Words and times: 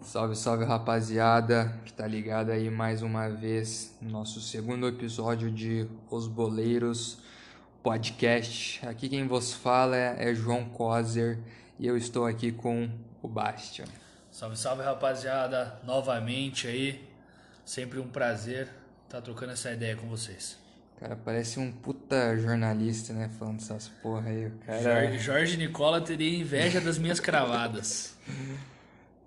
Salve, 0.00 0.34
salve 0.34 0.64
rapaziada, 0.64 1.78
que 1.84 1.92
tá 1.92 2.06
ligado 2.08 2.50
aí 2.50 2.68
mais 2.68 3.02
uma 3.02 3.28
vez 3.28 3.96
no 4.02 4.10
nosso 4.10 4.40
segundo 4.40 4.88
episódio 4.88 5.48
de 5.48 5.88
Os 6.10 6.26
Boleiros 6.26 7.18
Podcast. 7.84 8.84
Aqui 8.84 9.08
quem 9.08 9.28
vos 9.28 9.52
fala 9.52 9.96
é 9.96 10.34
João 10.34 10.68
Coser 10.68 11.38
e 11.78 11.86
eu 11.86 11.96
estou 11.96 12.26
aqui 12.26 12.50
com 12.50 12.90
o 13.22 13.28
Bastian. 13.28 13.84
Salve, 14.28 14.56
salve 14.56 14.82
rapaziada, 14.82 15.78
novamente 15.84 16.66
aí, 16.66 17.08
sempre 17.64 18.00
um 18.00 18.08
prazer 18.08 18.64
estar 19.04 19.18
tá 19.18 19.20
trocando 19.20 19.52
essa 19.52 19.70
ideia 19.70 19.94
com 19.94 20.08
vocês. 20.08 20.67
Cara, 21.00 21.14
parece 21.16 21.60
um 21.60 21.70
puta 21.70 22.36
jornalista, 22.36 23.12
né, 23.12 23.30
falando 23.38 23.60
essas 23.60 23.88
porra 24.02 24.28
aí. 24.28 24.50
Cara... 24.66 24.82
Jorge, 24.82 25.18
Jorge 25.18 25.56
Nicola 25.56 26.00
teria 26.00 26.38
inveja 26.38 26.80
das 26.80 26.98
minhas 26.98 27.20
cravadas. 27.20 28.16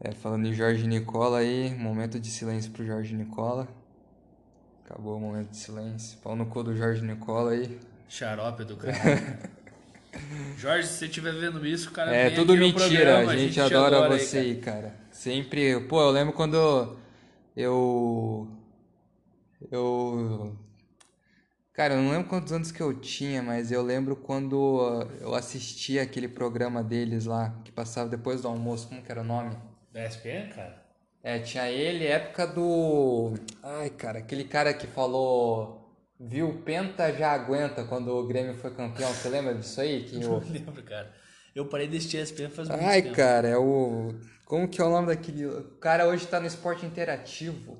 É, 0.03 0.13
falando 0.13 0.47
em 0.47 0.53
Jorge 0.55 0.87
Nicola 0.87 1.37
aí, 1.37 1.75
momento 1.75 2.19
de 2.19 2.27
silêncio 2.27 2.71
pro 2.71 2.83
Jorge 2.83 3.13
Nicola. 3.13 3.67
Acabou 4.83 5.15
o 5.15 5.19
momento 5.19 5.51
de 5.51 5.57
silêncio. 5.57 6.17
Pau 6.23 6.35
no 6.35 6.47
cu 6.47 6.63
do 6.63 6.75
Jorge 6.75 7.03
Nicola 7.03 7.51
aí. 7.51 7.79
Xarope 8.09 8.65
do 8.65 8.77
cara. 8.77 8.95
Jorge, 10.57 10.87
se 10.87 10.95
você 10.95 11.05
estiver 11.05 11.33
vendo 11.33 11.63
isso, 11.63 11.91
cara, 11.91 12.15
É 12.15 12.31
tudo 12.31 12.57
mentira, 12.57 12.87
programa, 12.87 13.31
a, 13.31 13.37
gente 13.37 13.59
a 13.59 13.63
gente 13.63 13.73
adora, 13.75 13.97
adora 13.97 14.17
você 14.17 14.39
aí, 14.39 14.55
cara. 14.55 14.81
cara. 14.81 14.95
Sempre, 15.11 15.79
pô, 15.81 16.01
eu 16.01 16.09
lembro 16.09 16.33
quando 16.33 16.97
eu 17.55 18.47
eu 19.69 20.57
Cara, 21.73 21.93
eu 21.93 22.01
não 22.01 22.11
lembro 22.11 22.27
quantos 22.27 22.51
anos 22.51 22.71
que 22.71 22.81
eu 22.81 22.93
tinha, 22.93 23.41
mas 23.41 23.71
eu 23.71 23.81
lembro 23.81 24.15
quando 24.15 25.07
eu 25.21 25.33
assistia 25.33 26.01
aquele 26.03 26.27
programa 26.27 26.83
deles 26.83 27.25
lá, 27.25 27.61
que 27.63 27.71
passava 27.71 28.09
depois 28.09 28.41
do 28.41 28.49
almoço, 28.49 28.89
como 28.89 29.01
que 29.01 29.09
era 29.11 29.21
o 29.21 29.25
nome? 29.25 29.55
Da 29.91 30.05
ESPN, 30.05 30.49
cara? 30.53 30.81
É, 31.23 31.39
tinha 31.39 31.69
ele, 31.69 32.05
época 32.05 32.47
do. 32.47 33.33
Ai, 33.63 33.89
cara, 33.91 34.19
aquele 34.19 34.43
cara 34.43 34.73
que 34.73 34.87
falou. 34.87 35.79
Viu, 36.19 36.61
Penta 36.63 37.11
já 37.13 37.31
aguenta 37.31 37.83
quando 37.83 38.09
o 38.09 38.27
Grêmio 38.27 38.53
foi 38.55 38.71
campeão. 38.71 39.09
Você 39.09 39.29
lembra 39.29 39.55
disso 39.55 39.79
aí? 39.81 40.03
Que 40.03 40.17
Não 40.19 40.39
lembro, 40.39 40.83
cara. 40.83 41.11
Eu 41.55 41.65
parei 41.67 41.87
de 41.87 41.97
assistir 41.97 42.17
ESPN 42.17 42.49
faz 42.49 42.69
muito 42.69 42.83
Ai, 42.83 43.01
tempo. 43.01 43.15
cara, 43.15 43.47
é 43.47 43.57
o. 43.57 44.13
Como 44.45 44.67
que 44.67 44.81
é 44.81 44.83
o 44.83 44.89
nome 44.89 45.07
daquele. 45.07 45.45
O 45.45 45.63
cara 45.79 46.07
hoje 46.07 46.27
tá 46.27 46.39
no 46.39 46.47
esporte 46.47 46.85
interativo. 46.85 47.77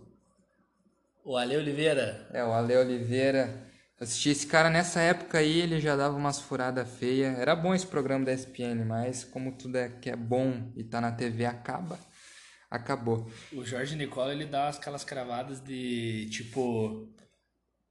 O 1.23 1.35
Ale 1.37 1.57
Oliveira. 1.57 2.27
É, 2.33 2.43
o 2.43 2.51
Ale 2.51 2.75
Oliveira. 2.77 3.70
Assisti 4.01 4.29
esse 4.31 4.47
cara 4.47 4.67
nessa 4.67 4.99
época 4.99 5.37
aí, 5.37 5.61
ele 5.61 5.79
já 5.79 5.95
dava 5.95 6.17
umas 6.17 6.39
furadas 6.39 6.89
feias. 6.97 7.37
Era 7.37 7.55
bom 7.55 7.71
esse 7.71 7.85
programa 7.85 8.25
da 8.25 8.33
ESPN, 8.33 8.83
mas 8.83 9.23
como 9.23 9.51
tudo 9.55 9.77
é 9.77 9.89
que 9.89 10.09
é 10.09 10.15
bom 10.15 10.71
e 10.75 10.83
tá 10.83 10.99
na 10.99 11.11
TV, 11.11 11.45
acaba. 11.45 11.99
Acabou. 12.67 13.31
O 13.53 13.63
Jorge 13.63 13.95
Nicola, 13.95 14.33
ele 14.33 14.45
dá 14.45 14.69
aquelas 14.69 15.03
cravadas 15.03 15.59
de 15.59 16.27
tipo. 16.31 17.13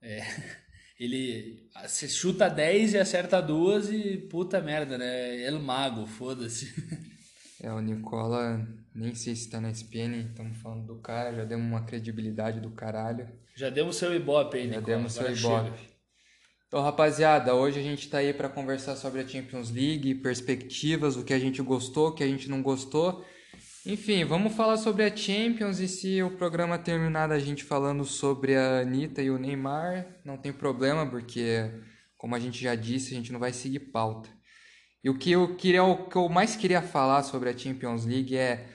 É, 0.03 0.21
ele 0.99 1.71
se 1.87 2.09
chuta 2.09 2.49
10 2.51 2.95
e 2.95 2.99
acerta 2.99 3.41
duas 3.41 3.89
e 3.89 4.17
puta 4.17 4.61
merda, 4.61 4.99
né? 4.99 5.37
Ele 5.37 5.61
mago, 5.61 6.09
foda-se. 6.09 6.75
É, 7.63 7.71
o 7.71 7.79
Nicola, 7.79 8.67
nem 8.95 9.15
sei 9.15 9.37
se 9.37 9.51
tá 9.51 9.61
na 9.61 9.71
ESPN, 9.71 10.31
estamos 10.31 10.57
falando 10.63 10.87
do 10.87 10.99
cara, 10.99 11.35
já 11.35 11.45
demos 11.45 11.67
uma 11.67 11.85
credibilidade 11.85 12.59
do 12.59 12.71
caralho. 12.71 13.29
Já 13.55 13.69
demos 13.69 13.97
seu 13.97 14.17
ibope 14.17 14.57
aí, 14.57 14.63
Já 14.63 14.79
Nicola. 14.79 14.97
demos 14.97 15.13
seu 15.13 15.31
ibope. 15.31 15.77
chega. 15.77 15.90
Então, 16.71 16.83
rapaziada, 16.85 17.53
hoje 17.53 17.81
a 17.81 17.83
gente 17.83 18.09
tá 18.09 18.19
aí 18.19 18.33
para 18.33 18.49
conversar 18.49 18.95
sobre 18.95 19.21
a 19.21 19.27
Champions 19.27 19.73
League, 19.73 20.15
perspectivas, 20.15 21.17
o 21.17 21.25
que 21.25 21.35
a 21.35 21.39
gente 21.39 21.61
gostou, 21.61 22.11
o 22.11 22.15
que 22.15 22.23
a 22.23 22.29
gente 22.29 22.49
não 22.49 22.63
gostou. 22.63 23.25
Enfim, 23.85 24.25
vamos 24.25 24.55
falar 24.55 24.77
sobre 24.77 25.03
a 25.03 25.17
Champions 25.17 25.81
e 25.81 25.89
se 25.89 26.23
o 26.23 26.31
programa 26.31 26.79
terminar 26.79 27.33
a 27.33 27.41
gente 27.41 27.65
falando 27.65 28.05
sobre 28.05 28.55
a 28.55 28.83
Anitta 28.83 29.21
e 29.21 29.33
o 29.33 29.37
Neymar, 29.37 30.21
não 30.25 30.37
tem 30.37 30.53
problema, 30.53 31.05
porque, 31.05 31.69
como 32.17 32.37
a 32.37 32.39
gente 32.39 32.63
já 32.63 32.77
disse, 32.77 33.15
a 33.15 33.17
gente 33.17 33.33
não 33.33 33.41
vai 33.41 33.53
seguir 33.53 33.81
pauta. 33.91 34.29
E 35.03 35.11
o 35.11 35.19
que 35.19 35.33
eu, 35.33 35.57
queria, 35.57 35.83
o 35.83 36.09
que 36.09 36.15
eu 36.15 36.29
mais 36.29 36.55
queria 36.55 36.81
falar 36.81 37.25
sobre 37.25 37.49
a 37.49 37.59
Champions 37.59 38.07
League 38.07 38.37
é 38.37 38.69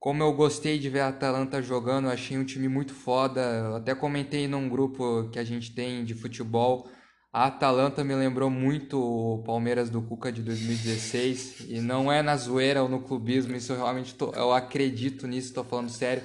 como 0.00 0.24
eu 0.24 0.32
gostei 0.32 0.76
de 0.76 0.90
ver 0.90 1.00
a 1.02 1.08
Atalanta 1.10 1.62
jogando, 1.62 2.08
achei 2.08 2.36
um 2.36 2.44
time 2.44 2.66
muito 2.66 2.94
foda. 2.94 3.40
Eu 3.40 3.76
até 3.76 3.94
comentei 3.94 4.48
num 4.48 4.68
grupo 4.68 5.30
que 5.30 5.38
a 5.38 5.44
gente 5.44 5.72
tem 5.72 6.04
de 6.04 6.14
futebol. 6.14 6.90
A 7.32 7.46
Atalanta 7.46 8.02
me 8.02 8.14
lembrou 8.14 8.48
muito 8.48 8.98
o 8.98 9.42
Palmeiras 9.42 9.90
do 9.90 10.00
Cuca 10.00 10.32
de 10.32 10.42
2016. 10.42 11.66
E 11.68 11.80
não 11.80 12.10
é 12.10 12.22
na 12.22 12.36
zoeira 12.36 12.82
ou 12.82 12.88
no 12.88 13.02
clubismo, 13.02 13.54
isso 13.54 13.72
eu 13.72 13.76
realmente 13.76 14.14
tô, 14.14 14.32
eu 14.32 14.52
acredito 14.52 15.26
nisso, 15.26 15.52
tô 15.52 15.62
falando 15.62 15.90
sério. 15.90 16.22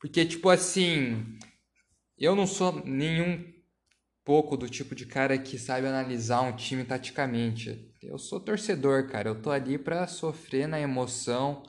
Porque, 0.00 0.24
tipo 0.24 0.50
assim, 0.50 1.38
eu 2.18 2.34
não 2.34 2.46
sou 2.46 2.84
nenhum 2.84 3.44
pouco 4.24 4.56
do 4.56 4.68
tipo 4.68 4.94
de 4.94 5.06
cara 5.06 5.38
que 5.38 5.58
sabe 5.58 5.86
analisar 5.86 6.40
um 6.40 6.56
time 6.56 6.84
taticamente. 6.84 7.92
Eu 8.02 8.18
sou 8.18 8.40
torcedor, 8.40 9.08
cara. 9.08 9.28
Eu 9.28 9.40
tô 9.40 9.50
ali 9.50 9.78
pra 9.78 10.06
sofrer 10.06 10.66
na 10.66 10.80
emoção, 10.80 11.62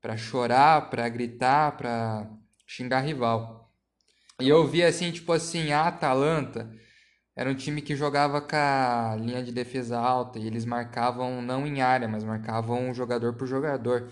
pra 0.00 0.16
chorar, 0.16 0.90
pra 0.90 1.08
gritar, 1.08 1.76
pra 1.76 2.30
xingar 2.66 3.00
rival. 3.00 3.72
E 4.40 4.48
eu 4.48 4.66
vi 4.66 4.82
assim, 4.82 5.10
tipo 5.10 5.32
assim, 5.32 5.72
a 5.72 5.88
Atalanta 5.88 6.70
era 7.36 7.50
um 7.50 7.54
time 7.54 7.82
que 7.82 7.94
jogava 7.94 8.40
com 8.40 8.56
a 8.56 9.14
linha 9.20 9.42
de 9.42 9.52
defesa 9.52 9.98
alta 9.98 10.38
e 10.38 10.46
eles 10.46 10.64
marcavam 10.64 11.42
não 11.42 11.66
em 11.66 11.82
área, 11.82 12.08
mas 12.08 12.24
marcavam 12.24 12.94
jogador 12.94 13.34
por 13.34 13.46
jogador. 13.46 14.10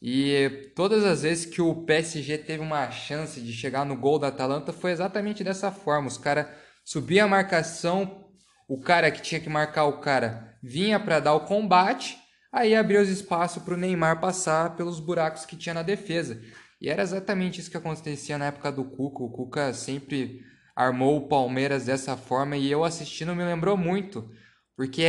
E 0.00 0.72
todas 0.74 1.04
as 1.04 1.22
vezes 1.22 1.44
que 1.44 1.60
o 1.60 1.84
PSG 1.84 2.38
teve 2.38 2.62
uma 2.62 2.90
chance 2.90 3.40
de 3.40 3.52
chegar 3.52 3.84
no 3.84 3.94
gol 3.94 4.18
da 4.18 4.28
Atalanta 4.28 4.72
foi 4.72 4.90
exatamente 4.90 5.44
dessa 5.44 5.70
forma. 5.70 6.08
Os 6.08 6.16
caras 6.16 6.46
subiam 6.82 7.26
a 7.26 7.30
marcação, 7.30 8.24
o 8.66 8.80
cara 8.80 9.10
que 9.10 9.20
tinha 9.20 9.40
que 9.40 9.50
marcar 9.50 9.84
o 9.84 10.00
cara 10.00 10.56
vinha 10.62 10.98
para 10.98 11.20
dar 11.20 11.34
o 11.34 11.40
combate, 11.40 12.16
aí 12.50 12.74
abria 12.74 13.02
os 13.02 13.08
espaços 13.10 13.62
para 13.62 13.74
o 13.74 13.76
Neymar 13.76 14.18
passar 14.18 14.76
pelos 14.76 14.98
buracos 14.98 15.44
que 15.44 15.56
tinha 15.56 15.74
na 15.74 15.82
defesa. 15.82 16.40
E 16.80 16.88
era 16.88 17.02
exatamente 17.02 17.60
isso 17.60 17.70
que 17.70 17.76
acontecia 17.76 18.38
na 18.38 18.46
época 18.46 18.72
do 18.72 18.84
Cuca. 18.84 19.22
O 19.22 19.30
Cuca 19.30 19.74
sempre 19.74 20.40
armou 20.74 21.16
o 21.16 21.28
Palmeiras 21.28 21.86
dessa 21.86 22.16
forma 22.16 22.56
e 22.56 22.70
eu 22.70 22.84
assistindo 22.84 23.34
me 23.34 23.44
lembrou 23.44 23.76
muito. 23.76 24.30
Porque 24.76 25.04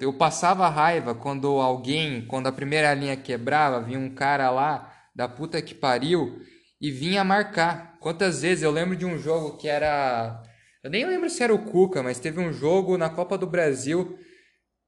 eu 0.00 0.12
passava 0.14 0.68
raiva 0.68 1.14
quando 1.14 1.46
alguém, 1.60 2.26
quando 2.26 2.46
a 2.46 2.52
primeira 2.52 2.94
linha 2.94 3.16
quebrava, 3.16 3.82
vinha 3.82 3.98
um 3.98 4.14
cara 4.14 4.50
lá 4.50 4.92
da 5.14 5.28
puta 5.28 5.60
que 5.60 5.74
pariu 5.74 6.40
e 6.80 6.90
vinha 6.90 7.22
marcar. 7.22 7.96
Quantas 8.00 8.42
vezes 8.42 8.64
eu 8.64 8.70
lembro 8.70 8.96
de 8.96 9.04
um 9.04 9.18
jogo 9.18 9.56
que 9.58 9.68
era. 9.68 10.42
Eu 10.82 10.90
nem 10.90 11.06
lembro 11.06 11.30
se 11.30 11.42
era 11.42 11.54
o 11.54 11.64
Cuca, 11.64 12.02
mas 12.02 12.18
teve 12.18 12.40
um 12.40 12.52
jogo 12.52 12.98
na 12.98 13.08
Copa 13.08 13.38
do 13.38 13.46
Brasil 13.46 14.18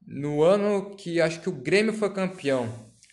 no 0.07 0.43
ano 0.43 0.97
que 0.97 1.21
acho 1.21 1.41
que 1.41 1.49
o 1.49 1.53
Grêmio 1.53 1.93
foi 1.93 2.13
campeão. 2.13 2.69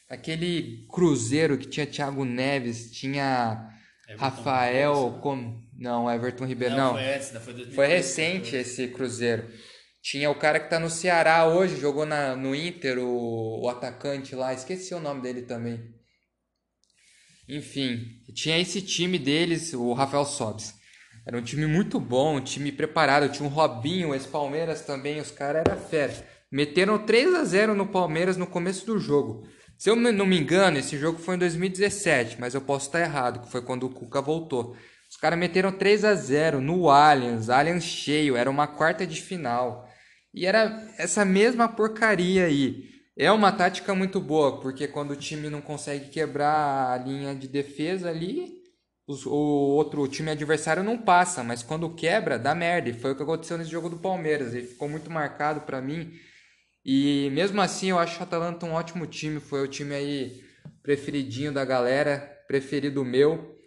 Aquele 0.09 0.85
Cruzeiro 0.89 1.57
que 1.57 1.67
tinha 1.67 1.85
Thiago 1.85 2.25
Neves, 2.25 2.91
tinha 2.91 3.69
Everton 4.07 4.25
Rafael. 4.25 4.93
Ribeiro, 4.93 5.15
né? 5.15 5.21
Com... 5.21 5.70
Não, 5.81 6.09
Everton 6.09 6.45
Ribeiro, 6.45 6.75
Não, 6.75 6.85
não. 6.85 6.93
foi 6.93 7.13
antes, 7.15 7.31
né? 7.31 7.39
foi 7.39 7.53
2013. 7.53 7.75
Foi 7.75 7.87
recente 7.87 8.55
esse 8.55 8.87
Cruzeiro. 8.89 9.49
Tinha 9.99 10.29
o 10.29 10.35
cara 10.35 10.59
que 10.59 10.69
tá 10.69 10.79
no 10.79 10.91
Ceará 10.91 11.47
hoje, 11.47 11.75
jogou 11.79 12.05
na, 12.05 12.35
no 12.35 12.53
Inter, 12.53 12.99
o, 12.99 13.63
o 13.63 13.67
atacante 13.67 14.35
lá, 14.35 14.53
esqueci 14.53 14.93
o 14.93 14.99
nome 14.99 15.21
dele 15.23 15.41
também. 15.41 15.83
Enfim, 17.49 17.99
tinha 18.35 18.59
esse 18.59 18.79
time 18.79 19.17
deles, 19.17 19.73
o 19.73 19.91
Rafael 19.93 20.23
Sobis. 20.23 20.75
Era 21.25 21.35
um 21.37 21.41
time 21.41 21.65
muito 21.65 21.99
bom, 21.99 22.37
um 22.37 22.41
time 22.41 22.71
preparado. 22.71 23.31
Tinha 23.31 23.47
um 23.47 23.51
Robinho, 23.51 24.13
esse 24.13 24.27
Palmeiras 24.27 24.81
também, 24.81 25.19
os 25.19 25.31
caras 25.31 25.63
eram 25.67 25.81
fera. 25.81 26.13
Meteram 26.51 26.99
3 26.99 27.33
a 27.33 27.43
0 27.43 27.73
no 27.73 27.87
Palmeiras 27.87 28.37
no 28.37 28.45
começo 28.45 28.85
do 28.85 28.99
jogo. 28.99 29.47
Se 29.77 29.89
eu 29.89 29.95
não 29.95 30.27
me 30.27 30.39
engano, 30.39 30.77
esse 30.77 30.95
jogo 30.95 31.17
foi 31.17 31.35
em 31.35 31.39
2017, 31.39 32.37
mas 32.39 32.53
eu 32.53 32.61
posso 32.61 32.85
estar 32.85 32.99
errado, 33.01 33.41
que 33.41 33.51
foi 33.51 33.63
quando 33.63 33.87
o 33.87 33.89
Cuca 33.89 34.21
voltou. 34.21 34.75
Os 35.11 35.17
caras 35.17 35.37
meteram 35.37 35.73
3 35.73 36.05
a 36.05 36.15
0 36.15 36.61
no 36.61 36.89
Allianz, 36.89 37.49
Allianz 37.49 37.83
cheio, 37.83 38.37
era 38.37 38.49
uma 38.49 38.65
quarta 38.65 39.05
de 39.05 39.21
final. 39.21 39.85
E 40.33 40.45
era 40.45 40.87
essa 40.97 41.25
mesma 41.25 41.67
porcaria 41.67 42.45
aí. 42.45 42.89
É 43.17 43.29
uma 43.29 43.51
tática 43.51 43.93
muito 43.93 44.21
boa, 44.21 44.61
porque 44.61 44.87
quando 44.87 45.11
o 45.11 45.15
time 45.17 45.49
não 45.49 45.59
consegue 45.61 46.09
quebrar 46.09 46.93
a 46.93 46.97
linha 46.97 47.35
de 47.35 47.47
defesa 47.49 48.09
ali, 48.09 48.53
os- 49.05 49.25
o 49.25 49.31
outro 49.35 50.07
time 50.07 50.31
adversário 50.31 50.81
não 50.81 50.97
passa, 50.97 51.43
mas 51.43 51.61
quando 51.61 51.93
quebra, 51.93 52.39
dá 52.39 52.55
merda. 52.55 52.89
E 52.89 52.93
foi 52.93 53.11
o 53.11 53.15
que 53.15 53.23
aconteceu 53.23 53.57
nesse 53.57 53.69
jogo 53.69 53.89
do 53.89 53.97
Palmeiras. 53.99 54.53
Ele 54.53 54.65
ficou 54.67 54.87
muito 54.87 55.11
marcado 55.11 55.61
pra 55.61 55.81
mim. 55.81 56.09
E 56.85 57.29
mesmo 57.33 57.61
assim, 57.61 57.89
eu 57.89 57.99
acho 57.99 58.19
o 58.19 58.23
Atalanta 58.23 58.65
um 58.65 58.71
ótimo 58.73 59.05
time. 59.05 59.39
Foi 59.41 59.61
o 59.61 59.67
time 59.67 59.93
aí 59.93 60.41
preferidinho 60.81 61.51
da 61.51 61.65
galera, 61.65 62.17
preferido 62.47 63.03
meu. 63.03 63.59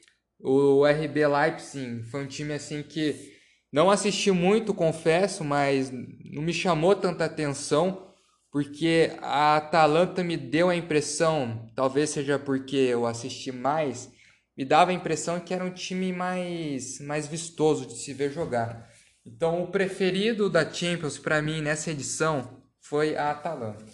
O 0.46 0.84
RB 0.84 1.26
Leipzig 1.26 2.02
foi 2.10 2.22
um 2.22 2.26
time 2.26 2.52
assim 2.52 2.82
que 2.82 3.32
Não 3.72 3.90
assisti 3.90 4.30
muito, 4.30 4.74
confesso, 4.74 5.42
mas 5.42 5.90
não 5.90 6.42
me 6.42 6.52
chamou 6.52 6.94
tanta 6.94 7.24
atenção, 7.24 8.12
porque 8.52 9.10
a 9.20 9.56
Atalanta 9.56 10.22
me 10.22 10.36
deu 10.36 10.68
a 10.68 10.76
impressão, 10.76 11.66
talvez 11.74 12.10
seja 12.10 12.38
porque 12.38 12.76
eu 12.76 13.06
assisti 13.06 13.50
mais, 13.50 14.12
me 14.56 14.64
dava 14.64 14.92
a 14.92 14.94
impressão 14.94 15.40
que 15.40 15.52
era 15.52 15.64
um 15.64 15.72
time 15.72 16.12
mais, 16.12 17.00
mais 17.00 17.26
vistoso 17.26 17.86
de 17.86 17.94
se 17.94 18.12
ver 18.12 18.30
jogar. 18.30 18.88
Então, 19.26 19.64
o 19.64 19.68
preferido 19.68 20.50
da 20.50 20.70
Champions 20.70 21.18
para 21.18 21.42
mim 21.42 21.62
nessa 21.62 21.90
edição 21.90 22.62
foi 22.80 23.16
a 23.16 23.30
Atalanta. 23.30 23.84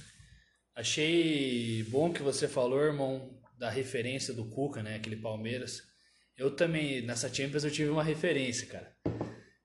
Achei 0.74 1.84
bom 1.84 2.12
que 2.12 2.22
você 2.22 2.48
falou, 2.48 2.82
irmão, 2.82 3.30
da 3.56 3.70
referência 3.70 4.34
do 4.34 4.44
Cuca, 4.44 4.82
né? 4.82 4.96
Aquele 4.96 5.16
Palmeiras. 5.16 5.89
Eu 6.40 6.50
também, 6.50 7.02
nessa 7.02 7.28
Champions, 7.28 7.64
eu 7.64 7.70
tive 7.70 7.90
uma 7.90 8.02
referência, 8.02 8.66
cara. 8.66 8.90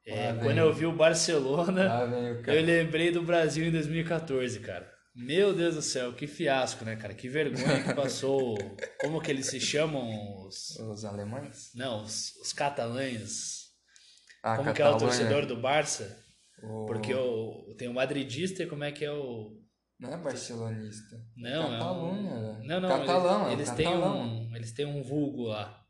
É, 0.05 0.31
ah, 0.31 0.35
quando 0.35 0.57
eu 0.57 0.73
vi 0.73 0.85
o 0.85 0.91
Barcelona, 0.91 1.89
ah, 1.89 2.51
eu 2.51 2.61
lembrei 2.61 3.11
do 3.11 3.23
Brasil 3.23 3.65
em 3.65 3.71
2014, 3.71 4.59
cara. 4.59 4.85
Meu 5.15 5.53
Deus 5.53 5.75
do 5.75 5.81
céu, 5.81 6.11
que 6.11 6.27
fiasco, 6.27 6.83
né, 6.83 6.97
cara? 6.97 7.13
Que 7.13 7.29
vergonha 7.29 7.81
que 7.81 7.93
passou. 7.95 8.57
Como 8.99 9.21
que 9.21 9.31
eles 9.31 9.45
se 9.45 9.57
chamam? 9.57 10.45
Os, 10.45 10.77
os 10.77 11.05
alemães? 11.05 11.71
Não, 11.73 12.03
os, 12.03 12.35
os 12.41 12.51
catalães. 12.51 13.67
Ah, 14.43 14.57
como 14.57 14.73
que 14.73 14.81
é 14.81 14.89
o 14.89 14.97
torcedor 14.97 15.45
do 15.45 15.55
Barça? 15.55 16.21
O... 16.61 16.87
Porque 16.87 17.13
o, 17.13 17.73
tem 17.77 17.87
o 17.87 17.93
madridista 17.93 18.63
e 18.63 18.67
como 18.67 18.83
é 18.83 18.91
que 18.91 19.05
é 19.05 19.13
o... 19.13 19.57
Não 19.97 20.13
é 20.13 20.17
barcelonista. 20.17 21.15
Não, 21.37 21.71
Catalunha. 21.71 22.31
É 22.31 22.33
um... 22.33 22.63
Não, 22.65 22.81
não, 22.81 22.89
Catalão, 22.89 23.51
eles, 23.53 23.69
eles 23.69 23.69
é 23.69 23.75
têm 23.75 23.87
um, 23.87 24.55
eles 24.57 24.71
têm 24.73 24.85
um 24.85 25.01
vulgo 25.01 25.43
lá. 25.43 25.84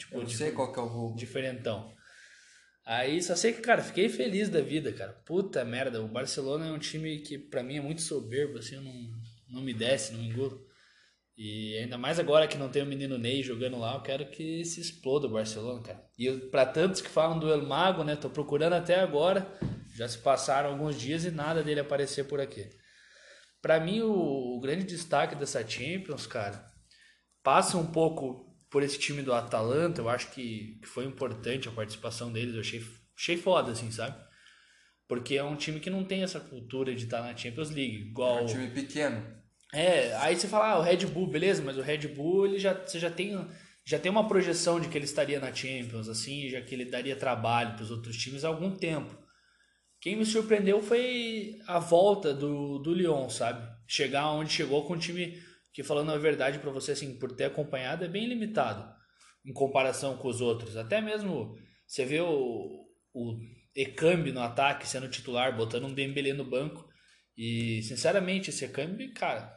Tipo, 0.00 0.16
Eu 0.16 0.22
não 0.22 0.28
sei 0.28 0.50
qual 0.50 0.72
que 0.72 0.80
é 0.80 0.82
o 0.82 0.88
vulgo. 0.88 1.16
Diferentão. 1.16 1.94
Aí 2.86 3.22
só 3.22 3.36
sei 3.36 3.52
que, 3.52 3.60
cara, 3.60 3.82
fiquei 3.82 4.08
feliz 4.08 4.48
da 4.48 4.60
vida, 4.60 4.92
cara. 4.92 5.12
Puta 5.24 5.64
merda, 5.64 6.02
o 6.02 6.08
Barcelona 6.08 6.66
é 6.66 6.72
um 6.72 6.78
time 6.78 7.18
que 7.20 7.38
para 7.38 7.62
mim 7.62 7.76
é 7.76 7.80
muito 7.80 8.00
soberbo, 8.00 8.58
assim, 8.58 8.76
não, 8.76 8.92
não 9.48 9.62
me 9.62 9.74
desce, 9.74 10.12
não 10.12 10.20
me 10.20 10.28
engulo. 10.28 10.66
E 11.36 11.76
ainda 11.78 11.96
mais 11.96 12.18
agora 12.18 12.48
que 12.48 12.58
não 12.58 12.68
tem 12.68 12.82
o 12.82 12.86
menino 12.86 13.16
Ney 13.16 13.42
jogando 13.42 13.78
lá, 13.78 13.94
eu 13.94 14.02
quero 14.02 14.30
que 14.30 14.64
se 14.64 14.80
exploda 14.80 15.26
o 15.26 15.30
Barcelona, 15.30 15.82
cara. 15.82 16.04
E 16.18 16.30
para 16.50 16.66
tantos 16.66 17.00
que 17.00 17.08
falam 17.08 17.38
do 17.38 17.50
El 17.50 17.66
Mago, 17.66 18.02
né, 18.02 18.16
tô 18.16 18.28
procurando 18.28 18.72
até 18.72 18.98
agora, 18.98 19.46
já 19.94 20.08
se 20.08 20.18
passaram 20.18 20.70
alguns 20.70 20.98
dias 20.98 21.24
e 21.24 21.30
nada 21.30 21.62
dele 21.62 21.80
aparecer 21.80 22.24
por 22.24 22.40
aqui. 22.40 22.68
Para 23.62 23.78
mim, 23.78 24.00
o, 24.00 24.56
o 24.56 24.60
grande 24.60 24.84
destaque 24.84 25.34
dessa 25.34 25.66
Champions, 25.66 26.26
cara, 26.26 26.66
passa 27.42 27.76
um 27.76 27.86
pouco 27.86 28.49
por 28.70 28.82
esse 28.82 28.98
time 28.98 29.20
do 29.20 29.34
Atalanta, 29.34 30.00
eu 30.00 30.08
acho 30.08 30.30
que, 30.30 30.78
que 30.80 30.86
foi 30.86 31.04
importante 31.04 31.68
a 31.68 31.72
participação 31.72 32.32
deles, 32.32 32.54
eu 32.54 32.60
achei, 32.60 32.82
achei 33.18 33.36
foda, 33.36 33.72
assim, 33.72 33.90
sabe? 33.90 34.16
Porque 35.08 35.34
é 35.34 35.42
um 35.42 35.56
time 35.56 35.80
que 35.80 35.90
não 35.90 36.04
tem 36.04 36.22
essa 36.22 36.38
cultura 36.38 36.94
de 36.94 37.04
estar 37.04 37.20
na 37.20 37.36
Champions 37.36 37.70
League, 37.70 37.96
igual... 37.96 38.38
É 38.38 38.42
um 38.42 38.46
time 38.46 38.68
pequeno. 38.68 39.40
É, 39.72 40.14
aí 40.16 40.36
você 40.36 40.46
fala, 40.46 40.68
ah, 40.68 40.78
o 40.78 40.82
Red 40.82 41.06
Bull, 41.06 41.26
beleza, 41.26 41.62
mas 41.62 41.76
o 41.76 41.82
Red 41.82 42.08
Bull, 42.08 42.46
ele 42.46 42.58
já, 42.60 42.72
você 42.74 42.98
já 42.98 43.10
tem, 43.10 43.44
já 43.84 43.98
tem 43.98 44.10
uma 44.10 44.28
projeção 44.28 44.78
de 44.78 44.88
que 44.88 44.96
ele 44.96 45.04
estaria 45.04 45.40
na 45.40 45.52
Champions, 45.52 46.08
assim, 46.08 46.48
já 46.48 46.60
que 46.60 46.72
ele 46.72 46.84
daria 46.84 47.16
trabalho 47.16 47.74
para 47.74 47.82
os 47.82 47.90
outros 47.90 48.16
times 48.16 48.44
há 48.44 48.48
algum 48.48 48.76
tempo. 48.76 49.18
Quem 50.00 50.16
me 50.16 50.24
surpreendeu 50.24 50.80
foi 50.80 51.58
a 51.66 51.78
volta 51.78 52.32
do, 52.32 52.78
do 52.78 52.94
Lyon, 52.94 53.28
sabe? 53.28 53.68
Chegar 53.86 54.30
onde 54.30 54.52
chegou 54.52 54.86
com 54.86 54.94
um 54.94 54.98
time 54.98 55.40
que 55.72 55.82
falando 55.82 56.12
a 56.12 56.18
verdade 56.18 56.58
para 56.58 56.70
você 56.70 56.92
assim, 56.92 57.18
por 57.18 57.32
ter 57.32 57.44
acompanhado 57.44 58.04
é 58.04 58.08
bem 58.08 58.26
limitado 58.26 58.92
em 59.44 59.52
comparação 59.52 60.16
com 60.16 60.28
os 60.28 60.40
outros. 60.40 60.76
Até 60.76 61.00
mesmo 61.00 61.56
você 61.86 62.04
vê 62.04 62.20
o, 62.20 62.86
o 63.14 63.36
Ekambi 63.74 64.32
no 64.32 64.40
ataque 64.40 64.86
sendo 64.86 65.08
titular, 65.08 65.56
botando 65.56 65.84
um 65.84 65.94
Dembélé 65.94 66.32
no 66.32 66.44
banco 66.44 66.88
e 67.36 67.82
sinceramente 67.82 68.50
esse 68.50 68.64
Ekambi, 68.64 69.12
cara, 69.12 69.56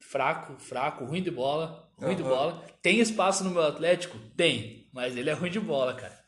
fraco, 0.00 0.58
fraco, 0.58 1.04
ruim 1.04 1.22
de 1.22 1.30
bola, 1.30 1.90
ruim 1.96 2.10
uhum. 2.10 2.16
de 2.16 2.22
bola. 2.22 2.64
Tem 2.82 3.00
espaço 3.00 3.44
no 3.44 3.50
meu 3.50 3.62
Atlético? 3.62 4.18
Tem, 4.36 4.88
mas 4.92 5.16
ele 5.16 5.30
é 5.30 5.32
ruim 5.32 5.50
de 5.50 5.60
bola, 5.60 5.94
cara. 5.94 6.20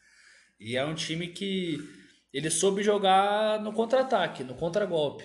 E 0.59 0.77
é 0.77 0.85
um 0.85 0.95
time 0.95 1.29
que 1.29 1.79
ele 2.33 2.51
soube 2.51 2.83
jogar 2.83 3.61
no 3.61 3.73
contra-ataque, 3.73 4.43
no 4.43 4.55
contra-golpe. 4.55 5.25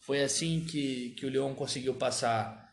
Foi 0.00 0.22
assim 0.22 0.64
que, 0.64 1.10
que 1.10 1.26
o 1.26 1.30
Leão 1.30 1.54
conseguiu 1.54 1.94
passar 1.94 2.67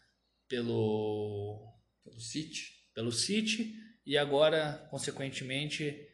pelo, 0.48 1.74
pelo 2.04 2.20
City. 2.20 2.74
Pelo 2.94 3.12
City 3.12 3.74
e 4.06 4.18
agora, 4.18 4.88
consequentemente, 4.92 6.08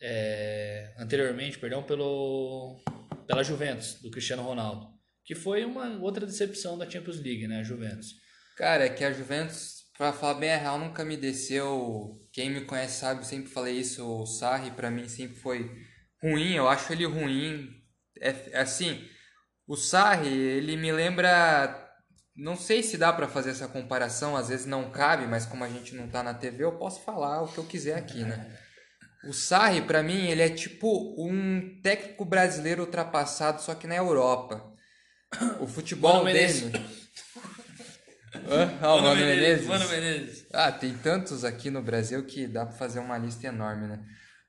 é, 0.00 0.94
anteriormente, 0.98 1.58
perdão, 1.58 1.82
pelo, 1.82 2.78
pela 3.26 3.42
Juventus, 3.42 3.94
do 3.94 4.10
Cristiano 4.10 4.42
Ronaldo. 4.42 4.86
Que 5.24 5.34
foi 5.34 5.64
uma 5.64 5.98
outra 5.98 6.26
decepção 6.26 6.76
da 6.76 6.88
Champions 6.88 7.20
League, 7.20 7.46
né, 7.46 7.60
a 7.60 7.62
Juventus. 7.62 8.14
Cara, 8.56 8.84
é 8.84 8.88
que 8.88 9.04
a 9.04 9.12
Juventus, 9.12 9.84
pra 9.96 10.12
falar 10.12 10.34
bem 10.34 10.50
a 10.50 10.56
real, 10.56 10.78
nunca 10.78 11.04
me 11.04 11.16
desceu. 11.16 12.26
Quem 12.32 12.50
me 12.50 12.62
conhece 12.62 13.00
sabe, 13.00 13.26
sempre 13.26 13.50
falei 13.50 13.78
isso. 13.78 14.06
O 14.06 14.26
Sarri, 14.26 14.70
para 14.70 14.90
mim, 14.90 15.08
sempre 15.08 15.36
foi 15.36 15.70
ruim. 16.22 16.54
Eu 16.54 16.68
acho 16.68 16.92
ele 16.92 17.04
ruim. 17.04 17.70
É 18.20 18.58
assim, 18.58 19.08
o 19.66 19.76
Sarri, 19.76 20.28
ele 20.28 20.76
me 20.76 20.90
lembra 20.90 21.87
não 22.38 22.56
sei 22.56 22.84
se 22.84 22.96
dá 22.96 23.12
para 23.12 23.26
fazer 23.26 23.50
essa 23.50 23.66
comparação, 23.66 24.36
às 24.36 24.48
vezes 24.48 24.64
não 24.64 24.90
cabe, 24.90 25.26
mas 25.26 25.44
como 25.44 25.64
a 25.64 25.68
gente 25.68 25.92
não 25.96 26.06
tá 26.06 26.22
na 26.22 26.32
TV, 26.32 26.62
eu 26.62 26.78
posso 26.78 27.00
falar 27.00 27.42
o 27.42 27.48
que 27.48 27.58
eu 27.58 27.64
quiser 27.64 27.98
aqui, 27.98 28.22
né? 28.22 28.56
O 29.24 29.32
Sarri, 29.32 29.82
para 29.82 30.04
mim, 30.04 30.28
ele 30.28 30.40
é 30.40 30.48
tipo 30.48 31.16
um 31.18 31.80
técnico 31.82 32.24
brasileiro 32.24 32.82
ultrapassado, 32.82 33.60
só 33.60 33.74
que 33.74 33.88
na 33.88 33.96
Europa. 33.96 34.72
O 35.60 35.66
futebol 35.66 36.24
Mano 36.24 36.32
dele. 36.32 36.72
ah, 38.80 38.94
o 38.94 39.02
Mano, 39.02 39.08
Mano 39.08 39.20
Menezes. 39.26 39.66
Mano 39.66 39.88
Menezes. 39.88 40.46
Ah, 40.52 40.70
tem 40.70 40.94
tantos 40.94 41.44
aqui 41.44 41.70
no 41.70 41.82
Brasil 41.82 42.24
que 42.24 42.46
dá 42.46 42.64
para 42.64 42.76
fazer 42.76 43.00
uma 43.00 43.18
lista 43.18 43.48
enorme, 43.48 43.88
né? 43.88 44.00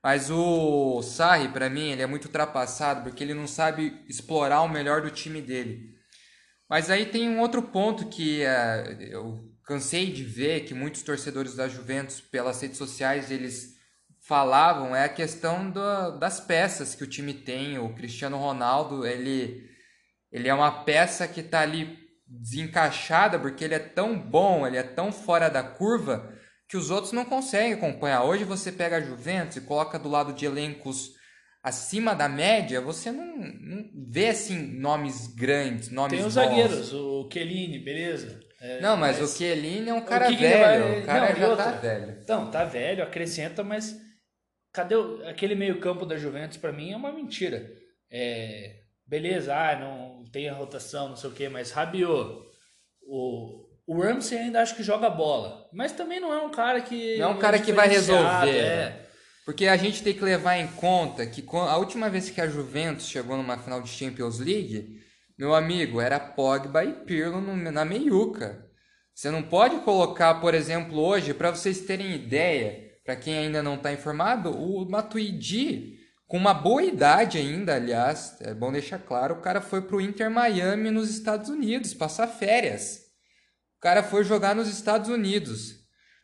Mas 0.02 0.30
o 0.30 1.02
Sarri, 1.02 1.48
para 1.48 1.68
mim, 1.68 1.90
ele 1.90 2.02
é 2.02 2.06
muito 2.06 2.26
ultrapassado 2.26 3.02
porque 3.02 3.22
ele 3.24 3.34
não 3.34 3.48
sabe 3.48 4.00
explorar 4.08 4.62
o 4.62 4.68
melhor 4.68 5.02
do 5.02 5.10
time 5.10 5.42
dele. 5.42 5.99
Mas 6.70 6.88
aí 6.88 7.04
tem 7.04 7.28
um 7.28 7.40
outro 7.40 7.60
ponto 7.60 8.06
que 8.06 8.44
uh, 8.44 9.02
eu 9.02 9.40
cansei 9.64 10.12
de 10.12 10.22
ver 10.22 10.60
que 10.60 10.72
muitos 10.72 11.02
torcedores 11.02 11.56
da 11.56 11.68
Juventus, 11.68 12.20
pelas 12.20 12.62
redes 12.62 12.78
sociais, 12.78 13.28
eles 13.28 13.76
falavam, 14.20 14.94
é 14.94 15.02
a 15.02 15.08
questão 15.08 15.68
do, 15.68 16.12
das 16.18 16.38
peças 16.38 16.94
que 16.94 17.02
o 17.02 17.08
time 17.08 17.34
tem. 17.34 17.76
O 17.76 17.92
Cristiano 17.92 18.36
Ronaldo, 18.36 19.04
ele, 19.04 19.68
ele 20.30 20.46
é 20.46 20.54
uma 20.54 20.84
peça 20.84 21.26
que 21.26 21.40
está 21.40 21.62
ali 21.62 21.98
desencaixada 22.24 23.36
porque 23.36 23.64
ele 23.64 23.74
é 23.74 23.80
tão 23.80 24.16
bom, 24.16 24.64
ele 24.64 24.76
é 24.76 24.84
tão 24.84 25.10
fora 25.10 25.48
da 25.48 25.64
curva 25.64 26.32
que 26.68 26.76
os 26.76 26.88
outros 26.88 27.12
não 27.12 27.24
conseguem 27.24 27.72
acompanhar. 27.72 28.22
Hoje 28.22 28.44
você 28.44 28.70
pega 28.70 28.98
a 28.98 29.00
Juventus 29.00 29.56
e 29.56 29.62
coloca 29.62 29.98
do 29.98 30.08
lado 30.08 30.32
de 30.32 30.46
elencos 30.46 31.18
acima 31.62 32.14
da 32.14 32.28
média, 32.28 32.80
você 32.80 33.10
não, 33.10 33.36
não 33.36 33.90
vê 34.08 34.28
assim 34.28 34.58
nomes 34.58 35.26
grandes, 35.28 35.90
nomes 35.90 36.18
Tem 36.18 36.26
os 36.26 36.34
bons. 36.34 36.42
zagueiros, 36.42 36.92
o 36.92 37.28
Chiellini, 37.30 37.78
beleza. 37.78 38.40
É, 38.60 38.80
não, 38.80 38.96
mas, 38.96 39.18
mas, 39.18 39.30
o 39.30 39.36
Chiellini 39.36 39.88
é 39.88 39.94
um 39.94 40.04
cara 40.04 40.30
velho, 40.30 40.84
vai... 40.84 41.00
o 41.00 41.06
cara 41.06 41.32
não, 41.32 41.40
já 41.40 41.48
outra. 41.48 41.64
tá 41.64 41.70
velho. 41.72 42.18
Então, 42.22 42.50
tá 42.50 42.64
velho, 42.64 43.02
acrescenta, 43.02 43.62
mas 43.62 43.96
cadê 44.72 44.94
o... 44.94 45.26
aquele 45.28 45.54
meio 45.54 45.80
campo 45.80 46.04
da 46.04 46.16
Juventus 46.16 46.58
para 46.58 46.72
mim 46.72 46.92
é 46.92 46.96
uma 46.96 47.12
mentira. 47.12 47.70
É, 48.10 48.80
beleza, 49.06 49.54
ah, 49.54 49.78
não 49.78 50.24
tem 50.30 50.48
a 50.48 50.54
rotação, 50.54 51.08
não 51.08 51.16
sei 51.16 51.30
o 51.30 51.32
que, 51.32 51.48
mas 51.48 51.70
Rabiot, 51.70 52.42
o, 53.02 53.66
o 53.86 54.00
Ramsey 54.00 54.38
ainda 54.38 54.60
acho 54.62 54.76
que 54.76 54.82
joga 54.82 55.08
bola, 55.08 55.68
mas 55.72 55.92
também 55.92 56.20
não 56.20 56.32
é 56.32 56.42
um 56.42 56.50
cara 56.50 56.80
que 56.80 57.16
não 57.18 57.30
é 57.30 57.34
um 57.34 57.38
cara 57.38 57.58
que 57.58 57.72
vai 57.72 57.88
resolver. 57.88 58.48
É. 58.48 59.09
Porque 59.44 59.66
a 59.66 59.76
gente 59.76 60.02
tem 60.02 60.14
que 60.14 60.22
levar 60.22 60.56
em 60.58 60.68
conta 60.68 61.26
que 61.26 61.44
a 61.52 61.76
última 61.76 62.08
vez 62.08 62.30
que 62.30 62.40
a 62.40 62.48
Juventus 62.48 63.06
chegou 63.06 63.36
numa 63.36 63.58
final 63.58 63.80
de 63.80 63.88
Champions 63.88 64.38
League, 64.38 65.00
meu 65.38 65.54
amigo, 65.54 66.00
era 66.00 66.20
Pogba 66.20 66.84
e 66.84 66.92
Pirlo 66.92 67.40
na 67.40 67.84
meiuca. 67.84 68.70
Você 69.14 69.30
não 69.30 69.42
pode 69.42 69.80
colocar, 69.80 70.34
por 70.34 70.54
exemplo, 70.54 70.98
hoje, 70.98 71.34
para 71.34 71.50
vocês 71.50 71.80
terem 71.80 72.14
ideia, 72.14 72.90
para 73.04 73.16
quem 73.16 73.36
ainda 73.36 73.62
não 73.62 73.74
está 73.74 73.92
informado, 73.92 74.50
o 74.50 74.88
Matuidi, 74.88 75.98
com 76.26 76.36
uma 76.36 76.54
boa 76.54 76.82
idade 76.82 77.38
ainda, 77.38 77.74
aliás, 77.74 78.36
é 78.40 78.54
bom 78.54 78.70
deixar 78.70 78.98
claro, 78.98 79.34
o 79.34 79.40
cara 79.40 79.60
foi 79.60 79.82
para 79.82 79.96
o 79.96 80.00
Inter 80.00 80.30
Miami 80.30 80.90
nos 80.90 81.10
Estados 81.10 81.48
Unidos 81.48 81.92
passar 81.92 82.28
férias. 82.28 83.00
O 83.78 83.80
cara 83.80 84.02
foi 84.02 84.22
jogar 84.22 84.54
nos 84.54 84.68
Estados 84.68 85.08
Unidos. 85.08 85.79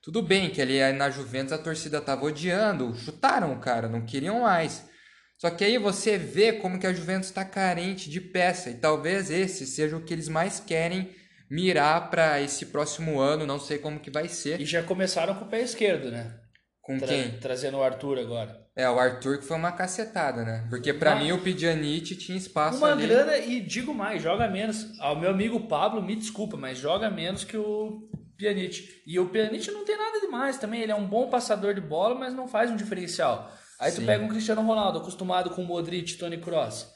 Tudo 0.06 0.22
bem 0.22 0.50
que 0.50 0.62
ali 0.62 0.80
na 0.92 1.10
Juventus 1.10 1.52
a 1.52 1.58
torcida 1.58 2.00
tava 2.00 2.24
odiando, 2.26 2.94
chutaram 2.94 3.52
o 3.52 3.58
cara, 3.58 3.88
não 3.88 4.06
queriam 4.06 4.42
mais. 4.42 4.88
Só 5.36 5.50
que 5.50 5.64
aí 5.64 5.78
você 5.78 6.16
vê 6.16 6.52
como 6.52 6.78
que 6.78 6.86
a 6.86 6.92
Juventus 6.92 7.28
está 7.28 7.44
carente 7.44 8.08
de 8.08 8.20
peça 8.20 8.70
e 8.70 8.74
talvez 8.74 9.30
esse 9.32 9.66
seja 9.66 9.96
o 9.96 10.04
que 10.04 10.14
eles 10.14 10.28
mais 10.28 10.60
querem 10.60 11.10
mirar 11.50 12.08
para 12.08 12.40
esse 12.40 12.66
próximo 12.66 13.18
ano, 13.18 13.44
não 13.44 13.58
sei 13.58 13.78
como 13.78 13.98
que 13.98 14.08
vai 14.08 14.28
ser. 14.28 14.60
E 14.60 14.64
já 14.64 14.80
começaram 14.80 15.34
com 15.34 15.44
o 15.44 15.48
pé 15.48 15.60
esquerdo, 15.60 16.08
né? 16.12 16.38
Com 16.80 16.98
Tra- 16.98 17.08
quem? 17.08 17.32
Trazendo 17.40 17.78
o 17.78 17.82
Arthur 17.82 18.20
agora. 18.20 18.64
É, 18.76 18.88
o 18.88 19.00
Arthur 19.00 19.38
que 19.38 19.44
foi 19.44 19.56
uma 19.56 19.72
cacetada, 19.72 20.44
né? 20.44 20.66
Porque 20.70 20.92
pra 20.94 21.14
Uma- 21.16 21.24
mim 21.24 21.32
o 21.32 21.42
Pjanic 21.42 22.14
tinha 22.14 22.38
espaço 22.38 22.78
Uma 22.78 22.92
ali. 22.92 23.08
grana 23.08 23.36
e 23.38 23.60
digo 23.60 23.92
mais, 23.92 24.22
joga 24.22 24.48
menos. 24.48 24.86
Ao 25.00 25.18
meu 25.18 25.30
amigo 25.30 25.66
Pablo, 25.66 26.00
me 26.00 26.14
desculpa, 26.14 26.56
mas 26.56 26.78
joga 26.78 27.10
menos 27.10 27.42
que 27.42 27.56
o 27.56 28.08
Pjanic. 28.36 29.02
E 29.06 29.18
o 29.18 29.28
Pjanic 29.28 29.70
não 29.70 29.84
tem 29.84 29.96
nada 29.96 30.20
demais 30.20 30.58
também, 30.58 30.82
ele 30.82 30.92
é 30.92 30.96
um 30.96 31.06
bom 31.06 31.28
passador 31.28 31.74
de 31.74 31.80
bola, 31.80 32.14
mas 32.14 32.34
não 32.34 32.46
faz 32.48 32.70
um 32.70 32.76
diferencial. 32.76 33.50
Aí 33.78 33.90
tu 33.92 34.00
Sim. 34.00 34.06
pega 34.06 34.24
um 34.24 34.28
Cristiano 34.28 34.62
Ronaldo, 34.62 34.98
acostumado 34.98 35.50
com 35.50 35.62
Modric, 35.62 36.14
Tony 36.14 36.38
Kroos. 36.38 36.86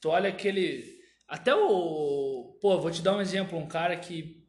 Tu 0.00 0.08
olha 0.08 0.28
aquele 0.28 0.84
até 1.28 1.54
o, 1.54 2.58
pô, 2.60 2.80
vou 2.80 2.90
te 2.90 3.02
dar 3.02 3.16
um 3.16 3.20
exemplo, 3.20 3.58
um 3.58 3.66
cara 3.66 3.96
que 3.96 4.44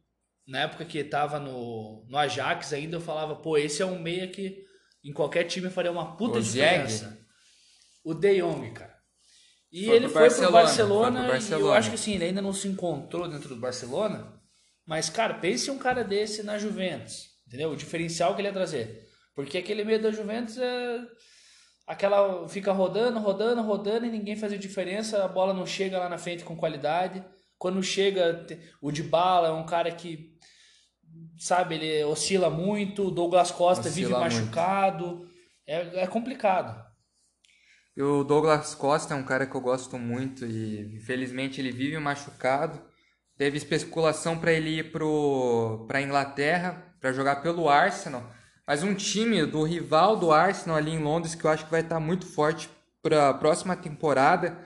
na 0.46 0.60
época 0.60 0.84
que 0.84 1.02
tava 1.02 1.38
no, 1.40 2.04
no 2.08 2.18
Ajax 2.18 2.72
ainda 2.72 2.96
eu 2.96 3.00
falava, 3.00 3.36
pô, 3.36 3.56
esse 3.56 3.82
é 3.82 3.86
um 3.86 3.98
meia 3.98 4.28
que 4.28 4.64
em 5.04 5.12
qualquer 5.12 5.44
time 5.44 5.70
faria 5.70 5.90
uma 5.90 6.16
puta 6.16 6.38
O 6.38 6.42
diferença. 6.42 7.18
O 8.04 8.14
De 8.14 8.40
Jong, 8.40 8.70
cara. 8.72 8.94
E 9.72 9.86
Foi 9.86 9.96
ele 9.96 10.08
pro 10.08 10.12
foi 10.14 10.30
pro 10.30 10.52
Barcelona, 10.52 10.62
Barcelona, 10.62 11.18
foi 11.18 11.26
pro 11.26 11.28
e 11.28 11.34
eu 11.34 11.40
Barcelona. 11.40 11.78
acho 11.78 11.88
que 11.90 11.94
assim, 11.96 12.14
ele 12.14 12.24
ainda 12.26 12.42
não 12.42 12.52
se 12.52 12.68
encontrou 12.68 13.28
dentro 13.28 13.48
do 13.48 13.56
Barcelona. 13.56 14.35
Mas, 14.86 15.10
cara, 15.10 15.34
pense 15.34 15.70
um 15.70 15.78
cara 15.78 16.04
desse 16.04 16.42
na 16.42 16.58
Juventus. 16.58 17.30
Entendeu? 17.46 17.70
O 17.70 17.76
diferencial 17.76 18.34
que 18.34 18.40
ele 18.40 18.48
ia 18.48 18.54
trazer. 18.54 19.06
Porque 19.34 19.58
aquele 19.58 19.84
meio 19.84 20.00
da 20.00 20.10
Juventus 20.10 20.56
é. 20.58 21.00
Aquela. 21.86 22.48
Fica 22.48 22.72
rodando, 22.72 23.18
rodando, 23.18 23.62
rodando 23.62 24.06
e 24.06 24.10
ninguém 24.10 24.36
faz 24.36 24.52
a 24.52 24.56
diferença. 24.56 25.24
A 25.24 25.28
bola 25.28 25.52
não 25.52 25.66
chega 25.66 25.98
lá 25.98 26.08
na 26.08 26.18
frente 26.18 26.44
com 26.44 26.56
qualidade. 26.56 27.24
Quando 27.58 27.82
chega, 27.82 28.46
o 28.80 28.90
Dybala 28.90 29.48
é 29.48 29.52
um 29.52 29.66
cara 29.66 29.90
que. 29.90 30.34
Sabe, 31.38 31.76
ele 31.76 32.04
oscila 32.04 32.50
muito. 32.50 33.08
O 33.08 33.10
Douglas 33.10 33.50
Costa 33.50 33.88
vive 33.88 34.06
Oscila 34.06 34.20
muito. 34.20 34.34
machucado. 34.34 35.28
É, 35.66 36.02
é 36.02 36.06
complicado. 36.06 36.84
E 37.96 38.02
o 38.02 38.22
Douglas 38.22 38.74
Costa 38.74 39.14
é 39.14 39.16
um 39.16 39.24
cara 39.24 39.46
que 39.46 39.54
eu 39.54 39.60
gosto 39.60 39.98
muito 39.98 40.44
e 40.44 40.96
infelizmente 40.96 41.60
ele 41.60 41.72
vive 41.72 41.98
machucado. 41.98 42.82
Teve 43.36 43.56
especulação 43.58 44.38
para 44.38 44.52
ele 44.52 44.78
ir 44.78 44.90
pro 44.92 45.84
para 45.86 46.00
Inglaterra 46.02 46.82
para 47.00 47.12
jogar 47.12 47.36
pelo 47.36 47.68
Arsenal, 47.68 48.24
mas 48.66 48.82
um 48.82 48.94
time 48.94 49.44
do 49.44 49.62
rival 49.62 50.16
do 50.16 50.32
Arsenal 50.32 50.76
ali 50.76 50.92
em 50.92 50.98
Londres 51.02 51.34
que 51.34 51.44
eu 51.44 51.50
acho 51.50 51.64
que 51.66 51.70
vai 51.70 51.82
estar 51.82 52.00
muito 52.00 52.26
forte 52.26 52.68
para 53.02 53.28
a 53.28 53.34
próxima 53.34 53.76
temporada 53.76 54.56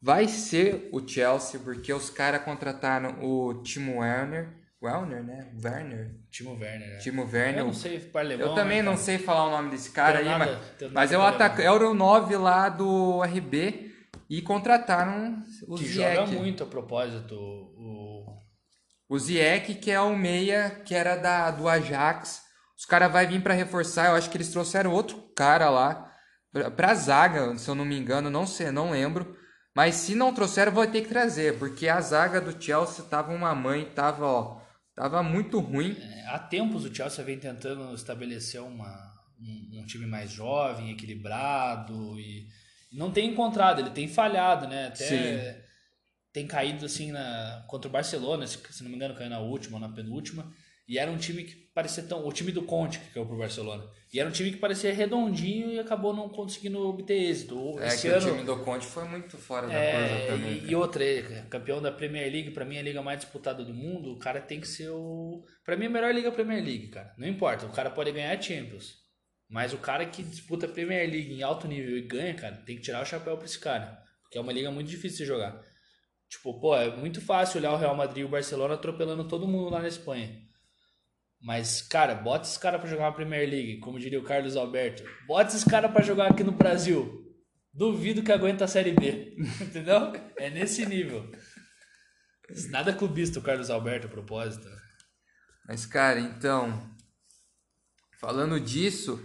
vai 0.00 0.28
ser 0.28 0.88
o 0.92 1.06
Chelsea, 1.06 1.58
porque 1.60 1.92
os 1.92 2.08
caras 2.10 2.42
contrataram 2.42 3.16
o 3.22 3.54
Timo 3.62 3.98
Werner, 4.00 4.48
Werner, 4.82 5.24
né? 5.24 5.50
Werner, 5.64 6.14
Timo 6.30 6.52
Werner. 6.52 6.90
né? 6.90 6.98
Timo 6.98 7.22
Werner. 7.24 7.58
Eu 7.58 7.64
não 7.66 7.72
sei 7.72 7.98
para 7.98 8.20
alemão. 8.20 8.48
Eu 8.48 8.54
também 8.54 8.76
né, 8.78 8.82
não 8.82 8.96
sei 8.96 9.18
falar 9.18 9.46
o 9.46 9.50
nome 9.50 9.70
desse 9.70 9.90
cara 9.90 10.18
aí, 10.20 10.24
nada- 10.24 10.60
mas, 10.80 10.92
mas 10.92 11.12
é 11.12 11.18
o 11.18 11.22
ataca, 11.22 11.62
é 11.62 11.70
o 11.70 11.94
9 11.94 12.36
lá 12.36 12.68
do 12.68 13.22
RB 13.24 13.92
e 14.30 14.40
contrataram 14.42 15.42
o 15.66 15.74
Que 15.74 15.84
Ziyech. 15.84 16.14
joga 16.14 16.32
muito 16.32 16.62
a 16.62 16.66
propósito. 16.66 17.34
O... 19.08 19.18
Ziyech, 19.18 19.74
que 19.74 19.90
é 19.90 20.00
o 20.00 20.16
meia 20.16 20.70
que 20.84 20.94
era 20.94 21.16
da, 21.16 21.50
do 21.50 21.68
Ajax. 21.68 22.42
Os 22.76 22.84
caras 22.84 23.10
vão 23.10 23.26
vir 23.26 23.42
para 23.42 23.54
reforçar. 23.54 24.08
Eu 24.08 24.16
acho 24.16 24.30
que 24.30 24.36
eles 24.36 24.50
trouxeram 24.50 24.92
outro 24.92 25.18
cara 25.34 25.68
lá 25.70 26.12
pra, 26.52 26.70
pra 26.70 26.94
zaga, 26.94 27.56
se 27.56 27.68
eu 27.68 27.74
não 27.74 27.84
me 27.84 27.98
engano. 27.98 28.30
Não 28.30 28.46
sei, 28.46 28.70
não 28.70 28.90
lembro. 28.90 29.36
Mas 29.74 29.94
se 29.96 30.14
não 30.14 30.34
trouxeram, 30.34 30.72
vou 30.72 30.86
ter 30.86 31.02
que 31.02 31.08
trazer. 31.08 31.58
Porque 31.58 31.88
a 31.88 32.00
zaga 32.00 32.40
do 32.40 32.62
Chelsea 32.62 33.04
tava 33.04 33.32
uma 33.32 33.54
mãe, 33.54 33.84
tava, 33.94 34.26
ó, 34.26 34.60
tava 34.94 35.22
muito 35.22 35.58
ruim. 35.60 35.96
É, 36.00 36.26
há 36.28 36.38
tempos 36.38 36.84
o 36.84 36.94
Chelsea 36.94 37.24
vem 37.24 37.38
tentando 37.38 37.94
estabelecer 37.94 38.60
uma, 38.60 39.12
um, 39.40 39.80
um 39.80 39.86
time 39.86 40.06
mais 40.06 40.30
jovem, 40.30 40.90
equilibrado 40.90 42.18
e 42.18 42.46
e 42.90 42.96
não 42.96 43.10
tem 43.10 43.30
encontrado, 43.30 43.80
ele 43.80 43.90
tem 43.90 44.08
falhado, 44.08 44.66
né? 44.66 44.86
Até 44.86 45.04
Sim. 45.04 45.67
Tem 46.38 46.46
caído 46.46 46.86
assim 46.86 47.10
na, 47.10 47.64
contra 47.66 47.88
o 47.88 47.92
Barcelona, 47.92 48.46
se, 48.46 48.82
não 48.82 48.90
me 48.90 48.96
engano, 48.96 49.14
caiu 49.14 49.28
na 49.28 49.40
última 49.40 49.76
ou 49.76 49.80
na 49.80 49.88
penúltima. 49.88 50.48
E 50.86 50.96
era 50.96 51.10
um 51.10 51.18
time 51.18 51.42
que 51.44 51.54
parecia 51.74 52.02
tão. 52.04 52.26
O 52.26 52.32
time 52.32 52.50
do 52.50 52.62
Conte 52.62 52.98
que 52.98 53.10
caiu 53.10 53.26
pro 53.26 53.36
Barcelona. 53.36 53.84
E 54.10 54.18
era 54.18 54.26
um 54.26 54.32
time 54.32 54.50
que 54.50 54.56
parecia 54.56 54.94
redondinho 54.94 55.70
e 55.70 55.78
acabou 55.78 56.14
não 56.14 56.30
conseguindo 56.30 56.78
obter 56.78 57.14
êxito. 57.14 57.78
É 57.78 57.88
Esse 57.88 58.02
que 58.02 58.08
ano, 58.08 58.26
o 58.26 58.30
time 58.30 58.44
do 58.44 58.56
Conte 58.64 58.86
foi 58.86 59.04
muito 59.04 59.36
fora 59.36 59.66
da 59.66 59.74
é, 59.74 60.08
curva 60.08 60.26
também. 60.32 60.64
e, 60.64 60.70
e 60.70 60.74
outra, 60.74 61.04
é, 61.04 61.44
campeão 61.50 61.82
da 61.82 61.92
Premier 61.92 62.32
League, 62.32 62.52
pra 62.52 62.64
mim 62.64 62.76
é 62.76 62.78
a 62.78 62.82
liga 62.82 63.02
mais 63.02 63.20
disputada 63.20 63.62
do 63.62 63.74
mundo, 63.74 64.12
o 64.12 64.18
cara 64.18 64.40
tem 64.40 64.60
que 64.60 64.68
ser 64.68 64.88
o. 64.88 65.44
Pra 65.62 65.76
mim, 65.76 65.86
a 65.86 65.90
melhor 65.90 66.14
liga 66.14 66.28
é 66.28 66.30
a 66.30 66.34
Premier 66.34 66.64
League, 66.64 66.88
cara. 66.88 67.12
Não 67.18 67.28
importa, 67.28 67.66
o 67.66 67.72
cara 67.72 67.90
pode 67.90 68.12
ganhar 68.12 68.40
Champions. 68.40 68.94
Mas 69.50 69.74
o 69.74 69.78
cara 69.78 70.06
que 70.06 70.22
disputa 70.22 70.64
a 70.64 70.70
Premier 70.70 71.10
League 71.10 71.34
em 71.34 71.42
alto 71.42 71.68
nível 71.68 71.98
e 71.98 72.02
ganha, 72.02 72.32
cara, 72.34 72.62
tem 72.64 72.76
que 72.76 72.82
tirar 72.82 73.02
o 73.02 73.06
chapéu 73.06 73.36
pra 73.36 73.44
esse 73.44 73.58
cara. 73.58 74.02
Porque 74.22 74.38
é 74.38 74.40
uma 74.40 74.52
liga 74.52 74.70
muito 74.70 74.88
difícil 74.88 75.18
de 75.18 75.24
jogar. 75.26 75.60
Tipo, 76.28 76.60
pô, 76.60 76.76
é 76.76 76.94
muito 76.94 77.20
fácil 77.20 77.58
olhar 77.58 77.72
o 77.72 77.76
Real 77.76 77.96
Madrid 77.96 78.22
e 78.22 78.24
o 78.24 78.28
Barcelona 78.28 78.74
atropelando 78.74 79.26
todo 79.26 79.48
mundo 79.48 79.70
lá 79.70 79.80
na 79.80 79.88
Espanha. 79.88 80.36
Mas, 81.40 81.80
cara, 81.82 82.14
bota 82.14 82.44
esses 82.44 82.58
caras 82.58 82.80
pra 82.80 82.90
jogar 82.90 83.04
uma 83.04 83.14
Premier 83.14 83.48
League, 83.48 83.78
como 83.78 83.98
diria 83.98 84.18
o 84.18 84.24
Carlos 84.24 84.56
Alberto. 84.56 85.04
Bota 85.26 85.50
esses 85.50 85.64
caras 85.64 85.90
pra 85.90 86.02
jogar 86.02 86.30
aqui 86.30 86.42
no 86.42 86.52
Brasil. 86.52 87.24
Duvido 87.72 88.22
que 88.22 88.32
aguenta 88.32 88.64
a 88.64 88.68
Série 88.68 88.92
B. 88.92 89.36
Entendeu? 89.62 90.12
É 90.36 90.50
nesse 90.50 90.84
nível. 90.84 91.30
Nada 92.70 92.92
clubista 92.92 93.38
o 93.38 93.42
Carlos 93.42 93.70
Alberto 93.70 94.06
a 94.06 94.10
propósito. 94.10 94.68
Mas, 95.66 95.86
cara, 95.86 96.18
então, 96.18 96.90
falando 98.18 98.58
disso, 98.58 99.22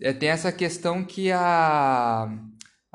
é, 0.00 0.12
tem 0.12 0.28
essa 0.28 0.52
questão 0.52 1.04
que 1.04 1.30
a, 1.32 2.28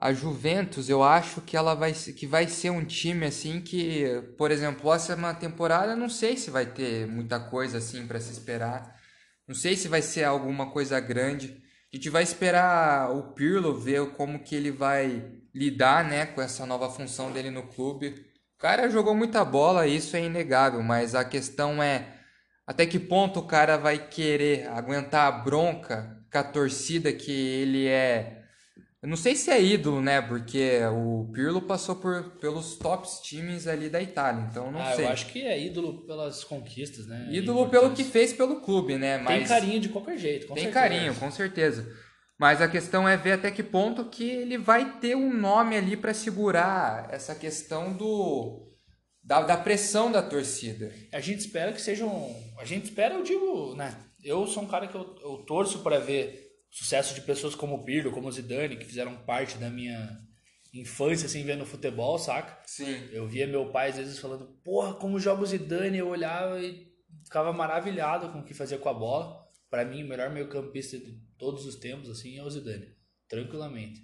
a 0.04 0.12
Juventus, 0.12 0.90
eu 0.90 1.02
acho 1.02 1.40
que 1.40 1.56
ela 1.56 1.74
vai, 1.74 1.94
que 1.94 2.28
vai 2.28 2.46
ser 2.46 2.70
um 2.70 2.84
time 2.84 3.26
assim 3.26 3.62
que, 3.62 4.04
por 4.38 4.52
exemplo, 4.52 4.82
próxima 4.82 5.34
temporada, 5.34 5.96
não 5.96 6.10
sei 6.10 6.36
se 6.36 6.52
vai 6.52 6.66
ter 6.66 7.08
muita 7.08 7.40
coisa 7.40 7.78
assim 7.78 8.06
para 8.06 8.20
se 8.20 8.34
esperar. 8.34 9.00
Não 9.48 9.56
sei 9.56 9.78
se 9.78 9.88
vai 9.88 10.02
ser 10.02 10.26
alguma 10.26 10.72
coisa 10.72 11.00
grande. 11.00 11.64
A 11.94 11.96
gente 11.96 12.10
vai 12.10 12.22
esperar 12.22 13.12
o 13.16 13.32
Pirlo 13.32 13.80
ver 13.80 14.12
como 14.12 14.44
que 14.44 14.54
ele 14.54 14.72
vai 14.72 15.40
lidar, 15.56 16.04
né, 16.04 16.26
com 16.26 16.42
essa 16.42 16.66
nova 16.66 16.90
função 16.90 17.32
dele 17.32 17.50
no 17.50 17.68
clube. 17.68 18.10
O 18.58 18.60
cara 18.60 18.90
jogou 18.90 19.16
muita 19.16 19.46
bola, 19.46 19.88
isso 19.88 20.18
é 20.18 20.26
inegável, 20.26 20.84
mas 20.84 21.16
a 21.16 21.24
questão 21.24 21.82
é 21.82 22.14
até 22.68 22.86
que 22.86 23.00
ponto 23.00 23.40
o 23.40 23.48
cara 23.48 23.78
vai 23.78 24.10
querer 24.10 24.68
aguentar 24.68 25.28
a 25.30 25.32
bronca 25.32 26.22
com 26.30 26.38
a 26.38 26.44
torcida 26.44 27.14
que 27.14 27.32
ele 27.32 27.88
é. 27.88 28.43
Eu 29.04 29.10
não 29.10 29.18
sei 29.18 29.36
se 29.36 29.52
é 29.52 29.62
ídolo, 29.62 30.02
né? 30.02 30.22
Porque 30.22 30.80
o 30.86 31.30
Pirlo 31.34 31.62
passou 31.62 31.98
por, 31.98 32.38
pelos 32.40 32.78
tops 32.78 33.20
times 33.20 33.68
ali 33.68 33.90
da 33.90 34.02
Itália, 34.02 34.48
então 34.50 34.72
não 34.72 34.82
ah, 34.82 34.94
sei. 34.94 35.04
eu 35.04 35.10
acho 35.10 35.26
que 35.26 35.42
é 35.42 35.62
ídolo 35.62 36.06
pelas 36.08 36.46
conquistas, 36.46 37.06
né? 37.06 37.28
Ídolo 37.30 37.68
pelo 37.68 37.92
que 37.92 38.06
fez 38.06 38.32
pelo 38.32 38.62
clube, 38.62 38.98
né? 38.98 39.18
Tem 39.18 39.42
Mas 39.42 39.50
carinho 39.50 39.82
de 39.82 39.90
qualquer 39.90 40.18
jeito, 40.18 40.48
com 40.48 40.54
tem 40.54 40.64
certeza. 40.64 40.88
carinho, 40.88 41.16
com 41.16 41.30
certeza. 41.30 41.86
Mas 42.40 42.62
a 42.62 42.68
questão 42.70 43.06
é 43.06 43.18
ver 43.18 43.34
até 43.34 43.52
que 43.52 43.62
ponto 43.62 44.06
que 44.06 44.24
ele 44.24 44.58
vai 44.58 44.98
ter 45.00 45.18
um 45.18 45.34
nome 45.34 45.76
ali 45.76 45.98
para 45.98 46.14
segurar 46.14 47.10
essa 47.12 47.36
questão 47.36 47.92
do 47.92 48.70
da, 49.22 49.42
da 49.42 49.58
pressão 49.58 50.14
da 50.14 50.22
torcida. 50.22 50.94
A 51.12 51.20
gente 51.20 51.40
espera 51.40 51.74
que 51.74 51.82
sejam. 51.82 52.34
A 52.58 52.64
gente 52.64 52.86
espera, 52.86 53.16
eu 53.16 53.24
digo, 53.24 53.76
né? 53.76 53.94
Eu 54.24 54.48
sou 54.48 54.64
um 54.64 54.68
cara 54.68 54.88
que 54.88 54.96
eu, 54.96 55.14
eu 55.22 55.38
torço 55.46 55.80
para 55.80 56.00
ver 56.00 56.43
sucesso 56.74 57.14
de 57.14 57.22
pessoas 57.22 57.54
como 57.54 57.76
o 57.76 57.84
Pirlo, 57.86 58.12
como 58.12 58.28
o 58.28 58.32
Zidane, 58.32 58.76
que 58.76 58.86
fizeram 58.86 59.16
parte 59.16 59.60
da 59.60 59.70
minha 59.70 60.20
infância, 60.74 61.28
assim, 61.28 61.44
vendo 61.44 61.68
futebol, 61.68 62.18
saca? 62.18 62.60
Sim. 62.66 63.10
Eu 63.12 63.28
via 63.28 63.46
meu 63.46 63.72
pai 63.72 63.90
às 63.90 63.98
vezes 63.98 64.18
falando, 64.18 64.48
porra, 64.64 64.96
como 64.96 65.20
joga 65.20 65.44
o 65.44 65.46
Zidane, 65.46 66.00
eu 66.00 66.08
olhava 66.08 66.60
e 66.60 66.92
ficava 67.24 67.54
maravilhado 67.54 68.32
com 68.32 68.40
o 68.40 68.44
que 68.44 68.56
fazia 68.56 68.80
com 68.80 68.90
a 68.90 68.94
bola. 68.94 69.48
Pra 69.70 69.86
mim, 69.86 70.04
o 70.04 70.08
melhor 70.08 70.32
meio-campista 70.32 70.98
de 70.98 71.14
todos 71.38 71.66
os 71.68 71.76
tempos, 71.76 72.10
assim, 72.10 72.40
é 72.40 72.44
o 72.44 72.50
Zidane, 72.50 72.96
tranquilamente. 73.28 74.02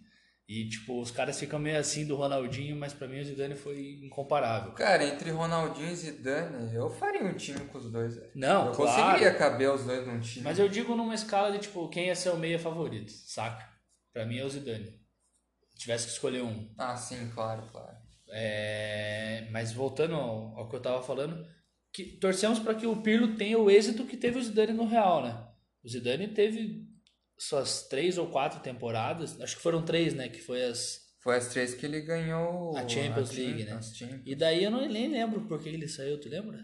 E, 0.49 0.67
tipo, 0.67 0.99
os 0.99 1.11
caras 1.11 1.39
ficam 1.39 1.59
meio 1.59 1.77
assim 1.77 2.07
do 2.07 2.15
Ronaldinho, 2.15 2.75
mas 2.75 2.91
pra 2.91 3.07
mim 3.07 3.19
o 3.19 3.23
Zidane 3.23 3.53
foi 3.55 3.99
incomparável. 4.03 4.71
Cara, 4.71 5.05
entre 5.05 5.29
Ronaldinho 5.29 5.91
e 5.91 5.95
Zidane, 5.95 6.73
eu 6.73 6.89
faria 6.89 7.23
um 7.23 7.35
time 7.35 7.59
com 7.65 7.77
os 7.77 7.91
dois. 7.91 8.15
velho. 8.15 8.31
Não, 8.33 8.65
eu 8.65 8.71
claro. 8.73 9.03
conseguiria 9.03 9.35
caber 9.35 9.69
os 9.69 9.83
dois 9.83 10.07
num 10.07 10.19
time. 10.19 10.43
Mas 10.43 10.57
eu 10.57 10.67
digo 10.67 10.95
numa 10.95 11.13
escala 11.13 11.51
de, 11.51 11.59
tipo, 11.59 11.87
quem 11.89 12.09
é 12.09 12.15
seu 12.15 12.35
meia 12.35 12.57
favorito, 12.57 13.11
saca? 13.11 13.63
Pra 14.11 14.25
mim 14.25 14.39
é 14.39 14.43
o 14.43 14.49
Zidane. 14.49 14.99
Se 15.69 15.77
tivesse 15.77 16.07
que 16.07 16.13
escolher 16.13 16.41
um. 16.41 16.67
Ah, 16.79 16.97
sim, 16.97 17.29
claro, 17.31 17.61
claro. 17.71 17.95
É, 18.31 19.47
Mas 19.51 19.71
voltando 19.71 20.15
ao, 20.15 20.57
ao 20.57 20.67
que 20.67 20.75
eu 20.75 20.81
tava 20.81 21.03
falando, 21.03 21.45
que 21.93 22.17
torcemos 22.17 22.57
para 22.57 22.73
que 22.73 22.87
o 22.87 23.03
Pirlo 23.03 23.35
tenha 23.35 23.59
o 23.59 23.69
êxito 23.69 24.03
que 24.03 24.17
teve 24.17 24.39
o 24.39 24.43
Zidane 24.43 24.73
no 24.73 24.87
Real, 24.87 25.21
né? 25.21 25.47
O 25.83 25.87
Zidane 25.87 26.27
teve 26.27 26.88
suas 27.39 27.87
três 27.87 28.17
ou 28.17 28.27
quatro 28.27 28.59
temporadas, 28.59 29.39
acho 29.39 29.55
que 29.55 29.61
foram 29.61 29.81
três, 29.81 30.13
né? 30.13 30.27
Que 30.27 30.41
foi 30.41 30.63
as. 30.65 31.07
Foi 31.21 31.35
as 31.35 31.47
três 31.47 31.73
que 31.73 31.85
ele 31.85 32.01
ganhou 32.01 32.77
A 32.77 32.87
Champions 32.87 33.31
League, 33.31 33.63
né? 33.63 33.81
Champions. 33.81 34.21
E 34.25 34.35
daí 34.35 34.63
eu 34.63 34.71
não, 34.71 34.87
nem 34.87 35.09
lembro 35.09 35.41
por 35.47 35.61
que 35.61 35.67
ele 35.67 35.87
saiu, 35.87 36.19
tu 36.19 36.29
lembra? 36.29 36.59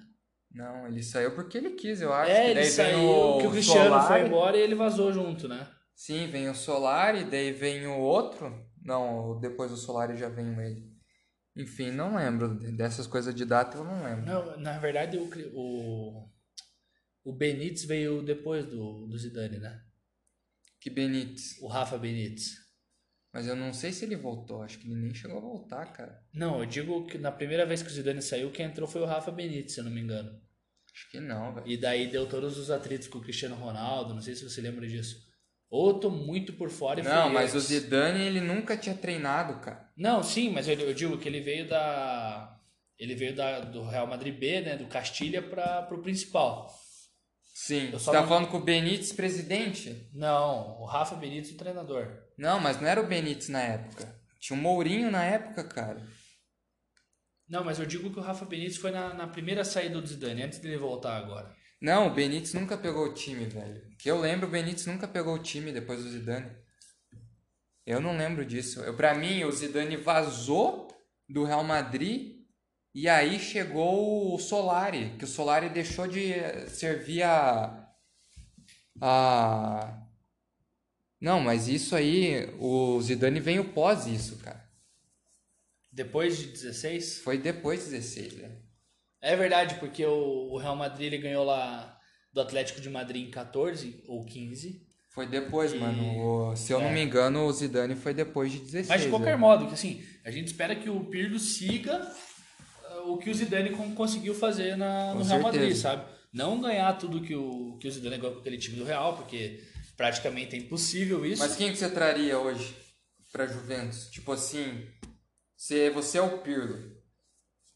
Não, 0.52 0.88
ele 0.88 1.04
saiu 1.04 1.36
porque 1.36 1.58
ele 1.58 1.72
quis, 1.72 2.02
eu 2.02 2.14
acho. 2.14 2.32
é, 2.32 2.46
que 2.46 2.52
ele 2.52 2.66
saiu, 2.66 3.38
que 3.40 3.48
o 3.48 3.52
Cristiano 3.52 3.90
Solari. 3.90 4.08
foi 4.08 4.28
embora 4.28 4.58
e 4.58 4.62
ele 4.62 4.76
vazou 4.76 5.12
junto, 5.12 5.48
né? 5.48 5.68
Sim, 5.94 6.28
vem 6.28 6.50
o 6.50 6.56
Solari, 6.56 7.26
daí 7.26 7.52
vem 7.52 7.86
o 7.88 8.00
outro. 8.00 8.66
Não, 8.82 9.40
depois 9.40 9.72
do 9.72 9.78
Solari 9.78 10.18
já 10.18 10.30
vem 10.30 10.48
ele. 10.62 10.96
Enfim, 11.58 11.92
não 11.92 12.16
lembro 12.16 12.56
dessas 12.76 13.08
coisas 13.08 13.34
de 13.34 13.46
data, 13.46 13.78
eu 13.78 13.84
não 13.84 14.04
lembro. 14.04 14.26
Não, 14.26 14.58
na 14.58 14.78
verdade 14.78 15.18
o, 15.18 15.30
o, 15.54 16.30
o 17.24 17.34
Benítez 17.34 17.84
veio 17.84 18.22
depois 18.22 18.66
do, 18.66 19.08
do 19.08 19.18
Zidane, 19.18 19.58
né? 19.58 19.82
Que 20.86 20.92
Benítez? 20.92 21.58
O 21.62 21.68
Rafa 21.68 21.98
Benítez. 21.98 22.58
Mas 23.34 23.48
eu 23.48 23.56
não 23.56 23.74
sei 23.74 23.92
se 23.92 24.06
ele 24.06 24.16
voltou, 24.16 24.62
acho 24.62 24.78
que 24.78 24.86
ele 24.86 24.94
nem 24.94 25.16
chegou 25.16 25.40
a 25.40 25.42
voltar, 25.42 25.84
cara. 25.88 26.22
Não, 26.32 26.60
eu 26.60 26.66
digo 26.68 27.08
que 27.08 27.18
na 27.18 27.32
primeira 27.32 27.66
vez 27.66 27.82
que 27.82 27.90
o 27.90 27.92
Zidane 27.92 28.22
saiu, 28.22 28.52
quem 28.52 28.68
entrou 28.68 28.88
foi 28.88 29.02
o 29.02 29.06
Rafa 29.06 29.32
Benítez, 29.32 29.74
se 29.74 29.80
eu 29.80 29.84
não 29.84 29.92
me 29.92 30.00
engano. 30.00 30.40
Acho 30.94 31.10
que 31.10 31.20
não, 31.20 31.56
velho. 31.56 31.68
E 31.68 31.76
daí 31.76 32.06
deu 32.06 32.30
todos 32.30 32.60
os 32.60 32.70
atritos 32.70 33.08
com 33.08 33.18
o 33.18 33.22
Cristiano 33.22 33.56
Ronaldo, 33.56 34.14
não 34.14 34.22
sei 34.22 34.36
se 34.36 34.48
você 34.48 34.62
lembra 34.62 34.88
disso. 34.88 35.26
Ou 35.72 35.90
eu 35.90 35.94
tô 35.96 36.12
muito 36.12 36.54
por 36.54 36.70
fora 36.70 37.00
e 37.00 37.04
Não, 37.04 37.32
mas 37.32 37.56
o 37.56 37.60
Zidane, 37.60 38.22
ele 38.22 38.40
nunca 38.40 38.78
tinha 38.78 38.96
treinado, 38.96 39.60
cara. 39.62 39.92
Não, 39.98 40.22
sim, 40.22 40.52
mas 40.52 40.68
eu, 40.68 40.76
eu 40.76 40.94
digo 40.94 41.18
que 41.18 41.28
ele 41.28 41.42
veio 41.42 41.68
da... 41.68 42.62
Ele 43.00 43.16
veio 43.16 43.36
da, 43.36 43.62
do 43.62 43.84
Real 43.88 44.06
Madrid 44.06 44.38
B, 44.38 44.62
né, 44.62 44.78
do 44.78 44.86
Castilha, 44.86 45.42
para 45.42 45.82
pro 45.82 46.04
principal. 46.04 46.72
Sim, 47.56 47.90
você 47.90 48.12
tá 48.12 48.20
não... 48.20 48.28
falando 48.28 48.50
com 48.50 48.58
o 48.58 48.64
Benítez 48.64 49.14
presidente? 49.14 50.10
Não, 50.14 50.78
o 50.82 50.86
Rafa 50.86 51.16
Benítez 51.16 51.54
o 51.54 51.58
treinador. 51.58 52.12
Não, 52.38 52.60
mas 52.60 52.82
não 52.82 52.88
era 52.88 53.00
o 53.00 53.08
Benítez 53.08 53.48
na 53.48 53.62
época. 53.62 54.14
Tinha 54.42 54.60
o 54.60 54.62
Mourinho 54.62 55.10
na 55.10 55.24
época, 55.24 55.64
cara. 55.64 56.06
Não, 57.48 57.64
mas 57.64 57.80
eu 57.80 57.86
digo 57.86 58.12
que 58.12 58.20
o 58.20 58.22
Rafa 58.22 58.44
Benítez 58.44 58.76
foi 58.76 58.92
na, 58.92 59.14
na 59.14 59.26
primeira 59.26 59.64
saída 59.64 60.02
do 60.02 60.06
Zidane, 60.06 60.44
antes 60.44 60.60
dele 60.60 60.78
voltar 60.78 61.16
agora. 61.16 61.56
Não, 61.80 62.08
o 62.08 62.14
Benítez 62.14 62.54
nunca 62.54 62.78
pegou 62.78 63.06
o 63.06 63.14
time, 63.14 63.46
velho. 63.46 63.82
Que 63.98 64.12
eu 64.12 64.20
lembro, 64.20 64.50
o 64.50 64.52
Benítez 64.52 64.86
nunca 64.86 65.08
pegou 65.08 65.34
o 65.34 65.42
time 65.42 65.72
depois 65.72 66.04
do 66.04 66.10
Zidane. 66.10 66.52
Eu 67.86 68.02
não 68.02 68.18
lembro 68.18 68.46
disso. 68.46 68.82
Eu, 68.82 68.98
pra 68.98 69.16
mim, 69.16 69.46
o 69.46 69.52
Zidane 69.54 69.96
vazou 69.96 70.90
do 71.30 71.46
Real 71.46 71.64
Madrid 71.64 72.35
e 72.96 73.10
aí 73.10 73.38
chegou 73.38 74.34
o 74.34 74.40
Solari, 74.40 75.18
que 75.20 75.26
o 75.26 75.28
Solari 75.28 75.68
deixou 75.68 76.08
de 76.08 76.32
servir 76.70 77.24
a. 77.24 77.90
a... 79.02 80.02
Não, 81.20 81.42
mas 81.42 81.68
isso 81.68 81.94
aí, 81.94 82.50
o 82.58 83.02
Zidane 83.02 83.42
veio 83.42 83.66
pós 83.66 84.08
isso, 84.08 84.38
cara. 84.38 84.64
Depois 85.92 86.38
de 86.38 86.48
16? 86.48 87.20
Foi 87.20 87.38
depois 87.38 87.84
de 87.84 87.92
16, 87.92 88.34
né? 88.36 88.52
É 89.22 89.36
verdade, 89.36 89.76
porque 89.76 90.06
o 90.06 90.56
Real 90.56 90.78
Madrid 90.78 91.12
ele 91.12 91.22
ganhou 91.22 91.44
lá 91.44 92.00
do 92.32 92.40
Atlético 92.40 92.80
de 92.80 92.90
Madrid 92.90 93.28
em 93.28 93.32
14 93.32 94.06
ou 94.08 94.24
15. 94.24 94.88
Foi 95.10 95.28
depois, 95.28 95.74
e... 95.74 95.78
mano. 95.78 96.52
O, 96.52 96.56
se 96.56 96.72
eu 96.72 96.80
é. 96.80 96.84
não 96.86 96.94
me 96.94 97.04
engano, 97.04 97.44
o 97.46 97.52
Zidane 97.52 97.96
foi 97.96 98.14
depois 98.14 98.54
de 98.54 98.60
16. 98.60 98.88
Mas 98.88 99.02
de 99.02 99.10
qualquer 99.10 99.32
né? 99.32 99.38
modo, 99.38 99.68
que 99.68 99.74
assim, 99.74 100.02
a 100.24 100.32
gente 100.32 100.48
espera 100.48 100.74
que 100.78 100.90
o 100.90 101.04
Pirlo 101.06 101.40
siga 101.40 102.10
o 103.08 103.18
que 103.18 103.30
o 103.30 103.34
Zidane 103.34 103.72
conseguiu 103.96 104.34
fazer 104.34 104.76
na, 104.76 105.14
no 105.14 105.24
Real 105.24 105.42
Madrid, 105.42 105.76
sabe? 105.76 106.06
Não 106.32 106.60
ganhar 106.60 106.98
tudo 106.98 107.22
que 107.22 107.36
o, 107.36 107.78
que 107.80 107.88
o 107.88 107.92
Zidane 107.92 108.18
ganhou 108.18 108.34
com 108.34 108.42
aquele 108.42 108.58
time 108.58 108.78
do 108.78 108.84
Real, 108.84 109.16
porque 109.16 109.64
praticamente 109.96 110.56
é 110.56 110.60
impossível 110.60 111.26
isso. 111.26 111.42
Mas 111.42 111.56
quem 111.56 111.72
que 111.72 111.78
você 111.78 111.90
traria 111.90 112.38
hoje 112.38 112.76
pra 113.32 113.48
Juventus? 113.48 114.10
Tipo 114.10 114.34
assim, 114.34 114.86
você, 115.56 115.90
você 115.90 116.18
é 116.18 116.22
o 116.22 116.40
Pirlo. 116.40 116.96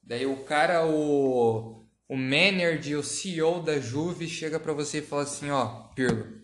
Daí 0.03 0.25
o 0.25 0.43
cara, 0.43 0.85
o, 0.85 1.85
o 2.07 2.17
manager, 2.17 2.99
o 2.99 3.03
CEO 3.03 3.61
da 3.61 3.79
Juve 3.79 4.27
chega 4.27 4.59
para 4.59 4.73
você 4.73 4.99
e 4.99 5.03
fala 5.03 5.23
assim, 5.23 5.49
ó, 5.49 5.83
Pirlo, 5.95 6.41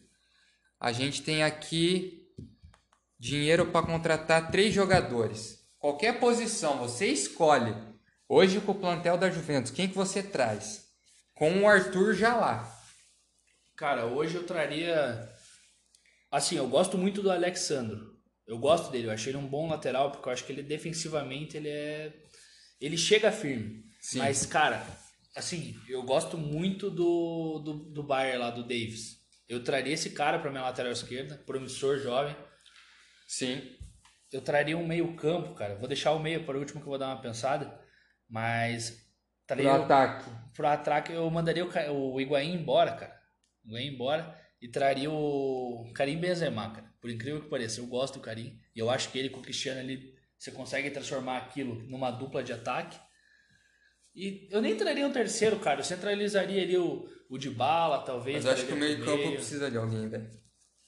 a 0.80 0.92
gente 0.92 1.22
tem 1.24 1.44
aqui 1.44 2.26
dinheiro 3.20 3.66
para 3.68 3.86
contratar 3.86 4.52
três 4.52 4.74
jogadores. 4.74 5.60
Qualquer 5.80 6.20
posição, 6.20 6.78
você 6.78 7.08
escolhe 7.08 7.76
Hoje 8.28 8.60
com 8.60 8.72
o 8.72 8.80
plantel 8.80 9.18
da 9.18 9.30
Juventus, 9.30 9.70
quem 9.70 9.88
que 9.88 9.94
você 9.94 10.24
traz? 10.24 10.84
Com 11.36 11.62
o 11.62 11.68
Arthur 11.68 12.16
já 12.16 12.36
lá. 12.36 12.76
Cara, 13.78 14.08
hoje 14.08 14.36
eu 14.36 14.44
traria. 14.44 15.32
Assim, 16.32 16.58
eu 16.58 16.68
gosto 16.68 16.98
muito 16.98 17.22
do 17.22 17.30
Alexandro. 17.30 18.16
Eu 18.48 18.58
gosto 18.58 18.92
dele, 18.92 19.08
eu 19.08 19.12
achei 19.12 19.32
ele 19.32 19.38
um 19.38 19.48
bom 19.48 19.70
lateral, 19.70 20.12
porque 20.12 20.28
eu 20.28 20.34
acho 20.34 20.44
que 20.44 20.52
ele 20.52 20.64
defensivamente 20.64 21.56
ele 21.56 21.70
é. 21.70 22.14
Ele 22.82 22.98
chega 22.98 23.32
firme. 23.32 23.84
Sim. 24.02 24.18
Mas, 24.18 24.44
cara, 24.46 24.84
assim, 25.36 25.80
eu 25.88 26.02
gosto 26.02 26.36
muito 26.36 26.90
do, 26.90 27.60
do, 27.60 27.74
do 27.92 28.04
Bayern 28.04 28.40
lá, 28.40 28.50
do 28.50 28.64
Davis. 28.64 29.20
Eu 29.48 29.64
traria 29.64 29.94
esse 29.94 30.10
cara 30.10 30.40
para 30.40 30.50
minha 30.50 30.64
lateral 30.64 30.92
esquerda, 30.92 31.44
promissor, 31.46 32.00
jovem. 32.00 32.36
Sim. 33.28 33.62
Eu 34.32 34.42
traria 34.42 34.76
um 34.76 34.88
meio-campo, 34.88 35.54
cara. 35.54 35.76
Vou 35.76 35.88
deixar 35.88 36.12
o 36.14 36.20
meio 36.20 36.44
para 36.44 36.58
o 36.58 36.60
último 36.60 36.82
que 36.82 36.88
eu 36.88 36.90
vou 36.90 36.98
dar 36.98 37.08
uma 37.08 37.22
pensada. 37.22 37.85
Mas. 38.30 39.04
Tá 39.48 39.56
pro 39.56 39.70
ataque. 39.70 40.30
Pro 40.54 40.68
ataque 40.68 41.12
eu 41.14 41.30
mandaria 41.30 41.66
o, 41.66 42.14
o 42.14 42.22
Higuaín 42.22 42.56
embora, 42.56 42.94
cara. 42.94 43.16
O 43.64 43.70
Higuaín 43.70 43.94
embora 43.94 44.36
e 44.62 44.68
traria 44.68 45.12
o 45.12 45.92
Karim 45.94 46.18
Benzema, 46.18 46.72
cara. 46.72 46.92
Por 47.00 47.10
incrível 47.10 47.42
que 47.42 47.50
pareça, 47.50 47.80
eu 47.80 47.86
gosto 47.86 48.16
do 48.16 48.22
Karim. 48.22 48.60
E 48.76 48.80
eu 48.80 48.90
acho 48.90 49.12
que 49.12 49.20
ele 49.20 49.30
com 49.30 49.40
o 49.40 49.44
Cristiano 49.44 49.80
ele 49.80 50.16
você 50.38 50.52
consegue 50.52 50.92
transformar 50.92 51.38
aquilo 51.38 51.76
numa 51.90 52.12
dupla 52.12 52.44
de 52.44 52.54
ataque. 52.54 53.00
E 54.16 54.48
eu 54.52 54.62
nem 54.62 54.76
traria 54.76 55.06
um 55.06 55.12
terceiro, 55.12 55.60
cara. 55.60 55.80
Eu 55.80 55.84
centralizaria 55.84 56.62
ali 56.62 56.78
o, 56.78 57.08
o 57.30 57.38
de 57.38 57.50
bala, 57.50 58.04
talvez. 58.04 58.38
Mas 58.38 58.46
eu 58.46 58.52
acho 58.52 58.66
que 58.66 58.74
o 58.74 58.78
meio 58.78 59.04
campo 59.04 59.32
precisa 59.32 59.70
de 59.70 59.78
alguém, 59.78 60.08
velho. 60.08 60.30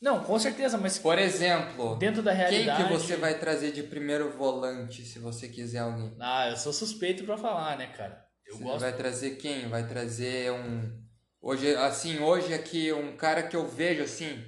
Não, 0.02 0.24
com 0.24 0.38
certeza, 0.38 0.78
mas. 0.78 1.00
Por 1.00 1.18
exemplo, 1.18 1.96
dentro 1.96 2.22
da 2.22 2.32
realidade. 2.32 2.84
Quem 2.84 2.88
que 2.88 2.94
você 2.94 3.16
vai 3.16 3.40
trazer 3.40 3.72
de 3.72 3.82
primeiro 3.82 4.32
volante 4.38 5.04
se 5.04 5.18
você 5.18 5.48
quiser 5.48 5.80
alguém? 5.80 6.16
Ah, 6.20 6.50
eu 6.50 6.58
sou 6.58 6.72
suspeito 6.72 7.24
para 7.24 7.38
falar, 7.38 7.78
né, 7.78 7.88
cara? 7.88 8.24
Eu 8.46 8.58
você 8.58 8.64
gosto. 8.64 8.80
vai 8.80 8.94
trazer 8.96 9.32
quem? 9.38 9.68
Vai 9.68 9.88
trazer 9.88 10.52
um. 10.52 11.08
Hoje, 11.42 11.76
assim, 11.76 12.20
hoje 12.20 12.54
aqui, 12.54 12.92
um 12.94 13.16
cara 13.16 13.44
que 13.44 13.56
eu 13.56 13.68
vejo 13.68 14.04
assim, 14.04 14.44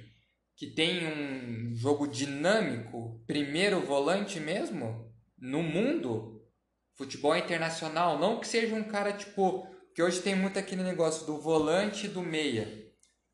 que 0.56 0.68
tem 0.68 1.06
um 1.06 1.74
jogo 1.74 2.06
dinâmico, 2.06 3.22
primeiro 3.26 3.80
volante 3.80 4.38
mesmo, 4.38 5.10
no 5.38 5.62
mundo, 5.62 6.44
futebol 6.96 7.36
internacional. 7.36 8.18
Não 8.18 8.38
que 8.38 8.46
seja 8.46 8.74
um 8.74 8.84
cara 8.84 9.12
tipo. 9.12 9.66
Que 9.92 10.02
hoje 10.02 10.20
tem 10.20 10.36
muito 10.36 10.56
aquele 10.56 10.84
negócio 10.84 11.26
do 11.26 11.40
volante 11.40 12.06
e 12.06 12.08
do 12.08 12.22
meia. 12.22 12.89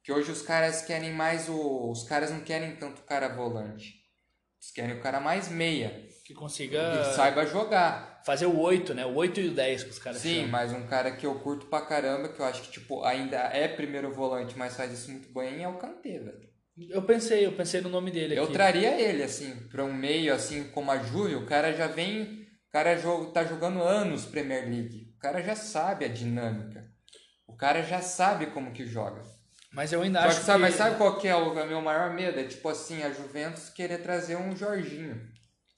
Que 0.07 0.13
hoje 0.13 0.31
os 0.31 0.41
caras 0.41 0.83
querem 0.83 1.13
mais 1.13 1.49
o. 1.49 1.91
Os 1.91 2.05
caras 2.05 2.31
não 2.31 2.39
querem 2.39 2.77
tanto 2.77 3.01
o 3.01 3.05
cara 3.05 3.27
volante. 3.27 4.05
Eles 4.57 4.71
querem 4.73 4.97
o 4.97 5.03
cara 5.03 5.19
mais 5.19 5.49
meia. 5.49 6.07
Que 6.25 6.33
consiga. 6.33 6.99
Que 6.99 7.17
saiba 7.17 7.45
jogar. 7.45 8.23
Fazer 8.25 8.47
o 8.47 8.57
8, 8.57 8.95
né? 8.95 9.05
O 9.05 9.17
8 9.17 9.41
e 9.41 9.49
o 9.49 9.55
10 9.55 9.83
que 9.83 9.91
os 9.91 9.99
caras 9.99 10.21
Sim, 10.21 10.37
chamam. 10.37 10.51
mas 10.51 10.73
um 10.73 10.87
cara 10.87 11.11
que 11.17 11.27
eu 11.27 11.35
curto 11.41 11.67
pra 11.67 11.81
caramba, 11.81 12.29
que 12.29 12.39
eu 12.39 12.47
acho 12.47 12.63
que, 12.63 12.71
tipo, 12.71 13.03
ainda 13.03 13.37
é 13.37 13.67
primeiro 13.67 14.15
volante, 14.15 14.57
mas 14.57 14.77
faz 14.77 14.93
isso 14.93 15.11
muito 15.11 15.29
bem, 15.35 15.65
é 15.65 15.69
o 15.69 15.77
Kanté, 15.77 16.21
velho. 16.21 16.49
Eu 16.89 17.03
pensei, 17.03 17.45
eu 17.45 17.57
pensei 17.57 17.81
no 17.81 17.89
nome 17.89 18.13
dele 18.13 18.35
aqui. 18.35 18.41
Eu 18.41 18.53
traria 18.53 19.01
ele, 19.01 19.25
assim, 19.25 19.57
pra 19.69 19.85
um 19.85 19.93
meio, 19.93 20.33
assim, 20.33 20.69
como 20.71 20.93
a 20.93 20.99
Júlio, 20.99 21.41
o 21.41 21.47
cara 21.47 21.73
já 21.73 21.89
vem. 21.89 22.47
O 22.69 22.71
cara 22.71 22.97
tá 23.35 23.45
jogando 23.45 23.83
anos 23.83 24.25
Premier 24.25 24.69
League. 24.69 25.13
O 25.17 25.19
cara 25.19 25.43
já 25.43 25.57
sabe 25.57 26.05
a 26.05 26.09
dinâmica. 26.09 26.87
O 27.49 27.57
cara 27.57 27.83
já 27.83 28.01
sabe 28.01 28.47
como 28.47 28.73
que 28.73 28.87
joga. 28.87 29.23
Mas 29.77 29.93
eu 29.93 30.01
ainda 30.01 30.23
Só 30.23 30.29
acho 30.29 30.41
que, 30.41 30.47
sabe, 30.47 30.63
Mas 30.63 30.75
sabe 30.75 30.97
qual 30.97 31.19
que 31.19 31.29
é 31.29 31.37
o 31.37 31.55
meu 31.67 31.83
maior 31.83 32.15
medo? 32.15 32.41
É 32.41 32.45
tipo 32.45 32.67
assim, 32.67 33.03
a 33.03 33.13
Juventus 33.13 33.69
querer 33.69 33.99
trazer 33.99 34.35
um 34.35 34.57
Jorginho. 34.57 35.17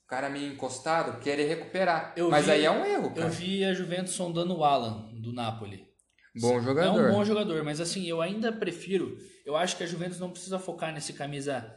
O 0.05 0.07
cara 0.07 0.31
meio 0.31 0.53
encostado, 0.53 1.19
querer 1.19 1.49
recuperar. 1.49 2.15
Eu 2.17 2.31
mas 2.31 2.45
vi, 2.45 2.53
aí 2.53 2.65
é 2.65 2.71
um 2.71 2.87
erro, 2.87 3.11
cara. 3.11 3.27
Eu 3.27 3.31
vi 3.31 3.65
a 3.65 3.75
Juventus 3.75 4.13
sondando 4.13 4.57
o 4.57 4.65
Alan, 4.65 5.13
do 5.21 5.33
Napoli. 5.33 5.85
Bom 6.41 6.61
jogador. 6.61 7.07
É 7.07 7.11
um 7.11 7.13
bom 7.13 7.25
jogador, 7.25 7.65
mas 7.65 7.81
assim, 7.81 8.07
eu 8.07 8.23
ainda 8.23 8.53
prefiro... 8.53 9.19
Eu 9.45 9.57
acho 9.57 9.77
que 9.77 9.83
a 9.83 9.87
Juventus 9.87 10.21
não 10.21 10.31
precisa 10.31 10.61
focar 10.61 10.95
nesse 10.95 11.13
camisa 11.13 11.69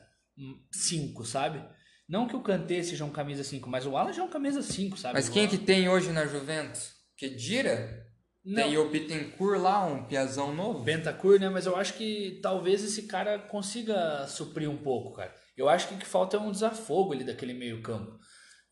5, 0.71 1.25
sabe? 1.25 1.65
Não 2.07 2.27
que 2.27 2.36
o 2.36 2.43
Kanté 2.43 2.84
seja 2.84 3.03
um 3.03 3.10
camisa 3.10 3.43
5, 3.43 3.67
mas 3.67 3.88
o 3.88 3.97
Alan 3.97 4.13
já 4.13 4.21
é 4.21 4.25
um 4.25 4.29
camisa 4.29 4.62
5, 4.62 4.95
sabe? 4.95 5.15
Mas 5.15 5.27
quem 5.27 5.47
que 5.47 5.57
tem 5.57 5.89
hoje 5.89 6.12
na 6.12 6.27
Juventus? 6.27 6.93
Kedira? 7.17 8.11
Não. 8.43 8.56
Tem 8.56 8.77
o 8.77 8.89
Bittencourt 8.89 9.62
lá, 9.62 9.86
um 9.86 10.06
piazão 10.06 10.54
novo. 10.54 10.84
Bentancur, 10.84 11.39
né? 11.39 11.47
Mas 11.47 11.67
eu 11.67 11.75
acho 11.75 11.93
que 11.93 12.39
talvez 12.41 12.84
esse 12.84 13.04
cara 13.04 13.38
consiga 13.38 14.25
suprir 14.27 14.69
um 14.69 14.77
pouco, 14.77 15.15
cara. 15.15 15.34
Eu 15.56 15.69
acho 15.69 15.88
que 15.88 15.93
o 15.93 15.97
que 15.97 16.06
falta 16.06 16.38
é 16.38 16.39
um 16.39 16.51
desafogo 16.51 17.13
ali 17.13 17.23
daquele 17.23 17.54
meio 17.54 17.84
campo. 17.84 18.19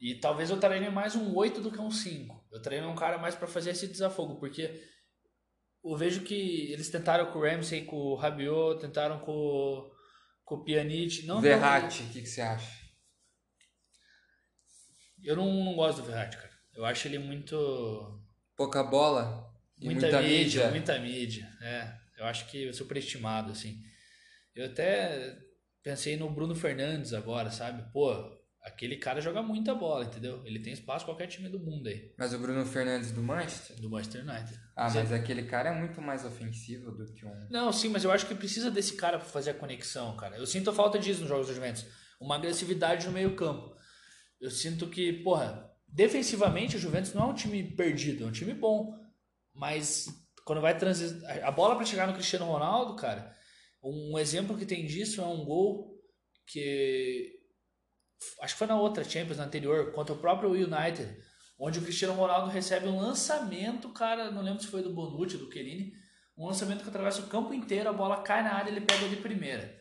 E 0.01 0.15
talvez 0.15 0.49
eu 0.49 0.59
treine 0.59 0.89
mais 0.89 1.15
um 1.15 1.35
8 1.35 1.61
do 1.61 1.71
que 1.71 1.79
um 1.79 1.91
5. 1.91 2.47
Eu 2.51 2.61
treino 2.61 2.89
um 2.89 2.95
cara 2.95 3.19
mais 3.19 3.35
para 3.35 3.47
fazer 3.47 3.71
esse 3.71 3.87
desafogo, 3.87 4.39
porque 4.39 4.81
eu 5.83 5.95
vejo 5.95 6.21
que 6.21 6.71
eles 6.71 6.89
tentaram 6.89 7.31
com 7.31 7.39
o 7.39 7.41
Ramsey, 7.43 7.85
com 7.85 7.95
o 7.95 8.15
Rabiot, 8.15 8.79
tentaram 8.79 9.19
com, 9.19 9.91
com 10.43 10.55
o 10.55 10.63
Pjanic. 10.63 11.25
Não 11.27 11.41
Verratti, 11.41 12.03
o 12.03 12.09
que, 12.09 12.21
que 12.21 12.29
você 12.29 12.41
acha? 12.41 12.79
Eu 15.21 15.35
não, 15.35 15.65
não 15.65 15.75
gosto 15.75 16.01
do 16.01 16.07
Verratti, 16.07 16.37
cara. 16.37 16.57
Eu 16.73 16.85
acho 16.85 17.07
ele 17.07 17.19
muito... 17.19 18.19
Pouca 18.55 18.81
bola? 18.83 19.48
Muita, 19.81 20.01
muita 20.01 20.21
mídia, 20.21 20.37
mídia, 20.39 20.71
muita 20.71 20.99
mídia. 20.99 21.49
É, 21.61 21.93
eu 22.17 22.25
acho 22.25 22.47
que 22.47 22.71
superestimado, 22.73 23.51
assim. 23.51 23.81
Eu 24.55 24.65
até 24.65 25.37
pensei 25.83 26.17
no 26.17 26.29
Bruno 26.29 26.55
Fernandes 26.55 27.13
agora, 27.13 27.49
sabe? 27.49 27.83
Pô, 27.91 28.13
aquele 28.61 28.97
cara 28.97 29.21
joga 29.21 29.41
muita 29.41 29.73
bola, 29.73 30.05
entendeu? 30.05 30.41
Ele 30.45 30.59
tem 30.59 30.73
espaço 30.73 31.05
qualquer 31.05 31.27
time 31.27 31.49
do 31.49 31.59
mundo 31.59 31.87
aí. 31.87 32.13
Mas 32.17 32.33
o 32.33 32.39
Bruno 32.39 32.65
Fernandes 32.65 33.11
do 33.11 33.23
Manchester? 33.23 33.79
Do 33.79 33.89
Manchester 33.89 34.21
United. 34.27 34.59
Ah, 34.75 34.89
mas 34.93 35.11
aquele 35.11 35.43
cara 35.43 35.69
é 35.69 35.73
muito 35.73 36.01
mais 36.01 36.25
ofensivo 36.25 36.91
do 36.91 37.05
que 37.13 37.25
um. 37.25 37.47
Não, 37.49 37.71
sim, 37.71 37.89
mas 37.89 38.03
eu 38.03 38.11
acho 38.11 38.25
que 38.25 38.35
precisa 38.35 38.69
desse 38.69 38.95
cara 38.95 39.17
pra 39.17 39.27
fazer 39.27 39.51
a 39.51 39.53
conexão, 39.53 40.15
cara. 40.15 40.37
Eu 40.37 40.45
sinto 40.45 40.69
a 40.69 40.73
falta 40.73 40.99
disso 40.99 41.21
nos 41.21 41.29
jogos 41.29 41.47
do 41.47 41.53
Juventus. 41.53 41.85
Uma 42.19 42.35
agressividade 42.35 43.05
no 43.07 43.13
meio-campo. 43.13 43.75
Eu 44.39 44.51
sinto 44.51 44.87
que, 44.87 45.13
porra, 45.23 45.69
defensivamente 45.87 46.75
o 46.75 46.79
Juventus 46.79 47.13
não 47.13 47.23
é 47.23 47.31
um 47.31 47.33
time 47.33 47.63
perdido, 47.63 48.23
é 48.23 48.27
um 48.27 48.31
time 48.31 48.53
bom. 48.53 48.98
Mas 49.59 50.07
quando 50.45 50.61
vai 50.61 50.77
transi... 50.77 51.21
a 51.43 51.51
bola 51.51 51.75
para 51.75 51.85
chegar 51.85 52.07
no 52.07 52.13
Cristiano 52.13 52.45
Ronaldo, 52.45 52.95
cara, 52.95 53.35
um 53.83 54.17
exemplo 54.17 54.57
que 54.57 54.65
tem 54.65 54.85
disso 54.85 55.19
é 55.19 55.25
um 55.25 55.43
gol 55.43 55.99
que 56.47 57.37
acho 58.41 58.53
que 58.53 58.59
foi 58.59 58.67
na 58.67 58.79
outra 58.79 59.03
Champions, 59.03 59.37
na 59.37 59.43
anterior, 59.43 59.91
contra 59.91 60.15
o 60.15 60.17
próprio 60.17 60.51
United, 60.51 61.17
onde 61.59 61.79
o 61.79 61.81
Cristiano 61.81 62.13
Ronaldo 62.13 62.49
recebe 62.49 62.87
um 62.87 62.99
lançamento, 62.99 63.89
cara, 63.89 64.31
não 64.31 64.41
lembro 64.41 64.61
se 64.61 64.67
foi 64.67 64.81
do 64.81 64.93
Bonucci, 64.93 65.37
do 65.37 65.51
Chiellini, 65.51 65.91
um 66.37 66.47
lançamento 66.47 66.83
que 66.83 66.89
atravessa 66.89 67.21
o 67.21 67.27
campo 67.27 67.53
inteiro, 67.53 67.89
a 67.89 67.93
bola 67.93 68.21
cai 68.21 68.41
na 68.41 68.53
área, 68.53 68.71
ele 68.71 68.81
pega 68.81 69.09
de 69.09 69.17
primeira. 69.17 69.77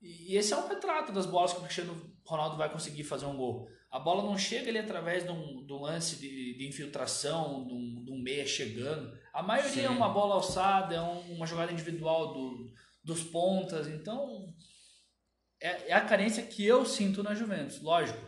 E 0.00 0.36
esse 0.36 0.52
é 0.52 0.56
um 0.56 0.66
retrato 0.66 1.12
das 1.12 1.26
bolas 1.26 1.52
que 1.52 1.60
o 1.60 1.62
Cristiano 1.62 2.12
Ronaldo 2.26 2.56
vai 2.56 2.70
conseguir 2.70 3.04
fazer 3.04 3.26
um 3.26 3.36
gol. 3.36 3.68
A 3.92 3.98
bola 3.98 4.22
não 4.22 4.38
chega 4.38 4.70
ali 4.70 4.78
através 4.78 5.22
de 5.22 5.30
um, 5.30 5.66
de 5.66 5.72
um 5.72 5.82
lance 5.82 6.16
de, 6.16 6.56
de 6.56 6.66
infiltração, 6.66 7.66
de 7.66 7.74
um, 7.74 8.02
de 8.02 8.10
um, 8.10 8.22
meia 8.22 8.46
chegando. 8.46 9.12
A 9.34 9.42
maioria 9.42 9.70
Sim. 9.70 9.84
é 9.84 9.90
uma 9.90 10.08
bola 10.08 10.36
alçada, 10.36 10.94
é 10.94 11.00
uma 11.00 11.46
jogada 11.46 11.70
individual 11.70 12.32
do, 12.32 12.72
dos 13.04 13.22
pontas. 13.22 13.86
Então, 13.88 14.54
é, 15.60 15.90
é, 15.90 15.92
a 15.92 16.00
carência 16.00 16.42
que 16.42 16.64
eu 16.64 16.86
sinto 16.86 17.22
na 17.22 17.34
Juventus. 17.34 17.82
Lógico, 17.82 18.18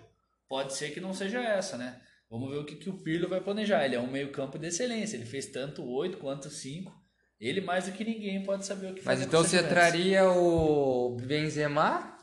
pode 0.47 0.75
ser 0.75 0.91
que 0.91 1.01
não 1.01 1.15
seja 1.15 1.43
essa, 1.43 1.79
né? 1.79 1.99
Vamos 2.29 2.51
ver 2.51 2.59
o 2.59 2.67
que, 2.67 2.77
que 2.77 2.91
o 2.91 3.03
Pirlo 3.03 3.29
vai 3.29 3.41
planejar. 3.41 3.87
Ele 3.87 3.97
é 3.97 4.01
um 4.01 4.11
meio-campo 4.11 4.59
de 4.59 4.67
excelência. 4.67 5.17
Ele 5.17 5.25
fez 5.25 5.47
tanto 5.47 5.83
oito 5.83 6.19
quanto 6.19 6.51
cinco. 6.51 6.93
Ele 7.41 7.63
mais 7.63 7.87
do 7.87 7.93
que 7.93 8.05
ninguém 8.05 8.43
pode 8.43 8.67
saber 8.67 8.93
o 8.93 8.95
que 8.95 9.05
Mas 9.05 9.23
então 9.23 9.43
você 9.43 9.63
traria 9.63 10.29
o 10.31 11.17
Benzema? 11.17 12.14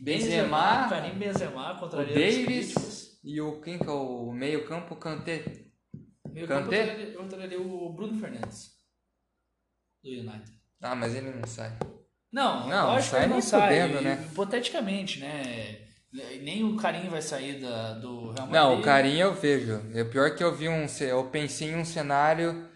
Benzema, 0.00 0.88
Karim 0.88 1.18
Benzema 1.18 1.78
contra 1.78 2.00
o 2.00 2.06
Davis 2.06 3.18
e 3.22 3.40
o 3.40 3.60
quem 3.60 3.78
que 3.78 3.86
é 3.86 3.90
o 3.90 4.32
meio-campo 4.32 4.96
Kanté? 4.96 5.44
Meio 6.32 6.48
Kanté? 6.48 7.12
Eu 7.14 7.28
traria 7.28 7.60
o 7.60 7.92
Bruno 7.92 8.18
Fernandes 8.18 8.70
do 10.02 10.10
United. 10.10 10.50
Ah, 10.80 10.94
mas 10.94 11.14
ele 11.14 11.30
não 11.30 11.46
sai. 11.46 11.76
Não, 12.32 12.68
não 12.68 12.86
lógico 12.86 13.16
que 13.16 13.22
ele 13.22 13.26
não 13.34 13.42
sai. 13.42 13.88
né? 14.00 14.26
Hipoteticamente, 14.30 15.20
né? 15.20 15.86
Nem 16.42 16.64
o 16.64 16.76
Karim 16.76 17.08
vai 17.08 17.20
sair 17.20 17.60
da, 17.60 17.92
do 17.94 18.32
Real 18.32 18.46
Madrid. 18.46 18.52
Não, 18.52 18.80
o 18.80 18.82
Karim 18.82 19.16
eu 19.18 19.34
vejo. 19.34 19.82
É 19.94 20.02
pior 20.02 20.34
que 20.34 20.42
eu 20.42 20.54
vi 20.54 20.68
um. 20.68 20.86
Eu 21.00 21.28
pensei 21.30 21.70
em 21.70 21.76
um 21.76 21.84
cenário 21.84 22.69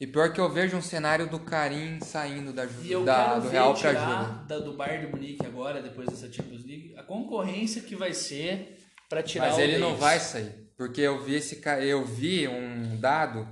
e 0.00 0.06
pior 0.06 0.32
que 0.32 0.40
eu 0.40 0.48
vejo 0.48 0.76
um 0.76 0.82
cenário 0.82 1.28
do 1.28 1.40
Karim 1.40 2.00
saindo 2.00 2.52
da, 2.52 2.64
da 2.64 3.38
do 3.38 3.48
Real 3.48 3.74
para 3.74 3.94
jogo. 3.94 4.44
Da, 4.46 4.58
do 4.58 4.76
Bayern 4.76 5.06
de 5.06 5.12
Munique 5.12 5.44
agora, 5.44 5.82
depois 5.82 6.08
dessa 6.08 6.32
Champions 6.32 6.64
League, 6.64 6.94
a 6.96 7.02
concorrência 7.02 7.82
que 7.82 7.96
vai 7.96 8.12
ser 8.12 8.78
para 9.08 9.22
tirar 9.22 9.48
Mas 9.48 9.58
ele 9.58 9.72
Davis. 9.72 9.88
não 9.88 9.96
vai 9.96 10.20
sair, 10.20 10.70
porque 10.76 11.00
eu 11.00 11.22
vi 11.24 11.34
esse 11.34 11.60
eu 11.80 12.04
vi 12.04 12.46
um 12.46 12.96
dado 13.00 13.48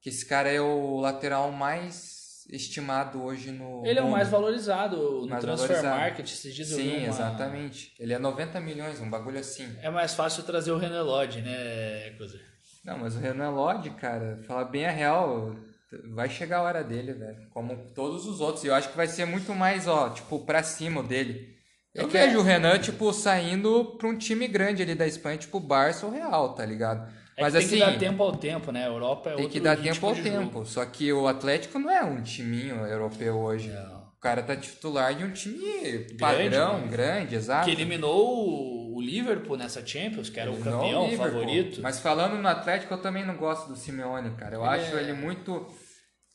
que 0.00 0.08
esse 0.08 0.26
cara 0.26 0.50
é 0.50 0.60
o 0.60 1.00
lateral 1.00 1.50
mais 1.52 2.44
estimado 2.50 3.22
hoje 3.22 3.50
no 3.50 3.86
Ele 3.86 3.98
é 3.98 4.02
o 4.02 4.10
mais 4.10 4.28
valorizado 4.28 4.96
no 4.96 5.28
mais 5.28 5.42
transfer 5.42 5.68
valorizado. 5.68 6.00
market, 6.00 6.28
esses 6.30 6.54
dias 6.54 6.68
Sim, 6.68 6.98
uma... 6.98 7.06
exatamente. 7.06 7.94
Ele 7.98 8.12
é 8.12 8.18
90 8.18 8.60
milhões, 8.60 9.00
um 9.00 9.08
bagulho 9.08 9.38
assim. 9.38 9.74
É 9.80 9.88
mais 9.88 10.12
fácil 10.12 10.42
trazer 10.42 10.72
o 10.72 10.76
René 10.76 11.00
Lodge, 11.00 11.40
né, 11.40 12.10
coisa. 12.18 12.38
Não, 12.84 12.98
mas 12.98 13.14
o 13.14 13.20
Renan 13.20 13.50
Lodge, 13.50 13.90
cara, 13.90 14.40
falar 14.46 14.64
bem 14.64 14.86
a 14.86 14.90
real, 14.90 15.54
vai 16.12 16.28
chegar 16.28 16.58
a 16.58 16.62
hora 16.62 16.84
dele, 16.84 17.12
velho. 17.12 17.48
Como 17.50 17.76
todos 17.94 18.26
os 18.26 18.40
outros. 18.40 18.64
E 18.64 18.68
eu 18.68 18.74
acho 18.74 18.90
que 18.90 18.96
vai 18.96 19.06
ser 19.06 19.24
muito 19.24 19.54
mais, 19.54 19.86
ó, 19.86 20.10
tipo, 20.10 20.40
pra 20.40 20.62
cima 20.62 21.02
dele. 21.02 21.54
Eu 21.94 22.06
é 22.06 22.08
vejo 22.08 22.36
é... 22.36 22.38
o 22.38 22.42
Renan, 22.42 22.78
tipo, 22.78 23.12
saindo 23.12 23.96
pra 23.98 24.08
um 24.08 24.16
time 24.16 24.48
grande 24.48 24.82
ali 24.82 24.94
da 24.94 25.06
Espanha, 25.06 25.36
tipo 25.36 25.60
Barça 25.60 26.06
ou 26.06 26.12
Real, 26.12 26.54
tá 26.54 26.64
ligado? 26.64 27.08
É 27.36 27.42
Mas 27.42 27.54
tem 27.54 27.64
assim, 27.64 27.74
que 27.76 27.80
dar 27.80 27.98
tempo 27.98 28.22
ao 28.22 28.36
tempo, 28.36 28.72
né? 28.72 28.84
A 28.84 28.88
Europa 28.88 29.30
é 29.30 29.36
Tem 29.36 29.48
que 29.48 29.60
dar 29.60 29.76
tempo 29.76 30.06
ao 30.06 30.14
tempo. 30.14 30.52
Jogo. 30.52 30.66
Só 30.66 30.84
que 30.84 31.12
o 31.12 31.26
Atlético 31.26 31.78
não 31.78 31.90
é 31.90 32.02
um 32.02 32.22
timinho 32.22 32.86
europeu 32.86 33.38
hoje. 33.38 33.70
Não. 33.70 34.01
O 34.22 34.28
cara 34.30 34.40
tá 34.40 34.54
titular 34.54 35.12
de 35.16 35.24
um 35.24 35.32
time 35.32 36.06
padrão, 36.16 36.86
grande, 36.86 36.88
grande 36.88 37.34
exato. 37.34 37.64
Que 37.64 37.72
eliminou 37.72 38.94
o 38.94 39.00
Liverpool 39.00 39.56
nessa 39.56 39.84
Champions, 39.84 40.30
que 40.30 40.38
era 40.38 40.48
ele 40.48 40.60
o 40.60 40.62
campeão 40.62 41.12
o 41.12 41.16
favorito. 41.16 41.82
Mas 41.82 41.98
falando 41.98 42.40
no 42.40 42.46
Atlético, 42.46 42.94
eu 42.94 43.02
também 43.02 43.26
não 43.26 43.36
gosto 43.36 43.66
do 43.66 43.74
Simeone, 43.74 44.36
cara. 44.36 44.54
Eu 44.54 44.64
ele 44.64 44.74
acho 44.76 44.96
é... 44.96 45.02
ele 45.02 45.12
muito. 45.14 45.66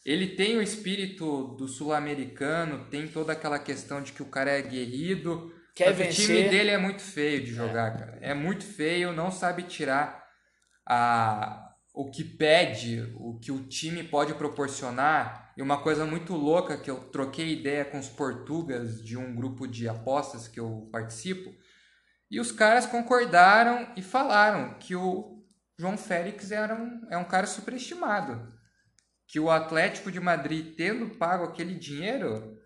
Ele 0.06 0.28
tem 0.28 0.58
o 0.58 0.62
espírito 0.62 1.56
do 1.58 1.66
sul-americano, 1.66 2.90
tem 2.90 3.08
toda 3.08 3.32
aquela 3.32 3.58
questão 3.58 4.02
de 4.02 4.12
que 4.12 4.22
o 4.22 4.30
cara 4.30 4.52
é 4.52 4.62
guerrido. 4.62 5.50
Quer 5.74 5.94
vencer. 5.94 6.26
O 6.26 6.28
time 6.28 6.50
dele 6.50 6.72
é 6.72 6.78
muito 6.78 7.02
feio 7.02 7.42
de 7.42 7.54
jogar, 7.54 7.96
é. 7.96 7.98
cara. 8.00 8.18
É 8.20 8.34
muito 8.34 8.66
feio, 8.66 9.14
não 9.14 9.32
sabe 9.32 9.64
tirar 9.64 10.26
a, 10.86 11.67
o 11.98 12.12
que 12.12 12.24
pede, 12.24 13.12
o 13.16 13.40
que 13.40 13.52
o 13.52 13.68
time 13.68 14.04
pode 14.04 14.36
proporcionar. 14.36 15.52
E 15.58 15.64
uma 15.64 15.82
coisa 15.82 16.06
muito 16.06 16.36
louca 16.36 16.78
que 16.78 16.92
eu 16.92 17.00
troquei 17.10 17.54
ideia 17.54 17.84
com 17.84 17.98
os 17.98 18.08
portugueses 18.08 19.04
de 19.04 19.18
um 19.18 19.36
grupo 19.36 19.68
de 19.68 19.90
apostas 19.90 20.48
que 20.48 20.60
eu 20.60 20.88
participo 20.92 21.52
e 22.30 22.40
os 22.40 22.52
caras 22.52 22.86
concordaram 22.86 23.94
e 23.96 24.02
falaram 24.04 24.76
que 24.76 24.96
o 24.96 25.44
João 25.80 25.98
Félix 25.98 26.52
era 26.52 26.76
um, 26.76 27.02
é 27.10 27.18
um 27.18 27.26
cara 27.26 27.48
superestimado. 27.48 28.54
Que 29.28 29.40
o 29.40 29.50
Atlético 29.50 30.12
de 30.12 30.20
Madrid, 30.20 30.76
tendo 30.76 31.18
pago 31.18 31.46
aquele 31.46 31.74
dinheiro, 31.74 32.60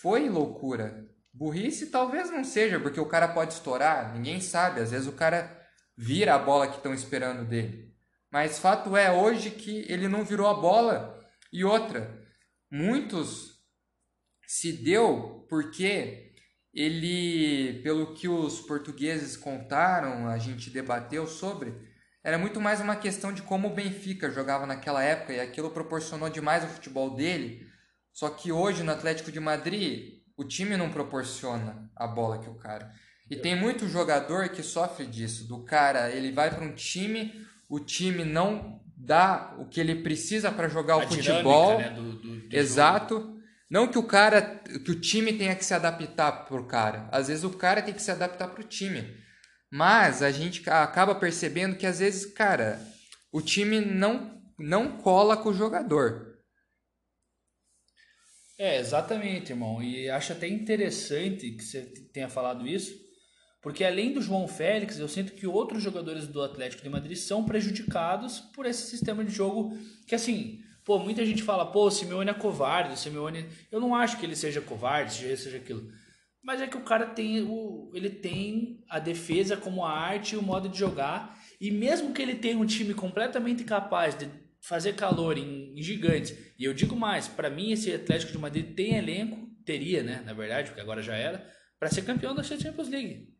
foi 0.00 0.28
loucura. 0.28 1.06
Burrice 1.32 1.86
talvez 1.86 2.32
não 2.32 2.42
seja, 2.42 2.80
porque 2.80 3.00
o 3.00 3.08
cara 3.08 3.28
pode 3.28 3.52
estourar, 3.52 4.12
ninguém 4.12 4.40
sabe. 4.40 4.80
Às 4.80 4.90
vezes 4.90 5.06
o 5.06 5.12
cara 5.12 5.56
vira 5.96 6.34
a 6.34 6.38
bola 6.38 6.66
que 6.66 6.78
estão 6.78 6.92
esperando 6.92 7.46
dele. 7.46 7.91
Mas 8.32 8.58
fato 8.58 8.96
é 8.96 9.12
hoje 9.12 9.50
que 9.50 9.84
ele 9.88 10.08
não 10.08 10.24
virou 10.24 10.48
a 10.48 10.54
bola. 10.54 11.22
E 11.52 11.64
outra, 11.64 12.18
muitos 12.70 13.60
se 14.46 14.72
deu 14.72 15.46
porque 15.50 16.32
ele, 16.72 17.82
pelo 17.82 18.14
que 18.14 18.28
os 18.28 18.60
portugueses 18.60 19.36
contaram, 19.36 20.26
a 20.26 20.38
gente 20.38 20.70
debateu 20.70 21.26
sobre, 21.26 21.74
era 22.24 22.38
muito 22.38 22.58
mais 22.58 22.80
uma 22.80 22.96
questão 22.96 23.32
de 23.32 23.42
como 23.42 23.68
o 23.68 23.74
Benfica 23.74 24.30
jogava 24.30 24.64
naquela 24.64 25.02
época 25.02 25.34
e 25.34 25.40
aquilo 25.40 25.70
proporcionou 25.70 26.30
demais 26.30 26.64
o 26.64 26.68
futebol 26.68 27.14
dele. 27.14 27.66
Só 28.12 28.30
que 28.30 28.50
hoje 28.50 28.82
no 28.82 28.92
Atlético 28.92 29.30
de 29.30 29.40
Madrid, 29.40 30.22
o 30.36 30.44
time 30.44 30.76
não 30.76 30.90
proporciona 30.90 31.90
a 31.94 32.06
bola 32.06 32.38
que 32.38 32.48
o 32.48 32.54
cara. 32.54 32.94
E 33.28 33.36
tem 33.36 33.54
muito 33.54 33.88
jogador 33.88 34.48
que 34.50 34.62
sofre 34.62 35.06
disso, 35.06 35.46
do 35.46 35.64
cara, 35.64 36.10
ele 36.10 36.32
vai 36.32 36.50
para 36.50 36.64
um 36.64 36.74
time, 36.74 37.32
o 37.72 37.80
time 37.80 38.22
não 38.22 38.78
dá 38.94 39.56
o 39.58 39.64
que 39.64 39.80
ele 39.80 40.02
precisa 40.02 40.52
para 40.52 40.68
jogar 40.68 40.94
a 40.94 40.96
o 40.98 41.08
futebol. 41.08 41.78
Dinâmica, 41.78 41.90
né? 41.90 41.96
do, 41.96 42.12
do, 42.20 42.48
do 42.48 42.54
Exato. 42.54 43.14
Jogo. 43.14 43.42
Não 43.70 43.88
que 43.88 43.98
o 43.98 44.02
cara, 44.02 44.42
que 44.42 44.90
o 44.90 45.00
time 45.00 45.32
tenha 45.32 45.56
que 45.56 45.64
se 45.64 45.72
adaptar 45.72 46.44
pro 46.44 46.66
cara. 46.66 47.08
Às 47.10 47.28
vezes 47.28 47.44
o 47.44 47.50
cara 47.50 47.80
tem 47.80 47.94
que 47.94 48.02
se 48.02 48.10
adaptar 48.10 48.48
pro 48.48 48.62
time. 48.62 49.16
Mas 49.70 50.22
a 50.22 50.30
gente 50.30 50.68
acaba 50.68 51.14
percebendo 51.14 51.74
que 51.78 51.86
às 51.86 52.00
vezes, 52.00 52.26
cara, 52.26 52.78
o 53.32 53.40
time 53.40 53.80
não 53.80 54.38
não 54.58 54.98
cola 54.98 55.34
com 55.34 55.48
o 55.48 55.54
jogador. 55.54 56.36
É, 58.58 58.78
exatamente, 58.78 59.52
irmão. 59.52 59.82
E 59.82 60.10
acho 60.10 60.34
até 60.34 60.46
interessante 60.46 61.50
que 61.52 61.64
você 61.64 61.90
tenha 62.12 62.28
falado 62.28 62.68
isso, 62.68 62.94
porque 63.62 63.84
além 63.84 64.12
do 64.12 64.20
João 64.20 64.46
Félix, 64.46 64.98
eu 64.98 65.08
sinto 65.08 65.32
que 65.32 65.46
outros 65.46 65.82
jogadores 65.82 66.26
do 66.26 66.42
Atlético 66.42 66.82
de 66.82 66.90
Madrid 66.90 67.16
são 67.16 67.44
prejudicados 67.44 68.40
por 68.40 68.66
esse 68.66 68.90
sistema 68.90 69.24
de 69.24 69.32
jogo 69.32 69.78
que 70.06 70.14
assim, 70.14 70.62
Pô, 70.84 70.98
muita 70.98 71.24
gente 71.24 71.44
fala, 71.44 71.70
pô, 71.70 71.86
o 71.86 71.90
Simeone 71.90 72.30
é 72.30 72.34
covarde, 72.34 72.94
o 72.94 72.96
Simeone... 72.96 73.46
Eu 73.70 73.78
não 73.78 73.94
acho 73.94 74.18
que 74.18 74.26
ele 74.26 74.34
seja 74.34 74.60
covarde, 74.60 75.12
seja 75.12 75.36
seja 75.36 75.56
aquilo. 75.58 75.88
Mas 76.42 76.60
é 76.60 76.66
que 76.66 76.76
o 76.76 76.80
cara 76.82 77.06
tem, 77.06 77.40
o, 77.40 77.92
ele 77.94 78.10
tem 78.10 78.84
a 78.88 78.98
defesa 78.98 79.56
como 79.56 79.84
a 79.84 79.92
arte 79.92 80.34
e 80.34 80.36
o 80.36 80.42
modo 80.42 80.68
de 80.68 80.76
jogar. 80.76 81.38
E 81.60 81.70
mesmo 81.70 82.12
que 82.12 82.20
ele 82.20 82.34
tenha 82.34 82.58
um 82.58 82.66
time 82.66 82.94
completamente 82.94 83.62
capaz 83.62 84.18
de 84.18 84.28
fazer 84.60 84.94
calor 84.94 85.38
em, 85.38 85.78
em 85.78 85.82
gigantes, 85.82 86.36
e 86.58 86.64
eu 86.64 86.74
digo 86.74 86.96
mais, 86.96 87.28
para 87.28 87.50
mim 87.50 87.70
esse 87.70 87.92
Atlético 87.92 88.32
de 88.32 88.38
Madrid 88.38 88.74
tem 88.74 88.96
elenco, 88.96 89.38
teria, 89.64 90.02
né, 90.02 90.22
na 90.24 90.32
verdade, 90.32 90.68
porque 90.68 90.80
agora 90.80 91.02
já 91.02 91.14
era, 91.14 91.48
para 91.78 91.90
ser 91.90 92.02
campeão 92.02 92.34
da 92.34 92.42
Champions 92.42 92.88
League. 92.88 93.31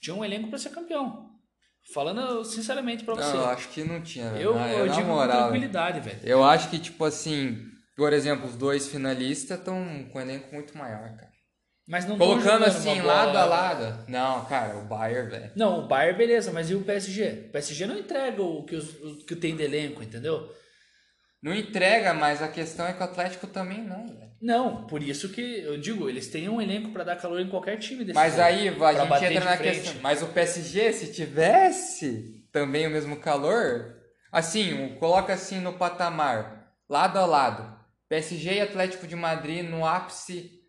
Tinha 0.00 0.14
um 0.16 0.24
elenco 0.24 0.48
para 0.48 0.58
ser 0.58 0.70
campeão. 0.70 1.30
Falando 1.94 2.44
sinceramente 2.44 3.04
pra 3.04 3.14
você. 3.14 3.22
Não, 3.22 3.42
eu 3.42 3.46
acho 3.48 3.68
que 3.68 3.84
não 3.84 4.00
tinha. 4.02 4.26
Eu, 4.32 4.58
ah, 4.58 4.72
eu 4.72 4.88
digo 4.88 5.06
moral, 5.08 5.42
tranquilidade, 5.44 6.00
velho. 6.00 6.20
Eu 6.24 6.42
acho 6.44 6.68
que, 6.68 6.78
tipo 6.80 7.04
assim, 7.04 7.58
por 7.96 8.12
exemplo, 8.12 8.46
os 8.48 8.56
dois 8.56 8.88
finalistas 8.88 9.58
estão 9.58 10.04
com 10.12 10.18
um 10.18 10.22
elenco 10.22 10.52
muito 10.52 10.76
maior, 10.76 11.10
cara. 11.16 11.30
Mas 11.88 12.04
não 12.04 12.18
Colocando 12.18 12.64
assim, 12.64 13.00
uma 13.00 13.04
lado 13.04 13.26
bola- 13.28 13.40
a 13.42 13.44
lado. 13.46 14.04
Não, 14.08 14.44
cara, 14.46 14.76
o 14.76 14.82
Bayern, 14.86 15.30
velho. 15.30 15.52
Não, 15.54 15.84
o 15.84 15.86
Bayern 15.86 16.18
beleza, 16.18 16.50
mas 16.50 16.68
e 16.68 16.74
o 16.74 16.82
PSG? 16.82 17.46
O 17.48 17.52
PSG 17.52 17.86
não 17.86 17.96
entrega 17.96 18.42
o 18.42 18.64
que, 18.64 18.74
os- 18.74 19.00
o 19.00 19.24
que 19.24 19.36
tem 19.36 19.54
de 19.56 19.62
elenco, 19.62 20.02
entendeu? 20.02 20.52
Não 21.40 21.54
entrega, 21.54 22.12
mas 22.12 22.42
a 22.42 22.48
questão 22.48 22.84
é 22.86 22.92
que 22.92 23.00
o 23.00 23.04
Atlético 23.04 23.46
também 23.46 23.84
não, 23.84 24.04
velho. 24.08 24.25
Não, 24.40 24.86
por 24.86 25.02
isso 25.02 25.30
que 25.30 25.40
eu 25.40 25.78
digo, 25.78 26.08
eles 26.08 26.28
têm 26.28 26.48
um 26.48 26.60
elenco 26.60 26.90
pra 26.90 27.04
dar 27.04 27.16
calor 27.16 27.40
em 27.40 27.48
qualquer 27.48 27.78
time 27.78 28.04
desse 28.04 28.14
Mas 28.14 28.38
aí 28.38 28.68
a 28.68 28.72
gente 28.72 29.24
entra 29.24 29.44
na 29.44 29.56
frente. 29.56 29.80
questão. 29.80 30.02
Mas 30.02 30.22
o 30.22 30.28
PSG, 30.28 30.92
se 30.92 31.12
tivesse 31.12 32.46
também 32.52 32.86
o 32.86 32.90
mesmo 32.90 33.16
calor, 33.16 33.96
assim, 34.30 34.94
coloca 34.98 35.32
assim 35.32 35.60
no 35.60 35.72
patamar, 35.74 36.72
lado 36.88 37.18
a 37.18 37.26
lado. 37.26 37.76
PSG 38.08 38.54
e 38.54 38.60
Atlético 38.60 39.06
de 39.06 39.16
Madrid 39.16 39.68
no 39.68 39.84
ápice 39.84 40.60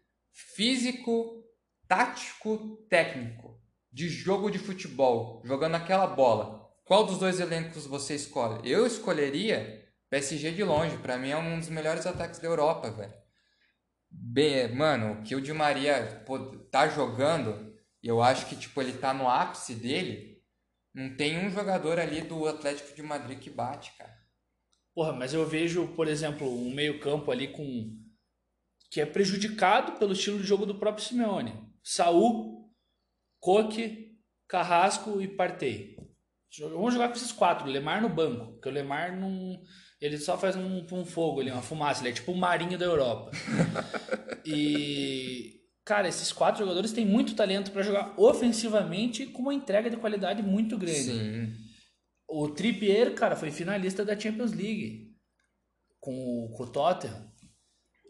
físico, 0.56 1.44
tático, 1.88 2.78
técnico, 2.90 3.60
de 3.92 4.10
jogo 4.10 4.50
de 4.50 4.58
futebol, 4.58 5.42
jogando 5.46 5.76
aquela 5.76 6.08
bola. 6.08 6.68
Qual 6.84 7.06
dos 7.06 7.20
dois 7.20 7.40
elencos 7.40 7.86
você 7.86 8.16
escolhe? 8.16 8.70
Eu 8.70 8.88
escolheria 8.88 9.84
PSG 10.10 10.52
de 10.52 10.64
longe, 10.64 10.98
pra 10.98 11.18
mim 11.18 11.30
é 11.30 11.38
um 11.38 11.60
dos 11.60 11.70
melhores 11.70 12.06
ataques 12.08 12.40
da 12.40 12.48
Europa, 12.48 12.90
velho. 12.90 13.14
Bem, 14.10 14.74
mano, 14.74 15.14
o 15.14 15.24
que 15.24 15.36
o 15.36 15.42
Di 15.42 15.54
Maria 15.54 16.24
pô, 16.26 16.40
tá 16.70 16.88
jogando, 16.88 17.76
eu 18.02 18.22
acho 18.22 18.48
que 18.48 18.56
tipo 18.56 18.82
ele 18.82 18.94
tá 18.94 19.14
no 19.14 19.28
ápice 19.30 19.76
dele. 19.76 20.42
Não 20.94 21.16
tem 21.16 21.46
um 21.46 21.50
jogador 21.50 22.00
ali 22.00 22.22
do 22.22 22.48
Atlético 22.48 22.96
de 22.96 23.04
Madrid 23.04 23.40
que 23.40 23.50
bate, 23.50 23.92
cara. 23.98 24.18
Porra, 24.96 25.14
mas 25.14 25.32
eu 25.32 25.46
vejo, 25.46 25.90
por 25.90 26.08
exemplo, 26.08 26.48
um 26.48 26.74
meio-campo 26.74 27.32
ali 27.32 27.50
com. 27.50 27.96
que 28.90 29.00
é 29.00 29.06
prejudicado 29.06 30.00
pelo 30.00 30.14
estilo 30.14 30.40
de 30.40 30.48
jogo 30.48 30.66
do 30.66 30.80
próprio 30.80 31.06
Simeone. 31.06 31.54
Saul, 31.84 32.68
Coque, 33.40 34.18
Carrasco 34.48 35.22
e 35.22 35.28
Partey. 35.28 35.98
Vamos 36.60 36.94
jogar 36.94 37.10
com 37.10 37.16
esses 37.16 37.32
quatro. 37.32 37.68
Lemar 37.68 38.02
no 38.02 38.10
banco. 38.10 38.54
Porque 38.54 38.70
o 38.70 38.72
Lemar 38.72 39.16
não. 39.16 39.62
Ele 40.00 40.18
só 40.18 40.38
faz 40.38 40.56
um, 40.56 40.86
um 40.92 41.06
fogo 41.06 41.42
ali, 41.42 41.52
uma 41.52 41.62
fumaça. 41.62 42.02
Ele 42.02 42.10
é 42.10 42.14
tipo 42.14 42.32
o 42.32 42.38
marinho 42.38 42.78
da 42.78 42.86
Europa. 42.86 43.32
e. 44.46 45.56
Cara, 45.84 46.10
esses 46.10 46.34
quatro 46.34 46.60
jogadores 46.60 46.92
têm 46.92 47.06
muito 47.06 47.34
talento 47.34 47.72
para 47.72 47.82
jogar 47.82 48.14
ofensivamente 48.18 49.26
com 49.26 49.44
uma 49.44 49.54
entrega 49.54 49.90
de 49.90 49.96
qualidade 49.96 50.44
muito 50.44 50.78
grande. 50.78 51.02
Sim. 51.02 51.54
O 52.28 52.50
Trippier, 52.50 53.14
cara, 53.16 53.38
foi 53.38 53.52
finalista 53.52 54.04
da 54.04 54.20
Champions 54.20 54.52
League 54.52 55.16
com 56.02 56.12
o, 56.14 56.50
com 56.52 56.64
o 56.64 56.68
Tottenham. 56.68 57.32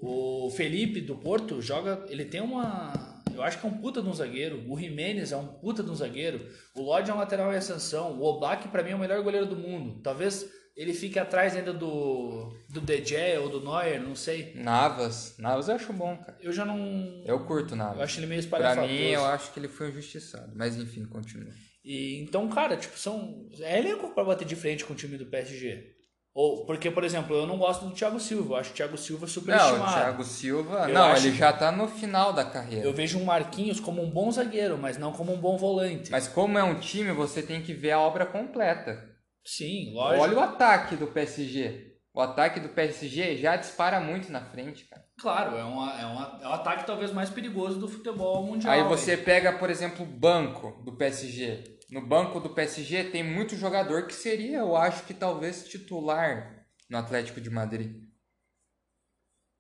O 0.02 0.50
Felipe 0.50 1.02
do 1.02 1.18
Porto 1.18 1.62
joga, 1.62 2.04
ele 2.10 2.26
tem 2.26 2.42
uma, 2.42 3.18
eu 3.38 3.44
acho 3.44 3.60
que 3.60 3.68
é 3.68 3.70
um 3.70 3.78
puta 3.78 4.02
de 4.02 4.10
um 4.10 4.14
zagueiro. 4.14 4.66
O 4.68 4.78
Jimenez 4.78 5.32
é 5.32 5.38
um 5.38 5.46
puta 5.46 5.84
de 5.84 5.92
um 5.92 5.96
zagueiro. 5.96 6.44
O 6.76 6.82
Lodge 6.82 7.12
é 7.12 7.14
um 7.14 7.18
lateral 7.18 7.54
em 7.54 7.58
ascensão. 7.58 8.20
O 8.20 8.24
Oblak 8.24 8.68
pra 8.70 8.82
mim 8.82 8.92
é 8.92 8.96
o 8.96 9.00
melhor 9.00 9.22
goleiro 9.22 9.46
do 9.46 9.56
mundo. 9.56 10.02
Talvez 10.02 10.50
ele 10.78 10.94
fique 10.94 11.18
atrás 11.20 11.56
ainda 11.56 11.74
do 11.74 12.54
do 12.70 12.82
Gea 13.04 13.42
ou 13.42 13.50
do 13.50 13.60
Neuer, 13.62 14.00
não 14.02 14.16
sei. 14.16 14.54
Navas. 14.56 15.36
Navas 15.40 15.68
eu 15.68 15.76
acho 15.76 15.92
bom, 15.92 16.16
cara. 16.18 16.38
Eu 16.40 16.54
já 16.54 16.64
não 16.64 16.78
Eu 17.26 17.40
curto 17.46 17.76
Navas. 17.76 17.98
eu 17.98 18.04
acho 18.04 18.20
ele 18.20 18.28
meio 18.28 18.42
Pra 18.48 18.60
espalhafatoso. 18.60 18.94
mim, 18.94 19.08
eu 19.10 19.26
acho 19.26 19.52
que 19.52 19.60
ele 19.60 19.68
foi 19.68 19.90
injustiçado. 19.90 20.54
Mas 20.56 20.78
enfim, 20.78 21.04
continua. 21.06 21.52
E 21.84 22.22
então, 22.22 22.48
cara, 22.50 22.78
tipo, 22.78 22.98
são. 23.00 23.48
É 23.62 23.80
elenco 23.80 24.10
pra 24.14 24.24
bater 24.24 24.46
de 24.46 24.56
frente 24.56 24.86
com 24.86 24.94
o 24.94 24.96
time 24.96 25.18
do 25.18 25.26
PSG. 25.26 25.96
Ou, 26.40 26.66
porque, 26.68 26.92
por 26.92 27.04
exemplo, 27.04 27.36
eu 27.36 27.48
não 27.48 27.58
gosto 27.58 27.86
do 27.88 27.96
Thiago 27.96 28.20
Silva. 28.20 28.54
Eu 28.54 28.58
acho 28.58 28.70
o 28.72 28.74
Thiago 28.76 28.96
Silva 28.96 29.22
Não, 29.26 29.28
superestimado. 29.28 29.84
o 29.84 29.94
Thiago 29.94 30.24
Silva. 30.24 30.86
Eu 30.88 30.94
não, 30.94 31.16
ele 31.16 31.32
que- 31.32 31.38
já 31.38 31.52
tá 31.52 31.72
no 31.72 31.88
final 31.88 32.32
da 32.32 32.46
carreira. 32.46 32.86
Eu 32.86 32.94
vejo 32.94 33.18
um 33.18 33.24
Marquinhos 33.24 33.80
como 33.80 34.04
um 34.04 34.10
bom 34.12 34.30
zagueiro, 34.32 34.78
mas 34.78 35.00
não 35.00 35.12
como 35.12 35.34
um 35.34 35.40
bom 35.40 35.58
volante. 35.58 36.12
Mas 36.12 36.28
como 36.28 36.56
é 36.60 36.64
um 36.64 36.80
time, 36.80 37.12
você 37.12 37.42
tem 37.42 37.64
que 37.64 37.74
ver 37.74 37.90
a 37.92 38.00
obra 38.00 38.24
completa. 38.24 39.07
Sim, 39.48 39.94
lógico. 39.94 40.24
Olha 40.24 40.36
o 40.38 40.40
ataque 40.42 40.98
do 40.98 41.08
PSG. 41.08 41.96
O 42.14 42.20
ataque 42.20 42.60
do 42.60 42.68
PSG 42.70 43.38
já 43.38 43.56
dispara 43.56 43.98
muito 44.02 44.30
na 44.30 44.44
frente, 44.44 44.84
cara. 44.86 45.06
Claro, 45.18 45.56
é, 45.56 45.64
uma, 45.64 46.02
é, 46.02 46.06
uma, 46.06 46.40
é 46.42 46.48
o 46.48 46.52
ataque 46.52 46.86
talvez 46.86 47.14
mais 47.14 47.30
perigoso 47.30 47.80
do 47.80 47.88
futebol 47.88 48.46
mundial. 48.46 48.74
Aí 48.74 48.84
você 48.84 49.16
pega, 49.16 49.54
por 49.58 49.70
exemplo, 49.70 50.04
o 50.04 50.06
banco 50.06 50.84
do 50.84 50.98
PSG. 50.98 51.78
No 51.90 52.06
banco 52.06 52.42
do 52.42 52.50
PSG 52.50 53.06
tem 53.06 53.24
muito 53.24 53.56
jogador 53.56 54.06
que 54.06 54.14
seria, 54.14 54.58
eu 54.58 54.76
acho 54.76 55.06
que 55.06 55.14
talvez 55.14 55.66
titular 55.66 56.66
no 56.90 56.98
Atlético 56.98 57.40
de 57.40 57.50
Madrid. 57.50 58.04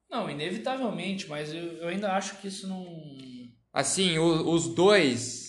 Não, 0.10 0.30
inevitavelmente, 0.30 1.30
mas 1.30 1.54
eu, 1.54 1.63
eu 1.78 1.88
ainda 1.88 2.12
acho 2.13 2.38
que 2.41 2.47
isso 2.50 2.67
não. 2.67 2.86
Assim, 3.71 4.17
o- 4.17 4.50
os 4.52 4.67
dois 4.73 5.46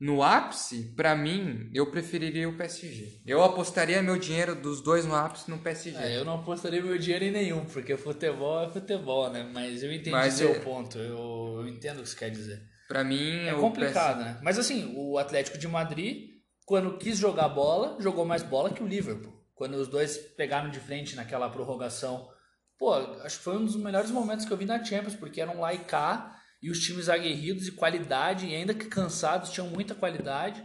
no 0.00 0.22
ápice, 0.22 0.92
pra 0.96 1.14
mim, 1.14 1.70
eu 1.72 1.90
preferiria 1.90 2.48
o 2.48 2.56
PSG. 2.56 3.22
Eu 3.26 3.42
apostaria 3.42 4.02
meu 4.02 4.18
dinheiro 4.18 4.54
dos 4.54 4.80
dois 4.82 5.06
no 5.06 5.14
ápice 5.14 5.50
no 5.50 5.58
PSG. 5.58 5.96
É, 5.96 6.16
eu 6.18 6.24
não 6.24 6.34
apostaria 6.40 6.82
meu 6.82 6.98
dinheiro 6.98 7.24
em 7.24 7.30
nenhum, 7.30 7.64
porque 7.64 7.96
futebol 7.96 8.64
é 8.64 8.70
futebol, 8.70 9.30
né? 9.30 9.48
Mas 9.52 9.82
eu 9.82 9.92
entendi 9.92 10.10
Mas 10.10 10.34
seu 10.34 10.50
é- 10.50 10.58
ponto. 10.58 10.98
Eu, 10.98 11.60
eu 11.60 11.68
entendo 11.68 12.00
o 12.00 12.02
que 12.02 12.08
você 12.08 12.16
quer 12.16 12.30
dizer. 12.30 12.60
Pra 12.88 13.02
mim, 13.02 13.46
É 13.46 13.54
complicado, 13.54 14.20
né? 14.20 14.38
Mas 14.42 14.58
assim, 14.58 14.92
o 14.96 15.16
Atlético 15.16 15.56
de 15.56 15.66
Madrid, 15.68 16.30
quando 16.66 16.98
quis 16.98 17.16
jogar 17.16 17.48
bola, 17.48 17.96
jogou 18.00 18.24
mais 18.24 18.42
bola 18.42 18.70
que 18.70 18.82
o 18.82 18.86
Liverpool. 18.86 19.32
Quando 19.54 19.74
os 19.74 19.88
dois 19.88 20.16
pegaram 20.18 20.68
de 20.70 20.80
frente 20.80 21.14
naquela 21.16 21.48
prorrogação. 21.48 22.28
Pô, 22.76 22.92
acho 22.94 23.38
que 23.38 23.44
foi 23.44 23.56
um 23.56 23.64
dos 23.64 23.76
melhores 23.76 24.10
momentos 24.10 24.44
que 24.44 24.52
eu 24.52 24.56
vi 24.56 24.64
na 24.66 24.82
Champions, 24.84 25.14
porque 25.14 25.40
eram 25.40 25.60
lá 25.60 25.72
e 25.72 25.78
cá, 25.78 26.36
e 26.64 26.70
os 26.70 26.80
times 26.80 27.10
aguerridos 27.10 27.68
e 27.68 27.72
qualidade, 27.72 28.46
e 28.46 28.54
ainda 28.54 28.72
que 28.72 28.86
cansados, 28.86 29.50
tinham 29.50 29.68
muita 29.68 29.94
qualidade. 29.94 30.64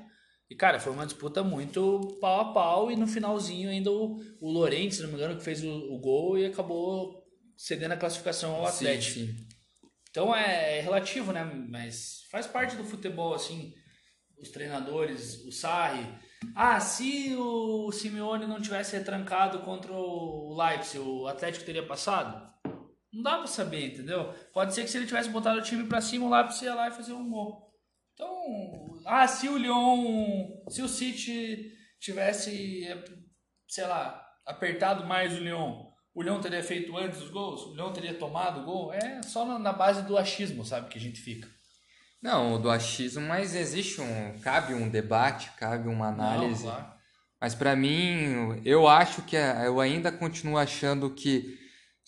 E, 0.49 0.55
cara, 0.55 0.79
foi 0.79 0.93
uma 0.93 1.05
disputa 1.05 1.43
muito 1.43 2.17
pau 2.21 2.39
a 2.39 2.53
pau, 2.53 2.89
e 2.89 2.95
no 2.95 3.05
finalzinho 3.05 3.69
ainda 3.69 3.91
o, 3.91 4.17
o 4.39 4.49
Lorente, 4.49 4.95
se 4.95 5.01
não 5.01 5.09
me 5.09 5.15
engano, 5.15 5.35
que 5.35 5.43
fez 5.43 5.61
o, 5.61 5.69
o 5.69 5.99
gol 5.99 6.37
e 6.37 6.45
acabou 6.45 7.21
cedendo 7.57 7.91
a 7.91 7.97
classificação 7.97 8.55
ao 8.55 8.67
Sim, 8.67 8.85
Atlético. 8.85 9.19
sim. 9.19 9.35
Então 10.09 10.33
é 10.33 10.79
relativo, 10.79 11.33
né? 11.33 11.43
Mas 11.43 12.21
faz 12.31 12.47
parte 12.47 12.77
do 12.77 12.85
futebol, 12.85 13.33
assim, 13.33 13.73
os 14.41 14.47
treinadores, 14.47 15.43
o 15.43 15.51
Sarri. 15.51 16.07
Ah, 16.55 16.79
se 16.79 17.35
o 17.37 17.91
Simeone 17.91 18.47
não 18.47 18.61
tivesse 18.61 18.95
retrancado 18.95 19.59
contra 19.63 19.91
o 19.91 20.55
Leipzig, 20.57 20.99
o 20.99 21.27
Atlético 21.27 21.65
teria 21.65 21.85
passado? 21.85 22.49
Não 23.11 23.23
dá 23.23 23.37
pra 23.37 23.47
saber, 23.47 23.87
entendeu? 23.93 24.33
Pode 24.53 24.73
ser 24.73 24.83
que 24.83 24.89
se 24.89 24.97
ele 24.97 25.07
tivesse 25.07 25.29
botado 25.29 25.59
o 25.59 25.63
time 25.63 25.85
pra 25.85 26.01
cima, 26.01 26.25
o 26.25 26.29
Leipzig 26.29 26.65
ia 26.65 26.75
lá 26.75 26.87
e 26.89 26.91
fazer 26.91 27.13
um 27.13 27.29
gol. 27.29 27.67
Então, 28.13 28.99
ah, 29.05 29.27
se 29.27 29.47
o 29.47 29.57
Lyon, 29.57 30.47
se 30.69 30.81
o 30.81 30.87
City 30.87 31.71
tivesse, 31.99 32.87
sei 33.67 33.87
lá, 33.87 34.21
apertado 34.45 35.05
mais 35.05 35.33
o 35.33 35.39
Lyon, 35.39 35.85
o 36.13 36.21
Lyon 36.21 36.39
teria 36.39 36.61
feito 36.63 36.95
antes 36.97 37.21
os 37.21 37.29
gols? 37.29 37.61
O 37.67 37.75
Lyon 37.75 37.93
teria 37.93 38.13
tomado 38.13 38.61
o 38.61 38.63
gol? 38.65 38.93
É 38.93 39.21
só 39.23 39.57
na, 39.57 39.71
base 39.71 40.01
do 40.03 40.17
achismo, 40.17 40.65
sabe, 40.65 40.89
que 40.89 40.97
a 40.97 41.01
gente 41.01 41.19
fica. 41.21 41.47
Não, 42.21 42.61
do 42.61 42.69
achismo, 42.69 43.25
mas 43.25 43.55
existe 43.55 44.01
um. 44.01 44.37
Cabe 44.39 44.73
um 44.73 44.89
debate, 44.89 45.51
cabe 45.57 45.87
uma 45.87 46.07
análise. 46.09 46.65
Não, 46.65 46.71
claro. 46.73 46.93
Mas 47.39 47.55
pra 47.55 47.75
mim, 47.75 48.61
eu 48.65 48.85
acho 48.87 49.21
que 49.21 49.37
a- 49.37 49.63
eu 49.63 49.79
ainda 49.79 50.11
continuo 50.11 50.57
achando 50.57 51.09
que 51.13 51.57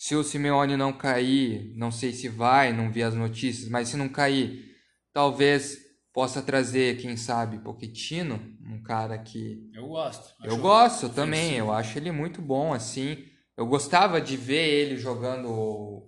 se 0.02 0.16
o 0.16 0.24
Simeone 0.24 0.76
não 0.76 0.92
cair, 0.92 1.72
não 1.76 1.92
sei 1.92 2.12
se 2.12 2.28
vai, 2.28 2.72
não 2.72 2.90
vi 2.90 3.04
as 3.04 3.14
notícias, 3.14 3.68
mas 3.68 3.86
se 3.88 3.96
não 3.96 4.08
cair, 4.08 4.74
talvez 5.12 5.78
possa 6.12 6.42
trazer, 6.42 6.96
quem 6.96 7.16
sabe, 7.16 7.60
Pochettino, 7.60 8.42
um 8.66 8.82
cara 8.82 9.16
que 9.16 9.70
Eu 9.72 9.86
gosto. 9.86 10.34
eu 10.42 10.56
gosto 10.56 11.08
também, 11.08 11.50
ofensivo. 11.50 11.66
eu 11.68 11.72
acho 11.72 11.98
ele 11.98 12.10
muito 12.10 12.42
bom 12.42 12.72
assim. 12.72 13.26
Eu 13.56 13.64
gostava 13.64 14.20
de 14.20 14.36
ver 14.36 14.68
ele 14.68 14.96
jogando, 14.96 16.02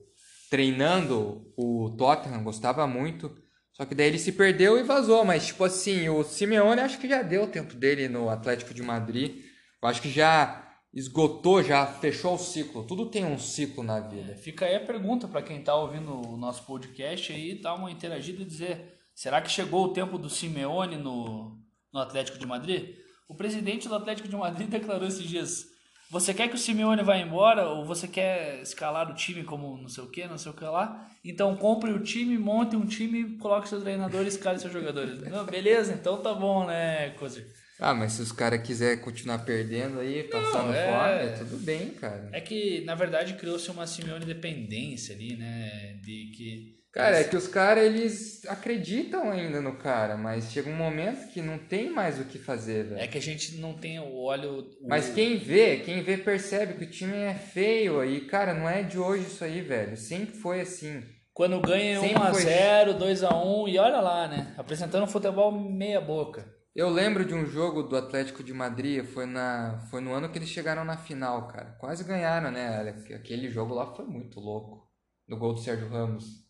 treinando 0.50 1.46
o 1.56 1.94
Tottenham, 1.96 2.42
gostava 2.42 2.88
muito. 2.88 3.32
Só 3.74 3.84
que 3.84 3.94
daí 3.94 4.08
ele 4.08 4.18
se 4.18 4.32
perdeu 4.32 4.76
e 4.76 4.82
vazou, 4.82 5.24
mas 5.24 5.46
tipo 5.46 5.62
assim, 5.62 6.08
o 6.08 6.24
Simeone 6.24 6.80
acho 6.80 6.98
que 6.98 7.08
já 7.08 7.22
deu 7.22 7.44
o 7.44 7.48
tempo 7.48 7.74
dele 7.74 8.08
no 8.08 8.28
Atlético 8.28 8.74
de 8.74 8.82
Madrid. 8.82 9.36
Eu 9.80 9.88
acho 9.88 10.02
que 10.02 10.10
já 10.10 10.63
esgotou, 10.94 11.62
já 11.62 11.84
fechou 11.84 12.34
o 12.34 12.38
ciclo. 12.38 12.84
Tudo 12.84 13.10
tem 13.10 13.24
um 13.24 13.38
ciclo 13.38 13.82
na 13.82 14.00
vida. 14.00 14.36
Fica 14.36 14.64
aí 14.64 14.76
a 14.76 14.80
pergunta 14.80 15.26
para 15.26 15.42
quem 15.42 15.62
tá 15.62 15.74
ouvindo 15.74 16.12
o 16.28 16.36
nosso 16.36 16.64
podcast 16.64 17.32
aí, 17.32 17.60
dar 17.60 17.74
uma 17.74 17.90
interagida 17.90 18.42
e 18.42 18.46
dizer: 18.46 18.98
será 19.14 19.42
que 19.42 19.50
chegou 19.50 19.84
o 19.84 19.92
tempo 19.92 20.16
do 20.16 20.30
Simeone 20.30 20.96
no, 20.96 21.58
no 21.92 22.00
Atlético 22.00 22.38
de 22.38 22.46
Madrid? 22.46 22.94
O 23.28 23.34
presidente 23.34 23.88
do 23.88 23.94
Atlético 23.94 24.28
de 24.28 24.36
Madrid 24.36 24.68
declarou 24.70 25.08
esses 25.08 25.28
dias: 25.28 25.66
você 26.10 26.32
quer 26.32 26.48
que 26.48 26.54
o 26.54 26.58
Simeone 26.58 27.02
vá 27.02 27.16
embora 27.16 27.68
ou 27.68 27.84
você 27.84 28.06
quer 28.06 28.62
escalar 28.62 29.10
o 29.10 29.14
time 29.14 29.42
como 29.42 29.76
não 29.76 29.88
sei 29.88 30.04
o 30.04 30.10
que, 30.10 30.26
não 30.28 30.38
sei 30.38 30.52
o 30.52 30.54
que 30.54 30.64
lá? 30.64 31.10
Então 31.24 31.56
compre 31.56 31.90
o 31.90 32.02
time, 32.02 32.38
monte 32.38 32.76
um 32.76 32.86
time, 32.86 33.36
coloque 33.38 33.68
seus 33.68 33.82
treinadores, 33.82 34.34
escale 34.34 34.60
seus 34.60 34.72
jogadores. 34.72 35.18
Não, 35.28 35.44
beleza, 35.44 35.94
então 35.94 36.20
tá 36.22 36.34
bom, 36.34 36.66
né, 36.66 37.10
Cozer? 37.18 37.50
Ah, 37.80 37.92
mas 37.94 38.12
se 38.12 38.22
os 38.22 38.30
caras 38.32 38.62
quiserem 38.62 39.02
continuar 39.02 39.38
perdendo 39.40 39.98
aí, 40.00 40.22
passando 40.24 40.72
é- 40.72 41.34
fome, 41.36 41.38
tudo 41.38 41.56
bem, 41.64 41.90
cara. 41.90 42.28
É 42.32 42.40
que, 42.40 42.82
na 42.84 42.94
verdade, 42.94 43.34
criou-se 43.34 43.68
uma 43.70 43.86
Simeone 43.86 44.24
dependência 44.24 45.14
ali, 45.14 45.36
né? 45.36 45.98
De 46.02 46.30
que. 46.36 46.74
Cara, 46.92 47.18
é 47.18 47.24
que 47.24 47.36
os 47.36 47.48
caras, 47.48 47.82
eles 47.84 48.46
acreditam 48.46 49.28
ainda 49.28 49.60
no 49.60 49.74
cara, 49.74 50.16
mas 50.16 50.52
chega 50.52 50.70
um 50.70 50.76
momento 50.76 51.28
que 51.32 51.42
não 51.42 51.58
tem 51.58 51.90
mais 51.90 52.20
o 52.20 52.24
que 52.24 52.38
fazer, 52.38 52.84
velho. 52.84 53.00
É 53.00 53.08
que 53.08 53.18
a 53.18 53.20
gente 53.20 53.56
não 53.56 53.74
tem 53.74 53.98
o 53.98 54.14
óleo. 54.16 54.60
o- 54.80 54.88
Mas 54.88 55.08
quem 55.12 55.36
vê, 55.36 55.78
quem 55.78 56.02
vê 56.04 56.16
percebe 56.16 56.74
que 56.74 56.84
o 56.84 56.90
time 56.90 57.16
é 57.16 57.34
feio 57.34 57.98
aí, 57.98 58.20
cara, 58.20 58.54
não 58.54 58.68
é 58.68 58.84
de 58.84 58.96
hoje 58.96 59.24
isso 59.26 59.42
aí, 59.42 59.60
velho. 59.60 59.96
Sempre 59.96 60.36
foi 60.36 60.60
assim. 60.60 61.02
Quando 61.32 61.60
ganha 61.60 61.98
Sempre 61.98 62.14
foi- 62.30 62.44
1x0, 62.44 62.94
2x1, 62.94 63.68
e 63.68 63.76
olha 63.76 64.00
lá, 64.00 64.28
né? 64.28 64.54
Apresentando 64.56 65.08
futebol 65.08 65.50
meia 65.50 66.00
boca. 66.00 66.53
Eu 66.74 66.90
lembro 66.90 67.24
de 67.24 67.32
um 67.32 67.46
jogo 67.46 67.84
do 67.84 67.96
Atlético 67.96 68.42
de 68.42 68.52
Madrid, 68.52 69.04
foi, 69.04 69.26
na, 69.26 69.78
foi 69.90 70.00
no 70.00 70.12
ano 70.12 70.28
que 70.28 70.38
eles 70.38 70.48
chegaram 70.48 70.84
na 70.84 70.96
final, 70.96 71.46
cara. 71.46 71.76
Quase 71.78 72.02
ganharam, 72.02 72.50
né? 72.50 72.80
Aquele 73.14 73.48
jogo 73.48 73.72
lá 73.74 73.94
foi 73.94 74.04
muito 74.06 74.40
louco. 74.40 74.90
Do 75.28 75.36
gol 75.36 75.54
do 75.54 75.60
Sérgio 75.60 75.88
Ramos. 75.88 76.44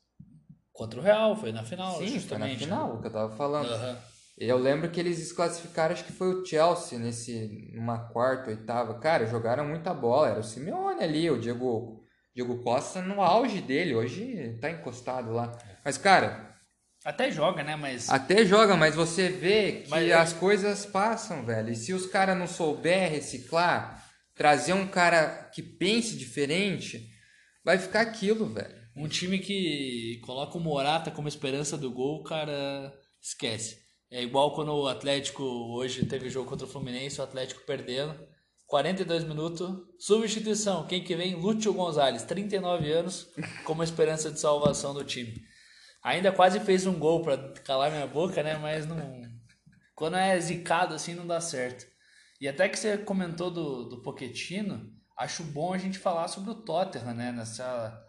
Contra 0.72 0.98
o 0.98 1.02
Real, 1.02 1.36
foi 1.36 1.52
na 1.52 1.62
final, 1.62 1.92
Sim, 1.92 1.98
foi 1.98 2.06
na 2.06 2.18
justamente. 2.20 2.64
final, 2.64 2.94
o 2.94 3.00
que 3.00 3.06
eu 3.06 3.12
tava 3.12 3.36
falando. 3.36 3.70
Aham. 3.70 3.98
Eu 4.36 4.58
lembro 4.58 4.90
que 4.90 4.98
eles 4.98 5.18
desclassificaram, 5.18 5.92
acho 5.92 6.04
que 6.04 6.12
foi 6.12 6.34
o 6.34 6.44
Chelsea 6.44 6.98
nesse 6.98 7.70
numa 7.72 8.08
quarta, 8.08 8.50
oitava. 8.50 8.98
Cara, 8.98 9.26
jogaram 9.26 9.64
muita 9.64 9.94
bola, 9.94 10.30
era 10.30 10.40
o 10.40 10.42
Simeone 10.42 11.04
ali, 11.04 11.30
o 11.30 11.38
Diego 11.38 12.02
Diego 12.34 12.60
Costa 12.64 13.00
no 13.00 13.22
auge 13.22 13.60
dele, 13.60 13.94
hoje 13.94 14.58
tá 14.60 14.68
encostado 14.68 15.30
lá. 15.32 15.52
Mas 15.84 15.96
cara, 15.96 16.43
Até 17.04 17.30
joga, 17.30 17.62
né? 17.62 17.76
Mas. 17.76 18.08
até 18.08 18.44
joga, 18.46 18.76
mas 18.76 18.94
você 18.94 19.28
vê 19.28 19.82
que 19.82 19.90
Mas 19.90 20.10
as 20.10 20.32
coisas 20.32 20.86
passam, 20.86 21.44
velho. 21.44 21.70
E 21.70 21.76
se 21.76 21.92
os 21.92 22.06
caras 22.06 22.36
não 22.36 22.46
souber 22.46 23.10
reciclar, 23.10 24.02
trazer 24.34 24.72
um 24.72 24.86
cara 24.86 25.50
que 25.52 25.62
pense 25.62 26.16
diferente, 26.16 27.06
vai 27.62 27.78
ficar 27.78 28.00
aquilo, 28.00 28.46
velho. 28.46 28.82
Um 28.96 29.06
time 29.08 29.38
que 29.38 30.20
coloca 30.24 30.56
o 30.56 30.60
Morata 30.60 31.10
como 31.10 31.28
esperança 31.28 31.76
do 31.76 31.90
gol, 31.90 32.20
o 32.20 32.24
cara 32.24 32.92
esquece. 33.20 33.84
É 34.10 34.22
igual 34.22 34.54
quando 34.54 34.72
o 34.72 34.88
Atlético 34.88 35.42
hoje 35.42 36.06
teve 36.06 36.30
jogo 36.30 36.48
contra 36.48 36.66
o 36.66 36.70
Fluminense, 36.70 37.20
o 37.20 37.24
Atlético 37.24 37.66
perdendo. 37.66 38.14
42 38.66 39.24
minutos, 39.24 39.70
substituição. 39.98 40.86
Quem 40.86 41.04
que 41.04 41.14
vem? 41.14 41.34
Lúcio 41.34 41.72
Gonzalez, 41.74 42.22
39 42.22 42.90
anos, 42.90 43.28
como 43.64 43.82
esperança 43.82 44.30
de 44.30 44.40
salvação 44.40 44.94
do 44.94 45.04
time. 45.04 45.34
Ainda 46.04 46.30
quase 46.30 46.60
fez 46.60 46.86
um 46.86 46.98
gol 46.98 47.22
pra 47.22 47.36
calar 47.64 47.90
minha 47.90 48.06
boca, 48.06 48.42
né? 48.42 48.58
Mas 48.58 48.86
não. 48.86 49.22
Quando 49.94 50.16
é 50.16 50.38
zicado 50.38 50.94
assim, 50.94 51.14
não 51.14 51.26
dá 51.26 51.40
certo. 51.40 51.86
E 52.40 52.46
até 52.46 52.68
que 52.68 52.78
você 52.78 52.98
comentou 52.98 53.50
do, 53.50 53.84
do 53.88 54.02
Pochettino, 54.02 54.92
acho 55.16 55.42
bom 55.44 55.72
a 55.72 55.78
gente 55.78 55.98
falar 55.98 56.28
sobre 56.28 56.50
o 56.50 56.54
Tottenham, 56.54 57.14
né? 57.14 57.32
Nessa 57.32 58.00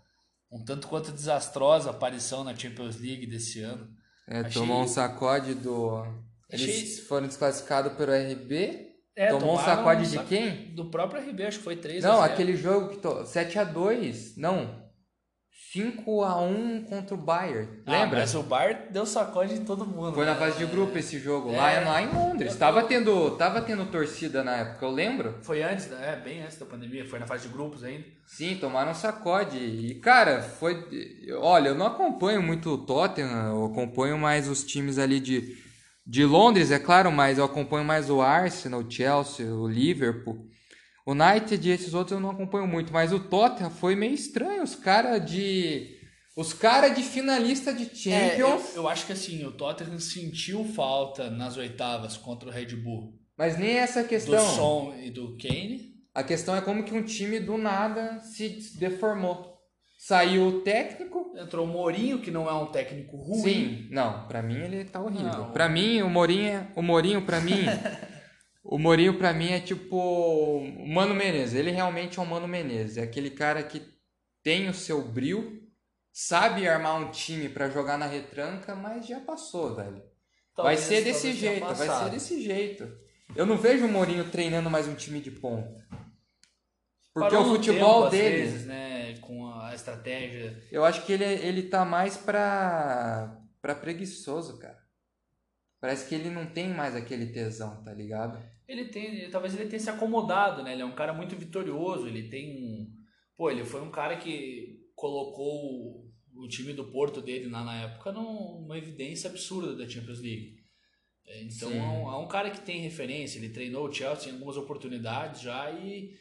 um 0.51 0.63
tanto 0.63 0.87
quanto 0.87 1.11
desastrosa 1.11 1.89
aparição 1.89 2.43
na 2.43 2.55
Champions 2.55 2.99
League 2.99 3.25
desse 3.27 3.61
ano. 3.61 3.87
É, 4.27 4.39
Achei- 4.39 4.51
tomou 4.61 4.81
um 4.81 4.87
sacode 4.87 5.53
do. 5.53 6.03
Eles 6.49 6.69
Achei- 6.69 7.05
foram 7.05 7.27
desclassificados 7.27 7.93
pelo 7.93 8.11
RB. 8.11 8.91
É, 9.15 9.27
tomou 9.29 9.55
um 9.55 9.59
sacode 9.59 10.01
um 10.01 10.03
de 10.03 10.09
sac- 10.15 10.27
quem? 10.27 10.75
Do 10.75 10.89
próprio 10.89 11.21
RB, 11.21 11.45
acho 11.45 11.59
que 11.59 11.63
foi 11.63 11.77
3 11.77 12.03
Não, 12.03 12.19
a 12.21 12.23
0. 12.23 12.33
aquele 12.33 12.57
jogo 12.57 12.89
que 12.89 12.97
to... 12.97 13.25
7 13.25 13.57
a 13.57 13.63
2 13.63 14.35
não. 14.35 14.83
5 15.75 16.23
a 16.23 16.37
1 16.39 16.83
contra 16.85 17.13
o 17.13 17.17
Bayern. 17.17 17.67
Ah, 17.85 17.91
Lembra? 18.03 18.19
mas 18.19 18.33
o 18.33 18.41
Bar 18.41 18.87
deu 18.91 19.05
sacode 19.05 19.53
em 19.55 19.65
todo 19.65 19.85
mundo. 19.85 20.13
Foi 20.13 20.25
na 20.25 20.33
fase 20.35 20.57
de 20.57 20.65
grupo 20.65 20.97
esse 20.97 21.19
jogo, 21.19 21.51
É. 21.51 21.57
lá, 21.57 21.79
lá 21.91 22.01
em 22.01 22.07
Londres. 22.07 22.55
Tava 22.55 22.83
tendo, 22.83 23.31
tava 23.31 23.61
tendo 23.61 23.85
torcida 23.87 24.41
na 24.41 24.55
época, 24.55 24.85
eu 24.85 24.91
lembro. 24.91 25.35
Foi 25.41 25.61
antes, 25.61 25.87
da- 25.87 25.99
é, 25.99 26.15
bem 26.15 26.41
antes 26.41 26.57
da 26.57 26.65
pandemia, 26.65 27.05
foi 27.05 27.19
na 27.19 27.27
fase 27.27 27.47
de 27.49 27.53
grupos 27.53 27.83
ainda. 27.83 28.05
Sim, 28.25 28.55
tomaram 28.55 28.93
sacode. 28.93 29.57
E, 29.57 29.95
cara, 29.95 30.41
foi. 30.41 30.81
Olha, 31.41 31.67
eu 31.69 31.75
não 31.75 31.87
acompanho 31.87 32.41
muito 32.41 32.69
o 32.71 32.77
Tottenham, 32.77 33.47
eu 33.53 33.65
acompanho 33.65 34.17
mais 34.17 34.47
os 34.47 34.63
times 34.63 34.97
ali 34.97 35.19
de, 35.19 35.57
de 36.07 36.23
Londres, 36.23 36.71
é 36.71 36.79
claro, 36.79 37.11
mas 37.11 37.37
eu 37.37 37.43
acompanho 37.43 37.83
mais 37.83 38.09
o 38.09 38.21
Arsenal, 38.21 38.79
o 38.79 38.89
Chelsea, 38.89 39.45
o 39.53 39.67
Liverpool. 39.67 40.47
O 41.05 41.11
United 41.11 41.67
e 41.67 41.71
esses 41.71 41.93
outros 41.93 42.13
eu 42.13 42.19
não 42.19 42.31
acompanho 42.31 42.65
muito, 42.67 42.91
mas 42.91 43.13
o 43.13 43.19
Tottenham 43.19 43.69
foi 43.69 43.95
meio 43.95 44.13
estranho. 44.13 44.63
Os 44.63 44.75
caras 44.75 45.23
de. 45.29 45.93
Os 46.35 46.51
caras 46.51 46.95
de 46.95 47.03
finalista 47.03 47.71
de 47.73 47.83
É, 48.11 48.35
eu, 48.41 48.47
Champions. 48.49 48.75
eu 48.75 48.89
acho 48.89 49.05
que 49.05 49.13
assim, 49.13 49.45
o 49.45 49.51
Tottenham 49.51 49.99
sentiu 49.99 50.65
falta 50.65 51.29
nas 51.29 51.55
oitavas 51.57 52.17
contra 52.17 52.49
o 52.49 52.51
Red 52.51 52.75
Bull 52.75 53.13
Mas 53.37 53.57
nem 53.57 53.77
essa 53.77 54.01
do 54.03 54.09
questão. 54.09 54.39
Son 54.55 54.95
e 55.01 55.09
do 55.11 55.37
Kane. 55.37 55.93
A 56.13 56.23
questão 56.23 56.55
é 56.55 56.61
como 56.61 56.83
que 56.83 56.93
um 56.93 57.03
time 57.03 57.39
do 57.39 57.57
nada 57.57 58.19
se 58.21 58.57
deformou. 58.77 59.53
Saiu 59.97 60.47
o 60.47 60.61
técnico. 60.61 61.33
Entrou 61.37 61.65
o 61.65 61.69
Mourinho, 61.69 62.19
que 62.19 62.31
não 62.31 62.49
é 62.49 62.53
um 62.53 62.65
técnico 62.67 63.15
ruim. 63.17 63.41
Sim, 63.41 63.87
não, 63.91 64.27
pra 64.27 64.41
mim 64.41 64.55
ele 64.57 64.83
tá 64.85 65.01
horrível. 65.01 65.45
Pra 65.53 65.69
mim, 65.69 66.01
o 66.01 66.09
Mourinho, 66.09 66.47
é- 66.47 66.67
o 66.75 66.81
Mourinho 66.81 67.21
pra 67.21 67.39
mim, 67.41 67.63
o 68.67 68.79
Mourinho 68.79 69.17
pra 69.17 69.31
mim 69.31 69.51
é 69.51 69.59
tipo 69.59 69.95
o 69.95 70.87
Mano 70.87 71.13
Menezes. 71.13 71.53
Ele 71.53 71.71
realmente 71.71 72.17
é 72.17 72.21
um 72.21 72.25
Mano 72.25 72.47
Menezes, 72.47 72.97
é 72.97 73.03
aquele 73.03 73.29
cara 73.29 73.61
que 73.63 73.81
tem 74.43 74.67
o 74.67 74.73
seu 74.73 75.01
brilho, 75.03 75.61
sabe 76.11 76.67
armar 76.67 76.95
um 76.99 77.11
time 77.11 77.47
pra 77.49 77.69
jogar 77.69 77.97
na 77.97 78.05
retranca, 78.07 78.75
mas 78.75 79.05
já 79.05 79.19
passou, 79.19 79.75
velho. 79.75 79.97
vai 79.97 80.03
Talvez- 80.75 80.79
ser 80.81 81.03
desse 81.03 81.33
jeito, 81.33 81.73
vai 81.73 81.87
ser 81.87 82.09
desse 82.09 82.41
jeito. 82.41 82.91
Eu 83.35 83.45
não 83.45 83.57
vejo 83.57 83.85
o 83.85 83.89
Mourinho 83.89 84.29
treinando 84.29 84.69
mais 84.69 84.87
um 84.87 84.95
time 84.95 85.19
de 85.19 85.31
ponta. 85.31 85.85
Porque 87.13 87.29
Parou 87.35 87.45
o 87.45 87.55
futebol 87.55 88.09
tempo, 88.09 88.11
dele, 88.11 88.41
vezes, 88.43 88.65
né, 88.65 89.17
com 89.21 89.47
a 89.49 89.73
estratégia. 89.73 90.61
eu 90.71 90.83
acho 90.83 91.05
que 91.05 91.13
ele, 91.13 91.23
ele 91.23 91.63
tá 91.63 91.85
mais 91.85 92.17
pra, 92.17 93.37
pra 93.61 93.73
preguiçoso, 93.73 94.57
cara. 94.59 94.84
Parece 95.85 96.09
que 96.09 96.15
ele 96.15 96.31
não 96.31 96.47
tem 96.47 96.69
mais 96.69 96.95
aquele 96.95 97.27
tesão, 97.27 97.83
tá 97.83 97.93
ligado? 97.93 98.43
Ele 98.67 98.85
tem, 98.85 99.29
talvez 99.29 99.53
ele 99.53 99.69
tenha 99.69 99.79
se 99.79 99.87
acomodado, 99.87 100.63
né? 100.63 100.73
Ele 100.73 100.81
é 100.81 100.85
um 100.85 100.95
cara 100.95 101.13
muito 101.13 101.35
vitorioso, 101.35 102.07
ele 102.07 102.27
tem 102.27 102.55
um, 102.57 102.91
pô, 103.37 103.51
ele 103.51 103.63
foi 103.63 103.81
um 103.81 103.91
cara 103.91 104.17
que 104.17 104.79
colocou 104.95 106.11
o, 106.35 106.47
time 106.47 106.73
do 106.73 106.85
Porto 106.85 107.21
dele 107.21 107.49
lá 107.49 107.63
na 107.63 107.83
época 107.83 108.11
numa 108.11 108.75
evidência 108.75 109.29
absurda 109.29 109.75
da 109.75 109.87
Champions 109.87 110.21
League. 110.21 110.55
É, 111.27 111.43
Então 111.43 111.71
é 111.71 111.83
um, 111.83 112.11
é 112.13 112.17
um 112.17 112.27
cara 112.27 112.49
que 112.49 112.61
tem 112.61 112.81
referência, 112.81 113.37
ele 113.37 113.49
treinou 113.49 113.87
o 113.87 113.93
Chelsea 113.93 114.31
em 114.31 114.33
algumas 114.33 114.57
oportunidades 114.57 115.41
já 115.41 115.69
e 115.69 116.17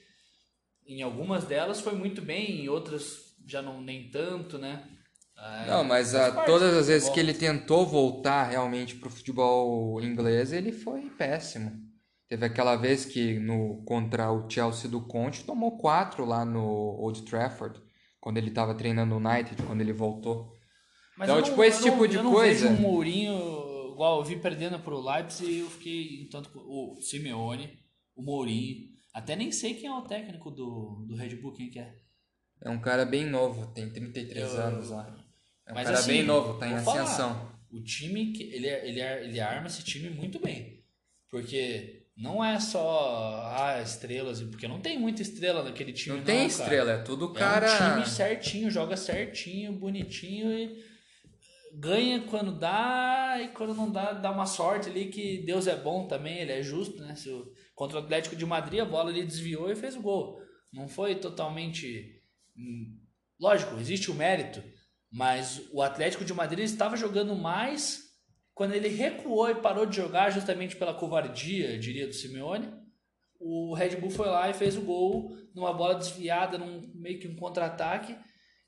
em 0.86 1.00
algumas 1.00 1.44
delas 1.44 1.80
foi 1.80 1.94
muito 1.94 2.20
bem, 2.20 2.64
em 2.64 2.68
outras 2.68 3.34
já 3.46 3.62
não 3.62 3.80
nem 3.80 4.10
tanto, 4.10 4.58
né? 4.58 4.93
É, 5.46 5.66
Não, 5.66 5.84
mas 5.84 6.12
faz 6.12 6.36
a, 6.36 6.44
todas 6.44 6.72
do 6.72 6.78
as 6.80 6.86
vezes 6.88 7.08
que 7.10 7.20
ele 7.20 7.34
tentou 7.34 7.86
voltar 7.86 8.44
realmente 8.44 8.94
pro 8.96 9.10
futebol 9.10 10.00
inglês, 10.02 10.52
ele 10.52 10.72
foi 10.72 11.10
péssimo. 11.10 11.70
Teve 12.28 12.46
aquela 12.46 12.76
vez 12.76 13.04
que 13.04 13.38
no 13.38 13.82
contra 13.84 14.32
o 14.32 14.48
Chelsea 14.48 14.90
do 14.90 15.00
Conte 15.06 15.44
tomou 15.44 15.76
quatro 15.76 16.24
lá 16.24 16.44
no 16.44 16.62
Old 16.64 17.22
Trafford, 17.22 17.78
quando 18.20 18.38
ele 18.38 18.50
tava 18.50 18.74
treinando 18.74 19.14
o 19.14 19.18
United, 19.18 19.62
quando 19.64 19.82
ele 19.82 19.92
voltou. 19.92 20.54
Mas 21.16 21.28
Então, 21.28 21.36
eu 21.36 21.42
não- 21.42 21.48
tipo, 21.50 21.62
esse 21.62 21.80
eu 21.82 21.86
não- 21.86 21.92
tipo 21.92 22.08
de 22.08 22.16
eu 22.16 22.30
coisa- 22.32 22.68
vejo 22.68 22.80
um 22.80 22.82
Mourinho, 22.82 23.92
igual 23.92 24.18
eu 24.18 24.24
vi 24.24 24.36
perdendo 24.36 24.78
pro 24.80 24.98
Leipzig 25.00 25.50
e 25.52 25.58
eu 25.60 25.68
fiquei, 25.70 26.28
tanto 26.30 26.48
com 26.50 26.58
o 26.60 27.00
Simeone, 27.02 27.78
o 28.16 28.22
Mourinho, 28.22 28.88
até 29.12 29.36
nem 29.36 29.52
sei 29.52 29.74
quem 29.74 29.88
é 29.90 29.92
o 29.94 30.02
técnico 30.02 30.50
do, 30.50 31.04
do 31.06 31.14
Red 31.14 31.36
Bull, 31.36 31.52
quem 31.52 31.70
que 31.70 31.78
é. 31.78 31.94
É 32.62 32.70
um 32.70 32.80
cara 32.80 33.04
bem 33.04 33.26
novo, 33.26 33.66
tem 33.74 33.92
33 33.92 34.54
Eu- 34.54 34.60
anos 34.62 34.90
lá. 34.90 35.14
É 35.66 35.72
um 35.72 35.74
Mas 35.74 35.84
cara 35.86 35.98
assim, 35.98 36.08
bem 36.08 36.22
novo, 36.24 36.58
tá 36.58 36.66
em 36.68 36.74
vou 36.74 36.78
falar, 36.80 37.02
ascensão. 37.02 37.52
O 37.72 37.82
time, 37.82 38.32
ele, 38.40 38.66
ele, 38.68 39.00
ele 39.00 39.40
arma 39.40 39.66
esse 39.66 39.82
time 39.82 40.08
muito 40.10 40.38
bem, 40.38 40.84
porque 41.30 42.06
não 42.16 42.44
é 42.44 42.60
só 42.60 43.42
ah, 43.56 43.80
estrelas, 43.82 44.40
porque 44.42 44.68
não 44.68 44.80
tem 44.80 44.98
muita 44.98 45.22
estrela 45.22 45.62
naquele 45.64 45.92
time 45.92 46.16
Não 46.18 46.24
tem 46.24 46.36
cara. 46.36 46.46
estrela, 46.48 46.92
é 46.92 46.98
tudo 47.02 47.32
É 47.34 47.38
cara. 47.38 47.66
um 47.66 47.94
time 47.96 48.06
certinho, 48.06 48.70
joga 48.70 48.96
certinho, 48.96 49.72
bonitinho 49.72 50.52
e 50.52 50.84
ganha 51.76 52.20
quando 52.22 52.56
dá 52.56 53.36
e 53.42 53.48
quando 53.48 53.74
não 53.74 53.90
dá, 53.90 54.12
dá 54.12 54.30
uma 54.30 54.46
sorte 54.46 54.88
ali 54.88 55.06
que 55.06 55.38
Deus 55.44 55.66
é 55.66 55.74
bom 55.74 56.06
também, 56.06 56.38
ele 56.38 56.52
é 56.52 56.62
justo, 56.62 57.02
né? 57.02 57.16
Se 57.16 57.28
o- 57.28 57.52
contra 57.74 57.98
o 57.98 58.02
Atlético 58.02 58.36
de 58.36 58.46
Madrid 58.46 58.80
a 58.80 58.84
bola 58.84 59.10
ele 59.10 59.24
desviou 59.24 59.70
e 59.70 59.74
fez 59.76 59.96
o 59.96 60.00
gol. 60.02 60.38
Não 60.72 60.86
foi 60.88 61.16
totalmente. 61.16 62.20
hum, 62.56 63.00
Lógico, 63.40 63.76
existe 63.80 64.10
o 64.10 64.14
mérito, 64.14 64.62
mas 65.14 65.62
o 65.72 65.80
Atlético 65.80 66.24
de 66.24 66.34
Madrid 66.34 66.64
estava 66.64 66.96
jogando 66.96 67.36
mais 67.36 68.02
quando 68.52 68.74
ele 68.74 68.88
recuou 68.88 69.48
e 69.48 69.54
parou 69.54 69.86
de 69.86 69.94
jogar 69.94 70.30
justamente 70.30 70.74
pela 70.74 70.92
covardia, 70.92 71.78
diria, 71.78 72.08
do 72.08 72.12
Simeone. 72.12 72.68
O 73.38 73.74
Red 73.74 73.96
Bull 73.96 74.10
foi 74.10 74.26
lá 74.26 74.50
e 74.50 74.54
fez 74.54 74.76
o 74.76 74.80
gol 74.80 75.36
numa 75.54 75.72
bola 75.72 75.94
desviada, 75.94 76.58
num 76.58 76.90
meio 76.96 77.20
que 77.20 77.28
um 77.28 77.36
contra-ataque 77.36 78.16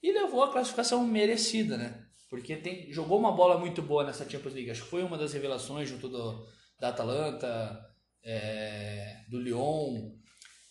e 0.01 0.13
levou 0.13 0.45
a 0.45 0.53
classificação 0.53 1.05
merecida, 1.05 1.77
né? 1.77 2.01
Porque 2.31 2.55
tem, 2.55 2.93
jogou 2.93 3.19
uma 3.19 3.33
bola 3.33 3.59
muito 3.59 3.83
boa 3.83 4.05
nessa 4.05 4.29
Champions 4.29 4.55
League. 4.55 4.71
Acho 4.71 4.85
que 4.85 4.91
foi 4.91 5.03
uma 5.03 5.19
das 5.19 5.33
revelações 5.33 5.89
junto 5.89 6.09
do, 6.09 6.47
da 6.79 6.91
Atalanta. 6.91 7.81
é, 8.25 9.17
do 9.29 9.41
Lyon. 9.41 10.13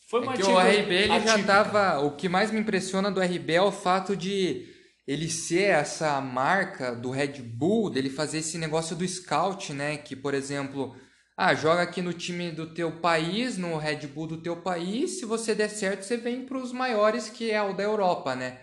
Foi 0.09 0.21
uma 0.21 0.34
É 0.34 0.38
que 0.38 0.43
o 0.43 0.57
RB 0.57 0.93
ele 0.93 1.07
já 1.07 1.34
atípica. 1.34 1.43
tava. 1.47 1.99
O 1.99 2.15
que 2.15 2.30
mais 2.30 2.49
me 2.49 2.59
impressiona 2.61 3.11
do 3.11 3.19
RB 3.19 3.53
é 3.53 3.61
o 3.61 3.71
fato 3.71 4.15
de 4.15 4.74
ele 5.07 5.29
ser 5.29 5.69
essa 5.69 6.19
marca 6.19 6.95
do 6.95 7.11
Red 7.11 7.41
Bull, 7.41 7.89
dele 7.89 8.09
fazer 8.09 8.39
esse 8.39 8.57
negócio 8.57 8.95
do 8.95 9.07
scout, 9.07 9.71
né? 9.71 9.97
Que, 9.97 10.15
por 10.15 10.33
exemplo, 10.33 10.95
ah, 11.37 11.53
joga 11.53 11.81
aqui 11.83 12.01
no 12.01 12.13
time 12.13 12.51
do 12.51 12.73
teu 12.73 12.91
país, 12.99 13.57
no 13.57 13.77
Red 13.77 14.07
Bull 14.07 14.27
do 14.27 14.41
teu 14.41 14.57
país, 14.57 15.19
se 15.19 15.25
você 15.25 15.53
der 15.53 15.69
certo, 15.69 16.03
você 16.03 16.17
vem 16.17 16.45
para 16.45 16.57
os 16.57 16.71
maiores, 16.71 17.29
que 17.29 17.51
é 17.51 17.61
o 17.61 17.73
da 17.73 17.83
Europa, 17.83 18.35
né? 18.35 18.59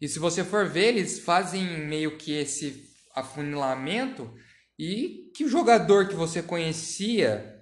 E 0.00 0.08
se 0.08 0.18
você 0.18 0.42
for 0.42 0.68
ver, 0.68 0.88
eles 0.88 1.18
fazem 1.20 1.64
meio 1.86 2.16
que 2.16 2.32
esse 2.32 2.84
afunilamento 3.14 4.32
e 4.78 5.30
que 5.36 5.44
o 5.44 5.48
jogador 5.48 6.08
que 6.08 6.14
você 6.14 6.42
conhecia 6.42 7.52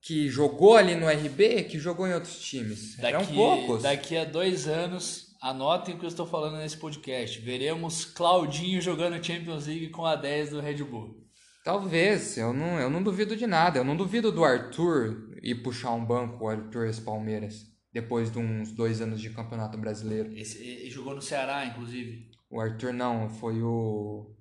que 0.00 0.28
jogou 0.28 0.76
ali 0.76 0.94
no 0.94 1.08
RB, 1.08 1.64
que 1.64 1.78
jogou 1.78 2.06
em 2.06 2.14
outros 2.14 2.38
times. 2.40 2.98
Eram 2.98 3.20
Daqui, 3.20 3.34
poucos. 3.34 3.82
daqui 3.82 4.16
a 4.16 4.24
dois 4.24 4.66
anos, 4.66 5.27
anotem 5.40 5.94
o 5.94 5.98
que 5.98 6.04
eu 6.04 6.08
estou 6.08 6.26
falando 6.26 6.56
nesse 6.58 6.76
podcast. 6.76 7.40
Veremos 7.40 8.04
Claudinho 8.04 8.80
jogando 8.80 9.22
Champions 9.24 9.66
League 9.66 9.90
com 9.90 10.04
a 10.04 10.16
10 10.16 10.50
do 10.50 10.60
Red 10.60 10.82
Bull. 10.84 11.24
Talvez, 11.64 12.36
eu 12.36 12.52
não, 12.52 12.78
eu 12.78 12.88
não 12.88 13.02
duvido 13.02 13.36
de 13.36 13.46
nada. 13.46 13.78
Eu 13.78 13.84
não 13.84 13.96
duvido 13.96 14.32
do 14.32 14.44
Arthur 14.44 15.30
ir 15.42 15.62
puxar 15.62 15.92
um 15.92 16.04
banco, 16.04 16.44
o 16.44 16.48
Arthur 16.48 16.86
ex-Palmeiras, 16.86 17.66
depois 17.92 18.30
de 18.30 18.38
uns 18.38 18.72
dois 18.72 19.00
anos 19.00 19.20
de 19.20 19.30
campeonato 19.30 19.76
brasileiro. 19.76 20.32
Esse, 20.32 20.62
ele 20.62 20.90
jogou 20.90 21.14
no 21.14 21.22
Ceará, 21.22 21.64
inclusive. 21.66 22.30
O 22.50 22.60
Arthur 22.60 22.92
não, 22.92 23.28
foi 23.28 23.62
o. 23.62 24.34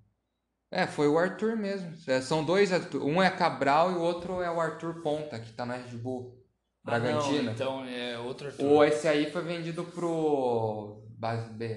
É, 0.71 0.85
foi 0.85 1.07
o 1.07 1.17
Arthur 1.17 1.55
mesmo. 1.55 1.93
É, 2.07 2.21
São 2.21 2.43
dois, 2.43 2.71
um 2.95 3.21
é 3.21 3.29
Cabral 3.29 3.91
e 3.91 3.95
o 3.95 4.01
outro 4.01 4.41
é 4.41 4.51
o 4.51 4.59
Arthur 4.59 5.01
Ponta, 5.01 5.39
que 5.39 5.53
tá 5.53 5.65
na 5.65 5.75
Red 5.75 5.97
Bull 5.97 6.46
Ah, 6.87 6.99
não, 6.99 7.19
Bragantino. 7.19 7.51
então 7.51 7.85
é 7.85 8.17
outro 8.17 8.47
Arthur. 8.47 8.65
Ou 8.65 8.83
esse 8.83 9.07
aí 9.07 9.29
foi 9.29 9.43
vendido 9.43 9.83
pro 9.83 11.03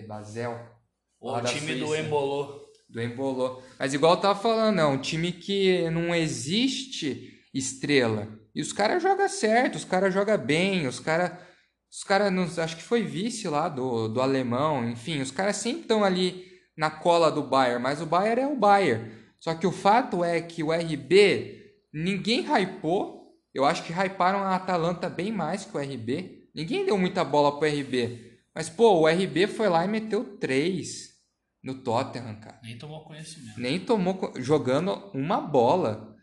Basel. 0.06 0.58
O 1.20 1.40
time 1.40 1.74
do. 1.74 1.96
Embolô. 1.96 2.60
Do 2.88 3.02
Embolô. 3.02 3.60
Mas 3.78 3.92
igual 3.92 4.14
eu 4.14 4.20
tava 4.20 4.40
falando, 4.40 4.80
é 4.80 4.86
um 4.86 4.98
time 4.98 5.32
que 5.32 5.90
não 5.90 6.14
existe 6.14 7.40
estrela. 7.52 8.28
E 8.54 8.60
os 8.60 8.72
caras 8.72 9.02
jogam 9.02 9.28
certo, 9.28 9.76
os 9.76 9.84
caras 9.84 10.14
jogam 10.14 10.38
bem, 10.38 10.86
os 10.86 11.00
caras. 11.00 11.32
Os 11.92 12.04
caras, 12.04 12.56
acho 12.56 12.76
que 12.76 12.84
foi 12.84 13.02
vice 13.02 13.48
lá 13.48 13.68
do, 13.68 14.06
do 14.06 14.20
alemão, 14.20 14.88
enfim, 14.88 15.20
os 15.20 15.32
caras 15.32 15.56
sempre 15.56 15.82
estão 15.82 16.04
ali 16.04 16.46
na 16.76 16.88
cola 16.88 17.32
do 17.32 17.42
Bayern, 17.42 17.82
mas 17.82 18.00
o 18.00 18.06
Bayern 18.06 18.42
é 18.42 18.46
o 18.46 18.56
Bayern. 18.56 19.10
Só 19.40 19.54
que 19.54 19.66
o 19.66 19.72
fato 19.72 20.22
é 20.22 20.40
que 20.40 20.62
o 20.62 20.70
RB, 20.70 21.74
ninguém 21.92 22.42
hypou. 22.42 23.19
Eu 23.54 23.64
acho 23.64 23.82
que 23.84 23.92
hyparam 23.92 24.40
a 24.40 24.54
Atalanta 24.54 25.08
bem 25.08 25.32
mais 25.32 25.64
que 25.64 25.76
o 25.76 25.80
RB. 25.80 26.48
Ninguém 26.54 26.84
deu 26.84 26.96
muita 26.98 27.24
bola 27.24 27.58
pro 27.58 27.68
RB. 27.68 28.30
Mas, 28.54 28.68
pô, 28.68 29.00
o 29.00 29.06
RB 29.08 29.46
foi 29.46 29.68
lá 29.68 29.84
e 29.84 29.88
meteu 29.88 30.36
três 30.38 31.10
no 31.62 31.74
Tottenham, 31.82 32.36
cara. 32.40 32.58
Nem 32.62 32.78
tomou 32.78 33.04
conhecimento. 33.04 33.60
Nem 33.60 33.78
tomou 33.80 34.32
jogando 34.38 34.92
uma 35.14 35.40
bola. 35.40 36.14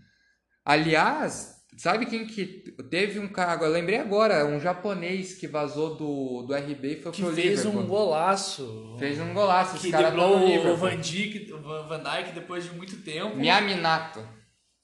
Aliás, 0.66 1.56
sabe 1.78 2.06
quem 2.06 2.26
que 2.26 2.46
teve 2.90 3.20
um 3.20 3.28
cara, 3.28 3.64
eu 3.64 3.72
lembrei 3.72 3.98
agora, 3.98 4.46
um 4.46 4.60
japonês 4.60 5.36
que 5.36 5.48
vazou 5.48 5.96
do, 5.96 6.42
do 6.44 6.54
RB 6.54 6.88
e 7.00 7.02
foi 7.02 7.12
Que 7.12 7.22
pro 7.22 7.34
fez 7.34 7.60
Liverpool. 7.64 7.82
um 7.82 7.88
golaço. 7.88 8.96
Fez 9.00 9.20
um 9.20 9.34
golaço, 9.34 9.80
Que 9.80 9.92
tá 9.92 10.02
driblou 10.02 10.38
o. 10.74 10.76
Van 10.76 10.98
Dijk, 11.00 11.52
Van 11.88 12.04
Dijk 12.04 12.32
depois 12.34 12.66
de 12.66 12.72
muito 12.76 12.98
tempo. 13.04 13.38
Miyaminato, 13.38 14.20
o 14.20 14.28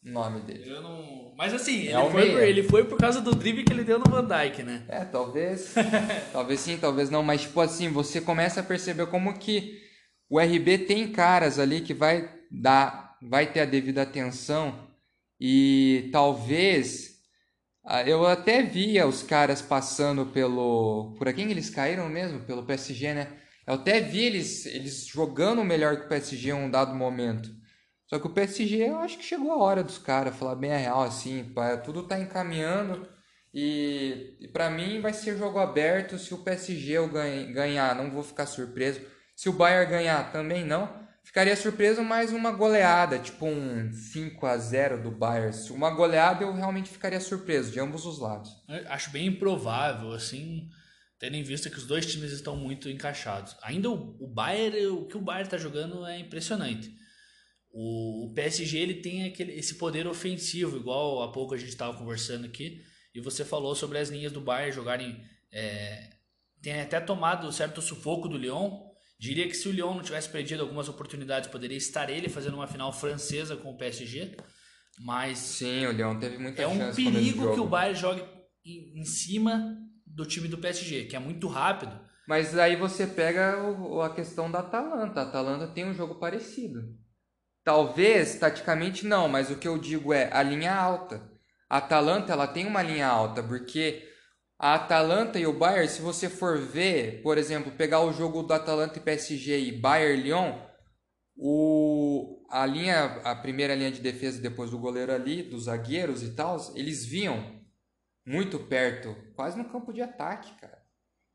nome 0.04 0.42
dele. 0.42 0.70
Eu 0.70 0.82
não... 0.82 1.34
Mas 1.38 1.54
assim, 1.54 1.88
É 1.88 1.94
ele, 1.94 2.06
foi 2.06 2.32
por, 2.32 2.42
ele 2.44 2.64
foi 2.64 2.86
por 2.86 2.98
causa 3.00 3.22
do 3.22 3.34
drible 3.36 3.64
que 3.64 3.74
ele 3.74 3.84
deu 3.84 4.00
no 4.00 4.10
Van 4.10 4.26
Dijk, 4.26 4.64
né? 4.64 4.86
É, 4.88 5.06
talvez. 5.06 5.74
talvez 6.32 6.60
sim, 6.60 6.78
talvez 6.78 7.10
não. 7.10 7.24
Mas, 7.24 7.42
tipo 7.42 7.60
assim, 7.62 7.90
você 7.90 8.22
começa 8.22 8.60
a 8.60 8.64
perceber 8.64 9.08
como 9.08 9.38
que 9.40 9.82
o 10.30 10.40
RB 10.40 10.80
tem 10.80 11.12
caras 11.12 11.60
ali 11.60 11.82
que 11.82 11.94
vai 11.94 12.30
dar, 12.52 13.18
vai 13.22 13.52
ter 13.52 13.62
a 13.62 13.66
devida 13.66 14.02
atenção. 14.04 14.88
E 15.40 16.10
talvez. 16.12 17.20
ah, 17.86 18.04
Eu 18.04 18.26
até 18.26 18.62
via 18.64 19.08
os 19.08 19.24
caras 19.24 19.62
passando 19.62 20.26
pelo. 20.28 21.16
Por 21.18 21.34
quem 21.34 21.52
eles 21.52 21.70
caíram 21.70 22.10
mesmo? 22.10 22.42
Pelo 22.42 22.66
PSG, 22.66 23.14
né? 23.14 23.38
Eu 23.66 23.76
até 23.76 24.02
vi 24.02 24.20
eles, 24.24 24.66
eles 24.66 25.06
jogando 25.08 25.64
melhor 25.64 25.98
que 25.98 26.06
o 26.06 26.10
PSG 26.10 26.50
em 26.50 26.54
um 26.54 26.70
dado 26.70 26.94
momento. 26.96 27.50
Só 28.14 28.20
que 28.20 28.28
o 28.28 28.30
PSG, 28.30 28.90
eu 28.90 29.00
acho 29.00 29.18
que 29.18 29.24
chegou 29.24 29.52
a 29.52 29.58
hora 29.58 29.84
dos 29.84 29.98
caras 29.98 30.36
falar 30.36 30.54
bem 30.54 30.72
a 30.72 30.78
real, 30.78 31.02
assim. 31.02 31.46
pá, 31.46 31.76
Tudo 31.78 32.04
tá 32.04 32.20
encaminhando. 32.20 33.08
E, 33.52 34.38
e 34.40 34.48
para 34.50 34.70
mim 34.70 35.02
vai 35.02 35.12
ser 35.12 35.36
jogo 35.36 35.58
aberto. 35.58 36.20
Se 36.20 36.32
o 36.32 36.38
PSG 36.38 36.92
eu 36.92 37.10
ganhar, 37.10 37.96
não 37.96 38.12
vou 38.12 38.22
ficar 38.22 38.46
surpreso. 38.46 39.02
Se 39.36 39.50
o 39.50 39.54
Bayern 39.54 39.90
ganhar, 39.90 40.32
também 40.32 40.64
não. 40.64 40.96
Ficaria 41.24 41.56
surpreso 41.56 42.04
mais 42.04 42.32
uma 42.32 42.52
goleada, 42.52 43.18
tipo 43.18 43.48
um 43.48 43.92
5 43.92 44.46
a 44.46 44.58
0 44.60 45.02
do 45.02 45.10
Bayern. 45.10 45.52
Se 45.52 45.72
uma 45.72 45.90
goleada 45.90 46.44
eu 46.44 46.54
realmente 46.54 46.92
ficaria 46.92 47.20
surpreso 47.20 47.72
de 47.72 47.80
ambos 47.80 48.06
os 48.06 48.20
lados. 48.20 48.52
Eu 48.70 48.92
acho 48.92 49.10
bem 49.10 49.26
improvável, 49.26 50.12
assim, 50.12 50.70
tendo 51.18 51.36
em 51.36 51.42
vista 51.42 51.68
que 51.68 51.80
os 51.80 51.88
dois 51.88 52.06
times 52.06 52.32
estão 52.32 52.56
muito 52.56 52.88
encaixados. 52.92 53.58
Ainda 53.64 53.90
o, 53.90 54.24
o 54.24 54.28
Bayern, 54.28 54.86
o 54.86 55.08
que 55.08 55.18
o 55.18 55.22
Bayern 55.22 55.48
está 55.48 55.58
jogando 55.58 56.06
é 56.06 56.20
impressionante. 56.20 57.02
O, 57.76 58.28
o 58.28 58.34
PSG 58.36 58.78
ele 58.78 58.94
tem 58.96 59.26
aquele, 59.26 59.54
esse 59.54 59.76
poder 59.76 60.06
ofensivo, 60.08 60.78
igual 60.78 61.24
há 61.24 61.32
pouco 61.32 61.56
a 61.56 61.58
gente 61.58 61.70
estava 61.70 61.98
conversando 61.98 62.46
aqui, 62.46 62.82
e 63.16 63.20
você 63.20 63.44
falou 63.44 63.74
sobre 63.74 63.98
as 63.98 64.10
linhas 64.10 64.32
do 64.32 64.40
Bayern 64.40 64.72
jogarem. 64.72 65.20
É, 65.52 66.10
tem 66.62 66.80
até 66.80 67.00
tomado 67.02 67.52
certo 67.52 67.82
sufoco 67.82 68.28
do 68.30 68.38
Lyon. 68.38 68.80
Diria 69.20 69.48
que 69.48 69.54
se 69.56 69.68
o 69.68 69.72
Lyon 69.72 69.96
não 69.96 70.04
tivesse 70.04 70.30
perdido 70.30 70.62
algumas 70.62 70.88
oportunidades, 70.88 71.50
poderia 71.50 71.78
estar 71.78 72.10
ele 72.10 72.30
fazendo 72.30 72.56
uma 72.56 72.68
final 72.68 72.92
francesa 72.94 73.56
com 73.56 73.72
o 73.72 73.78
PSG. 73.78 74.38
Mas 75.00 75.40
Sim, 75.40 75.88
o 75.88 75.92
Leão 75.92 76.20
teve 76.20 76.38
muita 76.38 76.62
é 76.62 76.68
um 76.68 76.78
chance 76.78 77.04
começo 77.04 77.12
do 77.18 77.22
perigo 77.22 77.54
que 77.54 77.60
o. 77.60 77.66
Bayern 77.68 78.00
jogue 78.00 78.24
em, 78.64 79.02
em 79.02 79.06
cima 79.06 79.76
do 80.06 80.26
time 80.26 80.48
do 80.48 80.58
PSG, 80.58 81.06
que 81.06 81.16
é 81.16 81.20
muito 81.20 81.48
rápido. 81.48 82.00
Mas 82.28 82.58
aí 82.58 82.76
você 82.76 83.08
pega 83.08 83.58
o- 83.64 84.02
a 84.02 84.14
questão 84.14 84.50
da 84.52 84.60
Atalanta. 84.60 85.22
A 85.22 85.24
Atalanta 85.24 85.68
tem 85.68 85.86
um 85.86 85.94
jogo 85.94 86.16
parecido. 86.16 86.80
Talvez, 87.64 88.36
taticamente, 88.36 89.06
não, 89.06 89.30
mas 89.30 89.50
o 89.50 89.58
que 89.58 89.68
eu 89.68 89.78
digo 89.78 90.14
é 90.14 90.30
a 90.34 90.44
linha 90.44 90.74
alta. 90.76 91.32
A 91.70 91.78
Atalanta, 91.78 92.34
ela 92.34 92.46
tem 92.48 92.68
uma 92.68 92.82
linha 92.82 93.08
alta, 93.08 93.42
porque 93.42 94.08
a 94.60 94.76
Atalanta 94.76 95.40
e 95.40 95.48
o 95.48 95.54
Bayern, 95.54 95.88
se 95.88 96.02
você 96.02 96.30
for 96.30 96.58
ver, 96.58 97.22
por 97.22 97.38
exemplo, 97.38 97.72
pegar 97.72 98.02
o 98.02 98.14
jogo 98.14 98.44
do 98.44 98.54
Atalanta 98.54 99.00
e 99.00 99.02
PSG 99.02 99.60
e 99.60 99.72
Bayern 99.72 100.22
Lyon, 100.22 100.60
o, 101.36 102.46
a 102.50 102.66
linha, 102.66 103.06
a 103.24 103.36
primeira 103.36 103.76
linha 103.76 103.92
de 103.92 104.02
defesa 104.02 104.42
depois 104.42 104.70
do 104.72 104.78
goleiro 104.78 105.14
ali, 105.14 105.42
dos 105.42 105.64
zagueiros 105.64 106.22
e 106.22 106.36
tal, 106.36 106.58
eles 106.76 107.06
vinham 107.06 107.62
muito 108.26 108.60
perto, 108.60 109.16
quase 109.36 109.58
no 109.58 109.70
campo 109.70 109.92
de 109.92 110.02
ataque, 110.02 110.54
cara. 110.60 110.82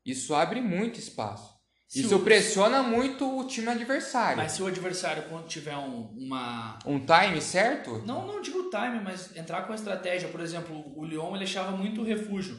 Isso 0.05 0.33
abre 0.33 0.61
muito 0.61 0.99
espaço. 0.99 1.58
Se 1.89 2.01
Isso 2.01 2.17
o- 2.17 2.23
pressiona 2.23 2.83
muito 2.83 3.39
o 3.39 3.47
time 3.47 3.67
adversário. 3.67 4.37
Mas 4.37 4.51
se 4.51 4.61
o 4.61 4.67
adversário, 4.67 5.23
quando 5.27 5.47
tiver 5.47 5.75
um- 5.75 6.13
uma. 6.15 6.77
Um 6.85 6.99
time 6.99 7.41
certo? 7.41 8.03
Não, 8.05 8.27
não 8.27 8.41
digo 8.41 8.69
time, 8.69 8.99
mas 9.03 9.35
entrar 9.35 9.63
com 9.63 9.71
a 9.71 9.75
estratégia. 9.75 10.29
Por 10.29 10.39
exemplo, 10.39 10.83
o 10.95 11.03
Lyon 11.03 11.35
ele 11.35 11.45
achava 11.45 11.75
muito 11.75 12.03
refúgio 12.03 12.55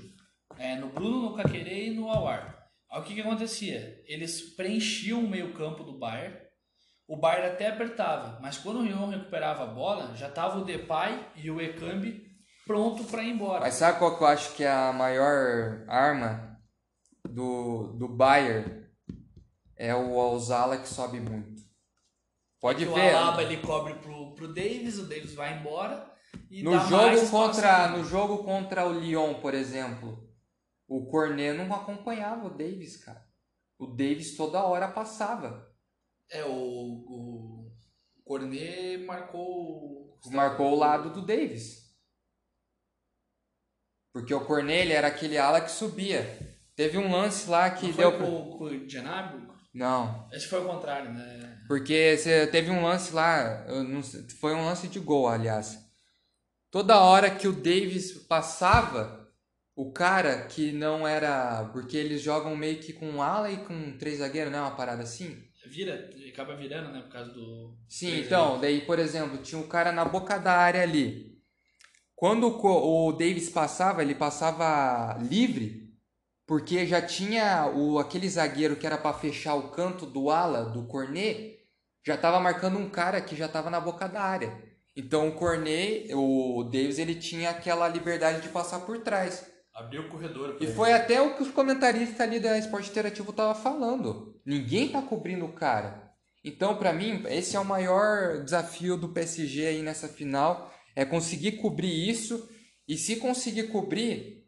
é, 0.59 0.75
no 0.75 0.89
Bruno, 0.89 1.31
no 1.31 1.37
Caquerê 1.37 1.87
e 1.87 1.95
no 1.95 2.11
Awar. 2.11 2.59
Aí 2.91 3.01
o 3.01 3.05
que, 3.05 3.15
que 3.15 3.21
acontecia? 3.21 4.03
Eles 4.05 4.57
preenchiam 4.57 5.21
o 5.21 5.29
meio-campo 5.31 5.85
do 5.85 5.97
Bayern. 5.97 6.37
O 7.07 7.17
Bayern 7.17 7.51
até 7.53 7.69
apertava, 7.69 8.37
mas 8.43 8.59
quando 8.59 8.81
o 8.81 8.85
Lyon 8.85 9.11
recuperava 9.11 9.63
a 9.63 9.67
bola, 9.69 10.13
já 10.17 10.29
tava 10.29 10.59
o 10.59 10.65
Depay 10.65 11.25
e 11.37 11.49
o 11.53 11.61
Ekambi 11.61 12.21
pronto 12.67 13.05
para 13.05 13.23
ir 13.23 13.31
embora. 13.31 13.61
Mas 13.61 13.75
sabe 13.75 13.99
qual 14.01 14.17
que 14.19 14.25
eu 14.25 14.27
acho 14.29 14.55
que 14.55 14.65
é 14.65 14.71
a 14.71 14.93
maior 14.93 15.85
arma 15.89 16.57
do, 17.29 17.95
do 17.97 18.09
Bayern? 18.09 18.80
É 19.83 19.95
o 19.95 20.21
Alzala 20.21 20.77
que 20.77 20.87
sobe 20.87 21.19
muito. 21.21 21.63
Pode 22.61 22.85
que 22.85 22.93
ver. 22.93 23.15
O 23.15 23.17
Alaba 23.19 23.43
ele 23.43 23.57
cobre 23.63 23.95
pro, 23.95 24.35
pro 24.35 24.53
Davis, 24.53 24.99
o 24.99 25.07
Davis 25.07 25.33
vai 25.33 25.59
embora. 25.59 26.13
E 26.51 26.63
No 26.63 26.79
jogo, 26.81 27.31
contra, 27.31 27.89
pro- 27.89 27.97
no 27.97 28.05
jogo 28.05 28.45
contra 28.45 28.87
o 28.87 28.93
Lyon, 28.93 29.41
por 29.41 29.55
exemplo, 29.55 30.29
o 30.87 31.07
Cornet 31.07 31.57
não 31.57 31.75
acompanhava 31.75 32.47
o 32.47 32.51
Davis, 32.51 33.03
cara. 33.03 33.27
O 33.79 33.87
Davis 33.87 34.37
toda 34.37 34.63
hora 34.63 34.87
passava. 34.87 35.67
É, 36.31 36.45
o, 36.45 36.51
o 36.53 37.73
Cornet 38.23 38.99
marcou. 39.07 40.21
Marcou 40.27 40.73
o 40.75 40.79
lado 40.79 41.11
do 41.15 41.23
Davis. 41.25 41.91
Porque 44.13 44.35
o 44.35 44.45
Cornet 44.45 44.81
ele 44.83 44.93
era 44.93 45.07
aquele 45.09 45.39
ala 45.39 45.63
que 45.63 45.71
subia. 45.71 46.39
Teve 46.77 46.99
um 46.99 47.11
lance 47.11 47.49
lá 47.49 47.71
que 47.71 47.87
Não 47.87 47.93
deu. 47.95 48.11
foi 48.11 48.19
pra- 48.19 48.27
com, 48.27 48.59
com 48.59 48.69
Não, 49.73 50.29
Esse 50.33 50.49
foi 50.49 50.61
o 50.61 50.67
contrário, 50.67 51.13
né? 51.13 51.63
Porque 51.69 52.17
você 52.17 52.47
teve 52.49 52.71
um 52.71 52.83
lance 52.83 53.13
lá, 53.15 53.65
sei- 54.03 54.29
foi 54.41 54.55
um 54.55 54.65
lance 54.65 54.89
de 54.89 54.99
gol, 54.99 55.29
aliás. 55.29 55.79
toda 56.71 57.01
hora 57.01 57.31
que 57.31 57.49
o 57.49 57.53
Davis 57.53 58.13
passava, 58.29 59.29
o 59.77 59.93
cara 59.93 60.47
que 60.47 60.73
não 60.73 61.07
era. 61.07 61.65
Porque 61.73 61.97
eles 61.97 62.23
jogam 62.23 62.57
meio 62.57 62.79
que 62.81 62.93
com 62.93 63.23
ala 63.23 63.51
e 63.51 63.65
com 63.65 63.97
três 63.99 64.19
zagueiros, 64.19 64.53
né? 64.53 64.61
Uma 64.61 64.77
parada 64.77 65.03
assim. 65.03 65.37
Vira, 65.67 66.11
acaba 66.33 66.57
virando, 66.57 66.91
né? 66.93 67.01
Por 67.03 67.13
causa 67.13 67.31
do. 67.33 67.77
Sim, 67.89 68.21
então, 68.21 68.61
daí, 68.61 68.81
por 68.81 68.99
exemplo, 68.99 69.39
tinha 69.39 69.61
um 69.61 69.69
cara 69.69 69.93
na 69.93 70.05
boca 70.05 70.39
da 70.39 70.53
área 70.53 70.83
ali. 70.83 71.39
Quando 72.15 72.49
o 72.49 73.13
Davis 73.13 73.49
passava, 73.49 74.03
ele 74.03 74.15
passava 74.15 75.17
livre, 75.23 75.80
porque 76.51 76.85
já 76.85 77.01
tinha 77.01 77.71
o, 77.73 78.01
aquele 78.01 78.29
zagueiro 78.29 78.75
que 78.75 78.85
era 78.85 78.99
para 78.99 79.17
fechar 79.17 79.55
o 79.55 79.69
canto 79.69 80.05
do 80.05 80.31
ala, 80.31 80.65
do 80.65 80.83
Cornet, 80.83 81.61
já 82.05 82.17
estava 82.17 82.41
marcando 82.41 82.77
um 82.77 82.91
cara 82.91 83.21
que 83.21 83.37
já 83.37 83.47
estava 83.47 83.71
na 83.71 83.79
boca 83.79 84.09
da 84.09 84.21
área. 84.21 84.61
Então 84.97 85.29
o 85.29 85.33
Cornet, 85.33 86.13
o 86.13 86.65
Davis, 86.65 86.99
ele 86.99 87.15
tinha 87.15 87.51
aquela 87.51 87.87
liberdade 87.87 88.41
de 88.41 88.49
passar 88.49 88.81
por 88.81 88.99
trás. 88.99 89.47
Abriu 89.73 90.03
o 90.03 90.09
corredor. 90.09 90.57
E 90.61 90.67
foi 90.67 90.93
até 90.93 91.23
o 91.23 91.37
que 91.37 91.45
os 91.45 91.53
comentaristas 91.53 92.21
ali 92.21 92.41
da 92.41 92.59
Esporte 92.59 92.91
Interativo 92.91 93.31
estavam 93.31 93.55
falando. 93.55 94.35
Ninguém 94.45 94.89
tá 94.89 95.01
cobrindo 95.01 95.45
o 95.45 95.53
cara. 95.53 96.11
Então, 96.45 96.77
para 96.77 96.93
mim, 96.93 97.23
esse 97.29 97.55
é 97.55 97.61
o 97.61 97.65
maior 97.65 98.43
desafio 98.43 98.97
do 98.97 99.11
PSG 99.11 99.69
aí 99.69 99.83
nessa 99.83 100.09
final, 100.09 100.75
é 100.97 101.05
conseguir 101.05 101.53
cobrir 101.63 102.11
isso. 102.11 102.51
E 102.89 102.97
se 102.97 103.15
conseguir 103.21 103.69
cobrir, 103.69 104.40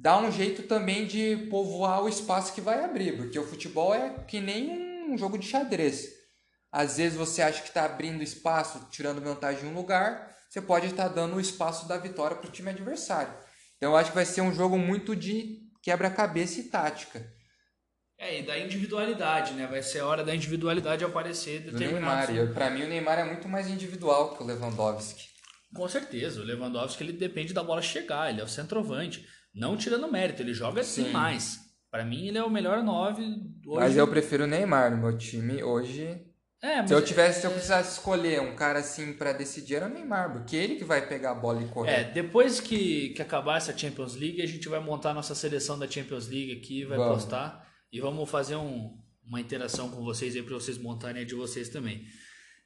dá 0.00 0.18
um 0.18 0.32
jeito 0.32 0.62
também 0.62 1.06
de 1.06 1.36
povoar 1.50 2.02
o 2.02 2.08
espaço 2.08 2.54
que 2.54 2.60
vai 2.60 2.82
abrir, 2.82 3.16
porque 3.16 3.38
o 3.38 3.46
futebol 3.46 3.94
é 3.94 4.24
que 4.26 4.40
nem 4.40 5.12
um 5.12 5.18
jogo 5.18 5.36
de 5.36 5.46
xadrez. 5.46 6.08
Às 6.72 6.96
vezes 6.96 7.18
você 7.18 7.42
acha 7.42 7.60
que 7.60 7.68
está 7.68 7.84
abrindo 7.84 8.22
espaço, 8.22 8.88
tirando 8.90 9.20
vantagem 9.20 9.64
em 9.64 9.72
um 9.72 9.74
lugar, 9.74 10.34
você 10.48 10.62
pode 10.62 10.86
estar 10.86 11.08
dando 11.08 11.36
o 11.36 11.40
espaço 11.40 11.86
da 11.86 11.98
vitória 11.98 12.36
para 12.36 12.48
o 12.48 12.52
time 12.52 12.70
adversário. 12.70 13.32
Então 13.76 13.90
eu 13.90 13.96
acho 13.96 14.10
que 14.10 14.14
vai 14.14 14.24
ser 14.24 14.40
um 14.40 14.54
jogo 14.54 14.78
muito 14.78 15.14
de 15.14 15.58
quebra-cabeça 15.82 16.60
e 16.60 16.64
tática. 16.64 17.22
É, 18.18 18.40
e 18.40 18.42
da 18.42 18.58
individualidade, 18.58 19.54
né? 19.54 19.66
Vai 19.66 19.82
ser 19.82 20.00
a 20.00 20.06
hora 20.06 20.22
da 20.22 20.34
individualidade 20.34 21.04
aparecer 21.04 21.60
determinado. 21.60 22.32
Neymar. 22.32 22.54
Para 22.54 22.70
mim 22.70 22.82
o 22.84 22.88
Neymar 22.88 23.18
é 23.18 23.24
muito 23.24 23.48
mais 23.48 23.68
individual 23.68 24.36
que 24.36 24.42
o 24.42 24.46
Lewandowski. 24.46 25.28
Com 25.74 25.88
certeza, 25.88 26.40
o 26.40 26.44
Lewandowski 26.44 27.02
ele 27.02 27.12
depende 27.12 27.54
da 27.54 27.62
bola 27.62 27.80
chegar, 27.80 28.30
ele 28.30 28.40
é 28.40 28.44
o 28.44 28.48
centroavante. 28.48 29.26
Não 29.54 29.76
tirando 29.76 30.10
mérito, 30.10 30.42
ele 30.42 30.54
joga 30.54 30.82
Sim. 30.82 31.04
demais. 31.04 31.58
Para 31.90 32.04
mim 32.04 32.28
ele 32.28 32.38
é 32.38 32.44
o 32.44 32.50
melhor 32.50 32.82
9 32.82 33.22
hoje. 33.22 33.80
Mas 33.80 33.96
eu 33.96 34.06
prefiro 34.06 34.44
o 34.44 34.46
Neymar 34.46 34.90
no 34.92 34.98
meu 34.98 35.18
time 35.18 35.62
hoje. 35.62 36.24
É, 36.62 36.86
se 36.86 36.92
eu 36.92 37.02
tivesse, 37.02 37.38
é... 37.38 37.40
se 37.40 37.46
eu 37.46 37.50
precisasse 37.52 37.92
escolher 37.92 38.40
um 38.40 38.54
cara 38.54 38.80
assim 38.80 39.14
para 39.14 39.32
decidir, 39.32 39.76
era 39.76 39.86
o 39.86 39.88
Neymar, 39.88 40.32
porque 40.32 40.54
ele 40.54 40.76
que 40.76 40.84
vai 40.84 41.06
pegar 41.06 41.32
a 41.32 41.34
bola 41.34 41.62
e 41.62 41.68
correr. 41.68 41.90
É, 41.90 42.04
depois 42.04 42.60
que, 42.60 43.10
que 43.10 43.22
acabar 43.22 43.56
essa 43.56 43.76
Champions 43.76 44.14
League, 44.14 44.42
a 44.42 44.46
gente 44.46 44.68
vai 44.68 44.78
montar 44.78 45.14
nossa 45.14 45.34
seleção 45.34 45.78
da 45.78 45.88
Champions 45.88 46.28
League 46.28 46.52
aqui, 46.52 46.84
vai 46.84 46.98
vamos. 46.98 47.14
postar 47.14 47.66
e 47.90 47.98
vamos 47.98 48.28
fazer 48.28 48.56
um, 48.56 48.94
uma 49.24 49.40
interação 49.40 49.90
com 49.90 50.04
vocês 50.04 50.36
aí 50.36 50.42
para 50.42 50.54
vocês 50.54 50.76
montarem 50.76 51.22
a 51.22 51.26
de 51.26 51.34
vocês 51.34 51.70
também. 51.70 52.04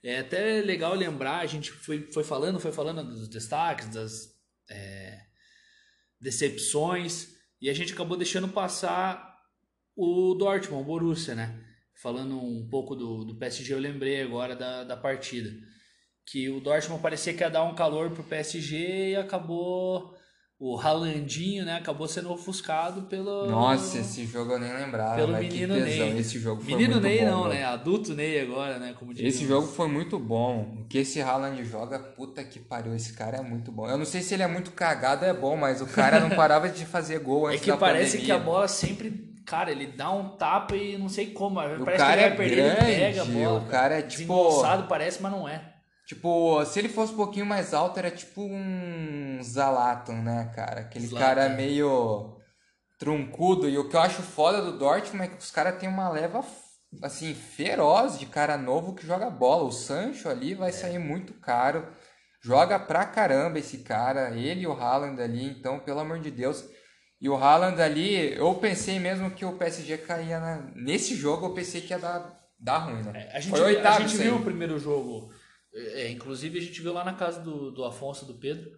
É 0.03 0.19
até 0.19 0.61
legal 0.61 0.95
lembrar, 0.95 1.39
a 1.39 1.47
gente 1.47 1.71
foi, 1.71 2.11
foi 2.13 2.25
falando, 2.25 2.59
foi 2.61 2.73
falando 2.73 3.03
dos 3.05 3.29
destaques, 3.29 3.89
das 3.89 4.35
é, 4.69 5.19
decepções, 6.25 7.29
e 7.61 7.71
a 7.71 7.75
gente 7.75 7.93
acabou 7.93 8.17
deixando 8.17 8.49
passar 8.49 9.39
o 9.95 10.35
Dortmund, 10.35 10.83
o 10.83 10.85
Borussia, 10.85 11.35
né? 11.35 11.65
falando 11.95 12.39
um 12.39 12.69
pouco 12.69 12.95
do, 12.95 13.25
do 13.25 13.35
PSG, 13.37 13.73
eu 13.73 13.79
lembrei 13.79 14.21
agora 14.21 14.55
da, 14.55 14.85
da 14.85 14.97
partida. 14.97 15.51
Que 16.27 16.49
o 16.49 16.61
Dortmund 16.61 17.03
parecia 17.03 17.35
que 17.35 17.43
ia 17.43 17.51
dar 17.51 17.65
um 17.65 17.75
calor 17.75 18.11
pro 18.11 18.25
PSG 18.25 19.11
e 19.11 19.17
acabou. 19.17 20.14
O 20.67 20.81
Haalandinho, 20.81 21.63
né? 21.67 21.77
Acabou 21.77 22.09
sendo 22.09 22.33
ofuscado 22.33 23.03
pelo. 23.03 23.45
Nossa, 23.51 23.99
esse 23.99 24.25
jogo 24.25 24.53
eu 24.53 24.59
nem 24.59 24.73
lembrava. 24.73 25.17
Pelo 25.17 25.37
menino 25.37 25.75
Ney. 25.77 26.19
Esse 26.19 26.39
jogo 26.39 26.63
foi 26.63 26.73
menino 26.75 26.95
muito 26.95 27.07
Ney 27.07 27.19
bom, 27.19 27.31
não, 27.31 27.43
velho. 27.43 27.55
né? 27.55 27.65
Adulto 27.67 28.15
Ney 28.15 28.41
agora, 28.41 28.79
né? 28.79 28.95
Como 28.99 29.13
esse 29.13 29.47
jogo 29.47 29.67
foi 29.67 29.89
muito 29.89 30.19
bom. 30.19 30.75
O 30.81 30.85
que 30.89 30.97
esse 30.97 31.21
Haaland 31.21 31.63
joga, 31.67 31.99
puta 31.99 32.43
que 32.43 32.59
pariu. 32.59 32.95
Esse 32.95 33.13
cara 33.13 33.37
é 33.37 33.43
muito 33.43 33.71
bom. 33.71 33.87
Eu 33.87 33.99
não 33.99 34.07
sei 34.07 34.23
se 34.23 34.33
ele 34.33 34.43
é 34.43 34.47
muito 34.47 34.71
cagado, 34.71 35.27
é 35.27 35.35
bom, 35.35 35.55
mas 35.55 35.83
o 35.83 35.87
cara 35.87 36.19
não 36.19 36.31
parava 36.35 36.67
de 36.71 36.87
fazer 36.87 37.19
gol 37.19 37.51
é 37.51 37.53
antes 37.57 37.69
É 37.69 37.71
que 37.71 37.79
parece 37.79 38.13
pandemia. 38.13 38.25
que 38.25 38.33
a 38.33 38.43
bola 38.43 38.67
sempre 38.67 39.35
Cara, 39.45 39.71
ele 39.71 39.89
dá 39.89 40.11
um 40.11 40.31
tapa 40.31 40.75
e 40.75 40.97
não 40.97 41.11
sei 41.11 41.27
como. 41.27 41.61
O 41.61 41.85
parece 41.85 42.03
cara 42.03 42.17
que 42.17 42.23
ele 42.23 42.23
vai 42.23 42.25
é 42.25 42.31
perder, 42.31 42.77
grande, 42.77 42.91
ele 42.91 43.01
pega 43.01 43.21
a 43.21 43.25
bola. 43.27 43.61
O 43.61 43.67
cara 43.67 43.99
é 43.99 44.03
tipo. 44.03 44.63
parece, 44.89 45.23
mas 45.23 45.31
não 45.31 45.47
é. 45.47 45.75
Tipo, 46.07 46.63
se 46.67 46.79
ele 46.79 46.89
fosse 46.91 47.15
um 47.15 47.17
pouquinho 47.17 47.47
mais 47.47 47.73
alto, 47.73 47.99
era 47.99 48.11
tipo 48.11 48.43
um 48.43 49.24
Zalatan, 49.45 50.23
né, 50.23 50.53
cara? 50.55 50.81
Aquele 50.81 51.07
Zlatan. 51.07 51.27
cara 51.27 51.49
meio 51.51 52.41
truncudo. 52.99 53.69
E 53.69 53.79
o 53.79 53.89
que 53.89 53.97
eu 53.97 54.01
acho 54.01 54.23
foda 54.23 54.63
do 54.63 54.79
Dortmund 54.79 55.25
é 55.25 55.29
que 55.29 55.43
os 55.43 55.51
caras 55.51 55.79
têm 55.79 55.89
uma 55.89 56.09
leva, 56.09 56.45
assim, 57.03 57.35
feroz 57.35 58.19
de 58.19 58.27
cara 58.27 58.57
novo 58.57 58.95
que 58.95 59.07
joga 59.07 59.31
bola. 59.31 59.65
O 59.65 59.73
Sancho 59.73 60.29
ali 60.29 60.55
vai 60.55 60.71
é. 60.71 60.73
sair 60.73 60.99
muito 60.99 61.35
caro. 61.35 61.87
Joga 62.41 62.79
pra 62.79 63.05
caramba 63.05 63.59
esse 63.59 63.79
cara. 63.79 64.31
Ele 64.37 64.63
e 64.63 64.67
o 64.67 64.73
Haaland 64.73 65.21
ali. 65.21 65.45
Então, 65.45 65.81
pelo 65.81 66.01
amor 66.01 66.19
de 66.21 66.31
Deus. 66.31 66.65
E 67.21 67.29
o 67.29 67.37
Haaland 67.37 67.81
ali, 67.81 68.35
eu 68.37 68.55
pensei 68.57 68.99
mesmo 68.99 69.31
que 69.31 69.47
o 69.47 69.57
PSG 69.57 69.99
caía 69.99 70.39
na... 70.39 70.71
nesse 70.75 71.17
jogo, 71.17 71.47
eu 71.47 71.55
pensei 71.55 71.81
que 71.81 71.91
ia 71.91 71.99
dar, 71.99 72.39
dar 72.59 72.79
ruim, 72.79 73.03
né? 73.03 73.13
É, 73.15 73.37
a 73.37 73.41
gente, 73.41 73.57
Foi 73.57 73.63
oitavo, 73.63 73.97
a 73.97 74.07
gente 74.07 74.19
viu 74.19 74.37
o 74.37 74.43
primeiro 74.43 74.79
jogo, 74.79 75.33
é, 75.73 76.11
inclusive 76.11 76.59
a 76.59 76.61
gente 76.61 76.83
viu 76.83 76.93
lá 76.93 77.03
na 77.03 77.15
casa 77.15 77.41
do, 77.41 77.71
do 77.71 77.83
Afonso, 77.83 78.27
do 78.27 78.35
Pedro. 78.35 78.71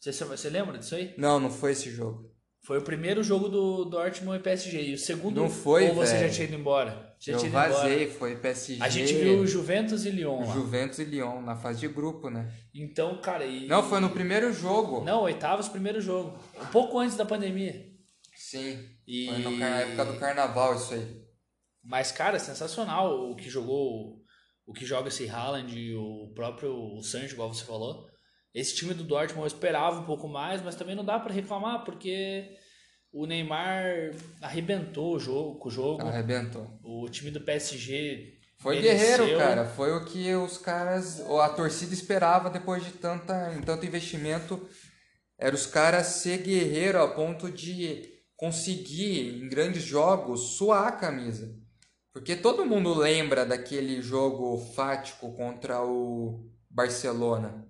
Você, 0.00 0.24
você 0.24 0.48
lembra 0.48 0.78
disso 0.78 0.94
aí? 0.94 1.14
Não, 1.18 1.38
não 1.38 1.50
foi 1.50 1.72
esse 1.72 1.90
jogo. 1.90 2.30
Foi 2.62 2.78
o 2.78 2.82
primeiro 2.82 3.22
jogo 3.22 3.48
do 3.48 3.84
Dortmund 3.84 4.38
e 4.38 4.42
PSG. 4.42 4.82
E 4.82 4.94
o 4.94 4.98
segundo. 4.98 5.40
Não 5.40 5.50
foi, 5.50 5.88
Ou 5.88 5.94
você 5.94 6.14
véio. 6.14 6.28
já 6.28 6.34
tinha 6.34 6.48
ido 6.48 6.56
embora? 6.56 7.14
Já 7.18 7.32
eu 7.32 7.38
tinha 7.38 7.48
ido 7.48 7.52
vazei, 7.52 8.04
embora. 8.04 8.18
foi 8.18 8.36
PSG. 8.36 8.82
A 8.82 8.88
gente 8.88 9.14
viu 9.14 9.40
o 9.40 9.46
Juventus 9.46 10.04
e 10.04 10.10
Lyon 10.10 10.46
lá. 10.46 10.54
Juventus 10.54 10.98
e 10.98 11.04
Lyon, 11.04 11.42
na 11.42 11.56
fase 11.56 11.80
de 11.80 11.88
grupo, 11.88 12.30
né? 12.30 12.52
Então, 12.74 13.20
cara. 13.20 13.44
E... 13.44 13.66
Não, 13.66 13.82
foi 13.82 14.00
no 14.00 14.10
primeiro 14.10 14.52
jogo. 14.52 15.02
Não, 15.04 15.22
oitavos, 15.22 15.68
primeiro 15.68 16.00
jogo. 16.00 16.38
Um 16.60 16.66
pouco 16.66 16.98
antes 16.98 17.16
da 17.16 17.24
pandemia. 17.24 17.86
Sim. 18.34 18.78
E... 19.06 19.26
Foi 19.26 19.56
na 19.56 19.80
época 19.80 20.04
do 20.04 20.18
carnaval 20.18 20.76
isso 20.76 20.94
aí. 20.94 21.22
Mas, 21.82 22.12
cara, 22.12 22.38
sensacional 22.38 23.30
o 23.30 23.36
que 23.36 23.48
jogou. 23.50 24.20
O 24.66 24.72
que 24.72 24.86
joga 24.86 25.08
esse 25.08 25.28
Haaland 25.28 25.76
e 25.76 25.94
o 25.94 26.32
próprio 26.34 27.02
Sancho, 27.02 27.34
igual 27.34 27.52
você 27.52 27.64
falou. 27.64 28.09
Esse 28.54 28.74
time 28.74 28.94
do 28.94 29.04
Dortmund 29.04 29.42
eu 29.42 29.46
esperava 29.46 30.00
um 30.00 30.04
pouco 30.04 30.28
mais, 30.28 30.62
mas 30.62 30.74
também 30.74 30.96
não 30.96 31.04
dá 31.04 31.18
para 31.18 31.32
reclamar, 31.32 31.84
porque 31.84 32.56
o 33.12 33.26
Neymar 33.26 34.12
arrebentou 34.40 35.14
o 35.14 35.20
jogo, 35.20 35.58
com 35.58 35.68
o 35.68 35.72
jogo. 35.72 36.02
Arrebentou. 36.02 36.66
O 36.82 37.08
time 37.08 37.30
do 37.30 37.40
PSG 37.40 38.38
foi 38.58 38.80
mereceu. 38.80 39.24
guerreiro, 39.24 39.38
cara. 39.38 39.64
Foi 39.64 39.92
o 39.92 40.04
que 40.04 40.34
os 40.34 40.58
caras, 40.58 41.20
a 41.20 41.48
torcida 41.50 41.94
esperava 41.94 42.50
depois 42.50 42.84
de 42.84 42.92
tanta, 42.92 43.58
tanto 43.64 43.86
investimento. 43.86 44.68
Era 45.38 45.54
os 45.54 45.66
caras 45.66 46.06
ser 46.06 46.42
guerreiro 46.42 47.02
a 47.02 47.08
ponto 47.08 47.50
de 47.50 48.02
conseguir, 48.36 49.42
em 49.42 49.48
grandes 49.48 49.82
jogos, 49.82 50.56
suar 50.56 50.88
a 50.88 50.92
camisa. 50.92 51.54
Porque 52.12 52.34
todo 52.36 52.66
mundo 52.66 52.92
lembra 52.92 53.46
daquele 53.46 54.02
jogo 54.02 54.58
fático 54.74 55.32
contra 55.34 55.82
o 55.82 56.50
Barcelona. 56.68 57.66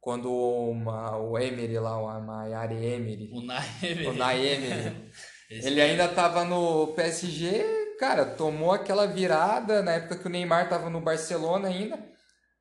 Quando 0.00 0.32
uma, 0.32 1.18
o 1.18 1.38
Emery 1.38 1.78
lá, 1.78 1.98
o 1.98 2.26
Mayari 2.26 2.84
Emery. 2.84 3.30
O 3.32 3.42
Nay 3.42 3.64
Emery. 3.82 4.06
O 4.06 4.12
Nay 4.14 4.46
Emery. 4.46 5.10
ele 5.50 5.80
ainda 5.80 6.08
tava 6.08 6.44
no 6.44 6.88
PSG, 6.94 7.96
cara, 7.98 8.24
tomou 8.24 8.72
aquela 8.72 9.06
virada 9.06 9.82
na 9.82 9.92
época 9.92 10.16
que 10.16 10.26
o 10.26 10.30
Neymar 10.30 10.68
tava 10.68 10.88
no 10.88 11.00
Barcelona 11.00 11.68
ainda. 11.68 11.98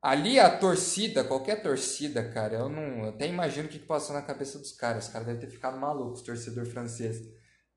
Ali 0.02 0.40
a 0.40 0.50
torcida, 0.50 1.26
qualquer 1.26 1.62
torcida, 1.62 2.24
cara, 2.32 2.56
eu 2.56 2.70
não. 2.70 3.04
Eu 3.04 3.10
até 3.10 3.28
imagino 3.28 3.68
o 3.68 3.72
que 3.72 3.80
passou 3.80 4.16
na 4.16 4.22
cabeça 4.22 4.58
dos 4.58 4.72
caras. 4.72 5.06
Os 5.06 5.12
caras 5.12 5.28
devem 5.28 5.42
ter 5.42 5.50
ficado 5.50 5.78
malucos, 5.78 6.22
torcedor 6.22 6.66
francês. 6.66 7.22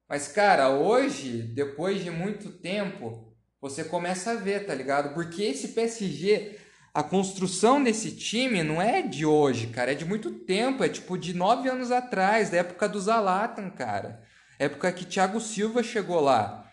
Mas, 0.09 0.29
cara, 0.29 0.71
hoje, 0.71 1.43
depois 1.43 2.03
de 2.03 2.11
muito 2.11 2.51
tempo, 2.59 3.35
você 3.61 3.83
começa 3.83 4.33
a 4.33 4.35
ver, 4.35 4.67
tá 4.67 4.75
ligado? 4.75 5.15
Porque 5.15 5.43
esse 5.43 5.69
PSG, 5.69 6.59
a 6.95 7.03
construção 7.03 7.83
desse 7.83 8.13
time 8.13 8.63
não 8.63 8.81
é 8.81 9.01
de 9.01 9.25
hoje, 9.25 9.69
cara, 9.69 9.93
é 9.93 9.95
de 9.95 10.05
muito 10.05 10.31
tempo, 10.31 10.85
é 10.85 10.89
tipo 10.91 11.17
de 11.17 11.33
nove 11.33 11.69
anos 11.69 11.91
atrás, 11.91 12.51
da 12.51 12.59
época 12.59 12.87
do 12.89 13.01
Zalatan, 13.01 13.71
cara. 13.71 14.23
Época 14.59 14.93
que 14.93 15.07
Thiago 15.07 15.41
Silva 15.41 15.83
chegou 15.83 16.21
lá. 16.21 16.71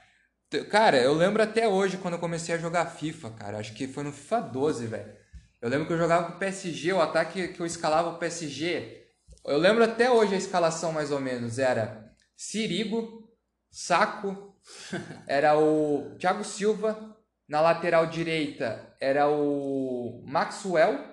Cara, 0.70 0.98
eu 0.98 1.14
lembro 1.14 1.42
até 1.42 1.68
hoje 1.68 1.98
quando 1.98 2.16
eu 2.16 2.20
comecei 2.20 2.54
a 2.54 2.58
jogar 2.58 2.86
FIFA, 2.88 3.32
cara. 3.32 3.60
Acho 3.60 3.74
que 3.74 3.88
foi 3.88 4.04
no 4.04 4.12
FIFA 4.12 4.42
12, 4.42 4.88
velho. 4.88 5.14
Eu 5.62 5.70
lembro 5.70 5.88
que 5.88 5.94
eu 5.94 5.98
jogava 5.98 6.28
com 6.28 6.34
o 6.34 6.40
PSG, 6.40 6.94
o 6.94 7.02
ataque 7.02 7.50
que 7.50 7.60
eu 7.60 7.66
escalava 7.66 8.10
o 8.10 8.18
PSG. 8.18 9.06
Eu 9.46 9.58
lembro 9.58 9.84
até 9.84 10.12
hoje 10.12 10.36
a 10.36 10.38
escalação 10.38 10.92
mais 10.92 11.12
ou 11.12 11.20
menos. 11.20 11.60
Era 11.60 12.12
Sirigo, 12.36 13.30
Saco, 13.72 14.56
era 15.28 15.58
o 15.58 16.16
Thiago 16.20 16.44
Silva, 16.44 17.16
na 17.48 17.62
lateral 17.62 18.06
direita 18.08 18.89
era 19.00 19.30
o 19.30 20.24
Maxwell, 20.26 21.06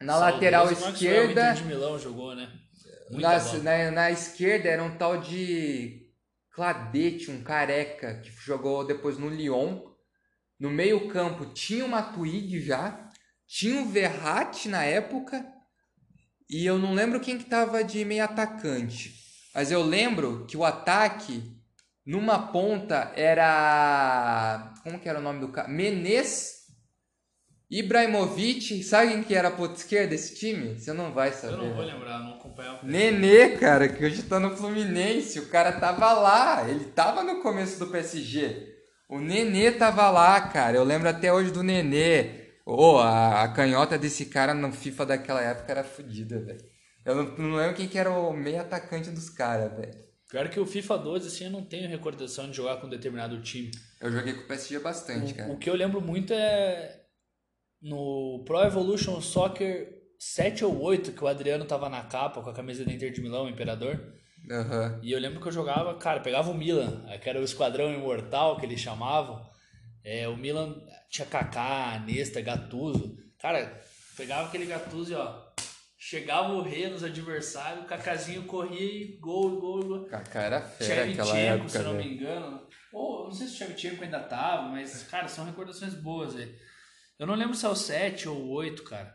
Na 0.00 0.16
lateral 0.16 0.66
Saudoso 0.66 0.92
esquerda. 0.92 1.42
Maxwell, 1.42 1.54
Inter 1.54 1.54
de 1.54 1.64
Milão 1.64 1.98
jogou, 1.98 2.34
né? 2.34 2.52
Na, 3.10 3.38
na, 3.62 3.90
na 3.90 4.10
esquerda 4.10 4.68
era 4.68 4.82
um 4.82 4.96
tal 4.96 5.18
de 5.18 6.08
Cladete, 6.52 7.30
um 7.30 7.42
careca, 7.42 8.20
que 8.20 8.30
jogou 8.30 8.86
depois 8.86 9.16
no 9.16 9.28
Lyon. 9.28 9.80
No 10.58 10.70
meio-campo 10.70 11.46
tinha 11.46 11.84
o 11.84 11.88
Matuidi 11.88 12.60
já, 12.60 13.10
tinha 13.46 13.80
o 13.80 13.88
Verratti 13.88 14.68
na 14.68 14.84
época, 14.84 15.46
e 16.50 16.66
eu 16.66 16.78
não 16.78 16.94
lembro 16.94 17.20
quem 17.20 17.38
que 17.38 17.44
tava 17.44 17.84
de 17.84 18.04
meio 18.04 18.24
atacante. 18.24 19.14
Mas 19.54 19.70
eu 19.70 19.82
lembro 19.82 20.46
que 20.46 20.56
o 20.56 20.64
ataque, 20.64 21.42
numa 22.04 22.50
ponta, 22.50 23.12
era. 23.14 24.74
Como 24.82 24.98
que 24.98 25.08
era 25.08 25.18
o 25.18 25.22
nome 25.22 25.40
do 25.40 25.48
cara? 25.48 25.68
Menez, 25.68 26.57
Ibrahimovic. 27.70 28.82
Sabe 28.82 29.12
quem 29.12 29.22
que 29.22 29.34
era 29.34 29.48
a 29.48 29.52
ponta 29.52 29.74
esquerda 29.74 30.08
desse 30.08 30.34
time? 30.34 30.78
Você 30.78 30.92
não 30.92 31.12
vai 31.12 31.32
saber. 31.32 31.54
Eu 31.54 31.58
não 31.68 31.74
vou 31.74 31.84
lembrar, 31.84 32.18
não 32.20 32.34
acompanhava. 32.34 32.80
Nenê, 32.82 33.50
cara, 33.56 33.88
que 33.88 34.04
hoje 34.04 34.22
tá 34.22 34.40
no 34.40 34.56
Fluminense. 34.56 35.38
O 35.40 35.48
cara 35.48 35.72
tava 35.72 36.12
lá. 36.12 36.68
Ele 36.68 36.84
tava 36.86 37.22
no 37.22 37.42
começo 37.42 37.78
do 37.78 37.86
PSG. 37.88 38.74
O 39.08 39.18
Nenê 39.18 39.70
tava 39.72 40.10
lá, 40.10 40.40
cara. 40.40 40.76
Eu 40.76 40.84
lembro 40.84 41.08
até 41.08 41.32
hoje 41.32 41.50
do 41.50 41.62
Nenê. 41.62 42.48
Ô, 42.66 42.98
a, 42.98 43.42
a 43.44 43.48
canhota 43.48 43.96
desse 43.98 44.26
cara 44.26 44.52
no 44.52 44.70
FIFA 44.72 45.06
daquela 45.06 45.42
época 45.42 45.72
era 45.72 45.84
fodida, 45.84 46.38
velho. 46.38 46.60
Eu 47.04 47.14
não, 47.14 47.24
não 47.38 47.56
lembro 47.56 47.74
quem 47.74 47.88
que 47.88 47.98
era 47.98 48.10
o 48.10 48.32
meio 48.34 48.60
atacante 48.60 49.08
dos 49.10 49.30
caras, 49.30 49.72
velho. 49.74 49.94
Pior 50.30 50.46
que 50.50 50.60
o 50.60 50.66
FIFA 50.66 50.98
12, 50.98 51.28
assim, 51.28 51.44
eu 51.44 51.50
não 51.50 51.64
tenho 51.64 51.88
recordação 51.88 52.50
de 52.50 52.56
jogar 52.58 52.76
com 52.76 52.86
um 52.86 52.90
determinado 52.90 53.40
time. 53.40 53.70
Eu 53.98 54.12
joguei 54.12 54.34
com 54.34 54.42
o 54.42 54.46
PSG 54.46 54.78
bastante, 54.78 55.32
O, 55.32 55.36
cara. 55.36 55.52
o 55.52 55.56
que 55.56 55.70
eu 55.70 55.74
lembro 55.74 56.02
muito 56.02 56.34
é 56.34 56.97
no 57.80 58.42
Pro 58.46 58.62
Evolution 58.62 59.20
Soccer 59.20 59.88
7 60.18 60.64
ou 60.64 60.80
8, 60.80 61.12
que 61.12 61.22
o 61.22 61.28
Adriano 61.28 61.64
tava 61.64 61.88
na 61.88 62.02
capa 62.02 62.42
com 62.42 62.50
a 62.50 62.54
camisa 62.54 62.84
do 62.84 62.90
Inter 62.90 63.12
de 63.12 63.20
Milão, 63.20 63.44
o 63.44 63.48
Imperador. 63.48 64.00
Aham. 64.50 65.00
E 65.02 65.12
eu 65.12 65.18
lembro 65.18 65.40
que 65.40 65.48
eu 65.48 65.52
jogava, 65.52 65.94
cara, 65.96 66.20
pegava 66.20 66.50
o 66.50 66.54
Milan, 66.54 67.04
que 67.22 67.28
era 67.28 67.40
o 67.40 67.44
Esquadrão 67.44 67.92
Imortal 67.92 68.56
que 68.56 68.66
eles 68.66 68.80
chamavam. 68.80 69.46
É, 70.04 70.26
o 70.28 70.36
Milan 70.36 70.74
tinha 71.10 71.26
Kaká, 71.26 72.02
Nesta, 72.06 72.40
Gattuso. 72.40 73.16
Cara, 73.38 73.80
pegava 74.16 74.48
aquele 74.48 74.66
Gattuso 74.66 75.12
e 75.12 75.14
ó, 75.14 75.48
chegava 75.98 76.54
o 76.54 76.62
rei 76.62 76.88
nos 76.88 77.04
adversários, 77.04 77.84
o 77.84 77.86
Kakázinho 77.86 78.44
corria 78.44 78.80
e 78.80 79.18
gol, 79.20 79.60
gol, 79.60 79.84
gol. 79.84 80.06
Kaká 80.06 80.42
era 80.42 80.60
fera 80.62 81.04
Shevchenko, 81.04 81.36
época, 81.36 81.68
se 81.68 81.78
não 81.78 81.92
velho. 81.92 82.04
me 82.04 82.14
engano. 82.14 82.66
Ou, 82.92 83.24
não 83.24 83.32
sei 83.32 83.46
se 83.46 83.54
o 83.54 83.56
Shevchenko 83.58 84.02
ainda 84.02 84.20
tava, 84.20 84.70
mas, 84.70 85.02
cara, 85.04 85.28
são 85.28 85.44
recordações 85.44 85.94
boas 85.94 86.34
aí. 86.36 86.56
Eu 87.18 87.26
não 87.26 87.34
lembro 87.34 87.54
se 87.54 87.66
é 87.66 87.68
o 87.68 87.74
7 87.74 88.28
ou 88.28 88.36
o 88.36 88.50
8, 88.50 88.82
cara. 88.84 89.14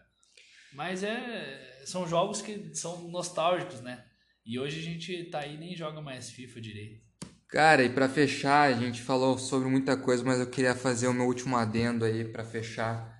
Mas 0.73 1.03
é. 1.03 1.71
São 1.85 2.07
jogos 2.07 2.41
que 2.41 2.73
são 2.73 3.09
nostálgicos, 3.09 3.81
né? 3.81 4.03
E 4.45 4.57
hoje 4.59 4.79
a 4.79 4.83
gente 4.83 5.23
tá 5.25 5.39
aí 5.39 5.55
e 5.55 5.57
nem 5.57 5.75
joga 5.75 6.01
mais 6.01 6.29
FIFA 6.29 6.61
direito. 6.61 7.03
Cara, 7.47 7.83
e 7.83 7.89
pra 7.89 8.09
fechar, 8.09 8.69
a 8.69 8.73
gente 8.73 9.01
falou 9.01 9.37
sobre 9.37 9.69
muita 9.69 9.95
coisa, 9.95 10.23
mas 10.23 10.39
eu 10.39 10.49
queria 10.49 10.73
fazer 10.73 11.07
o 11.07 11.13
meu 11.13 11.27
último 11.27 11.55
adendo 11.55 12.03
aí 12.03 12.25
pra 12.25 12.43
fechar. 12.43 13.13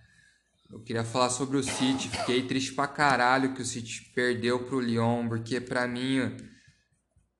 Eu 0.71 0.81
queria 0.81 1.03
falar 1.03 1.29
sobre 1.29 1.55
o 1.55 1.63
City. 1.63 2.09
Fiquei 2.09 2.41
triste 2.47 2.73
pra 2.73 2.87
caralho 2.87 3.53
que 3.53 3.61
o 3.61 3.65
City 3.65 4.11
perdeu 4.15 4.65
pro 4.65 4.79
Lyon, 4.79 5.27
porque 5.29 5.61
pra 5.61 5.87
mim, 5.87 6.35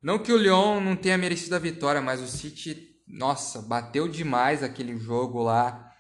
não 0.02 0.20
que 0.20 0.32
o 0.32 0.38
Lyon 0.38 0.80
não 0.82 0.96
tenha 0.96 1.18
merecido 1.18 1.56
a 1.56 1.60
vitória, 1.60 2.00
mas 2.00 2.22
o 2.22 2.28
City, 2.28 3.02
nossa, 3.08 3.62
bateu 3.62 4.08
demais 4.08 4.62
aquele 4.62 4.98
jogo 4.98 5.42
lá. 5.42 5.93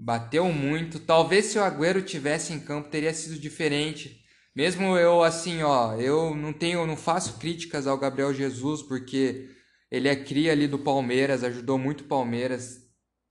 Bateu 0.00 0.52
muito. 0.52 1.00
Talvez 1.00 1.46
se 1.46 1.58
o 1.58 1.62
Agüero 1.62 2.00
tivesse 2.00 2.52
em 2.52 2.60
campo 2.60 2.88
teria 2.88 3.12
sido 3.12 3.36
diferente. 3.36 4.24
Mesmo 4.54 4.96
eu 4.96 5.24
assim, 5.24 5.62
ó, 5.64 5.96
eu 5.96 6.36
não 6.36 6.52
tenho, 6.52 6.86
não 6.86 6.96
faço 6.96 7.38
críticas 7.38 7.84
ao 7.84 7.98
Gabriel 7.98 8.32
Jesus 8.32 8.80
porque 8.80 9.50
ele 9.90 10.08
é 10.08 10.14
cria 10.14 10.52
ali 10.52 10.68
do 10.68 10.78
Palmeiras, 10.78 11.42
ajudou 11.42 11.78
muito 11.78 12.02
o 12.02 12.08
Palmeiras. 12.08 12.78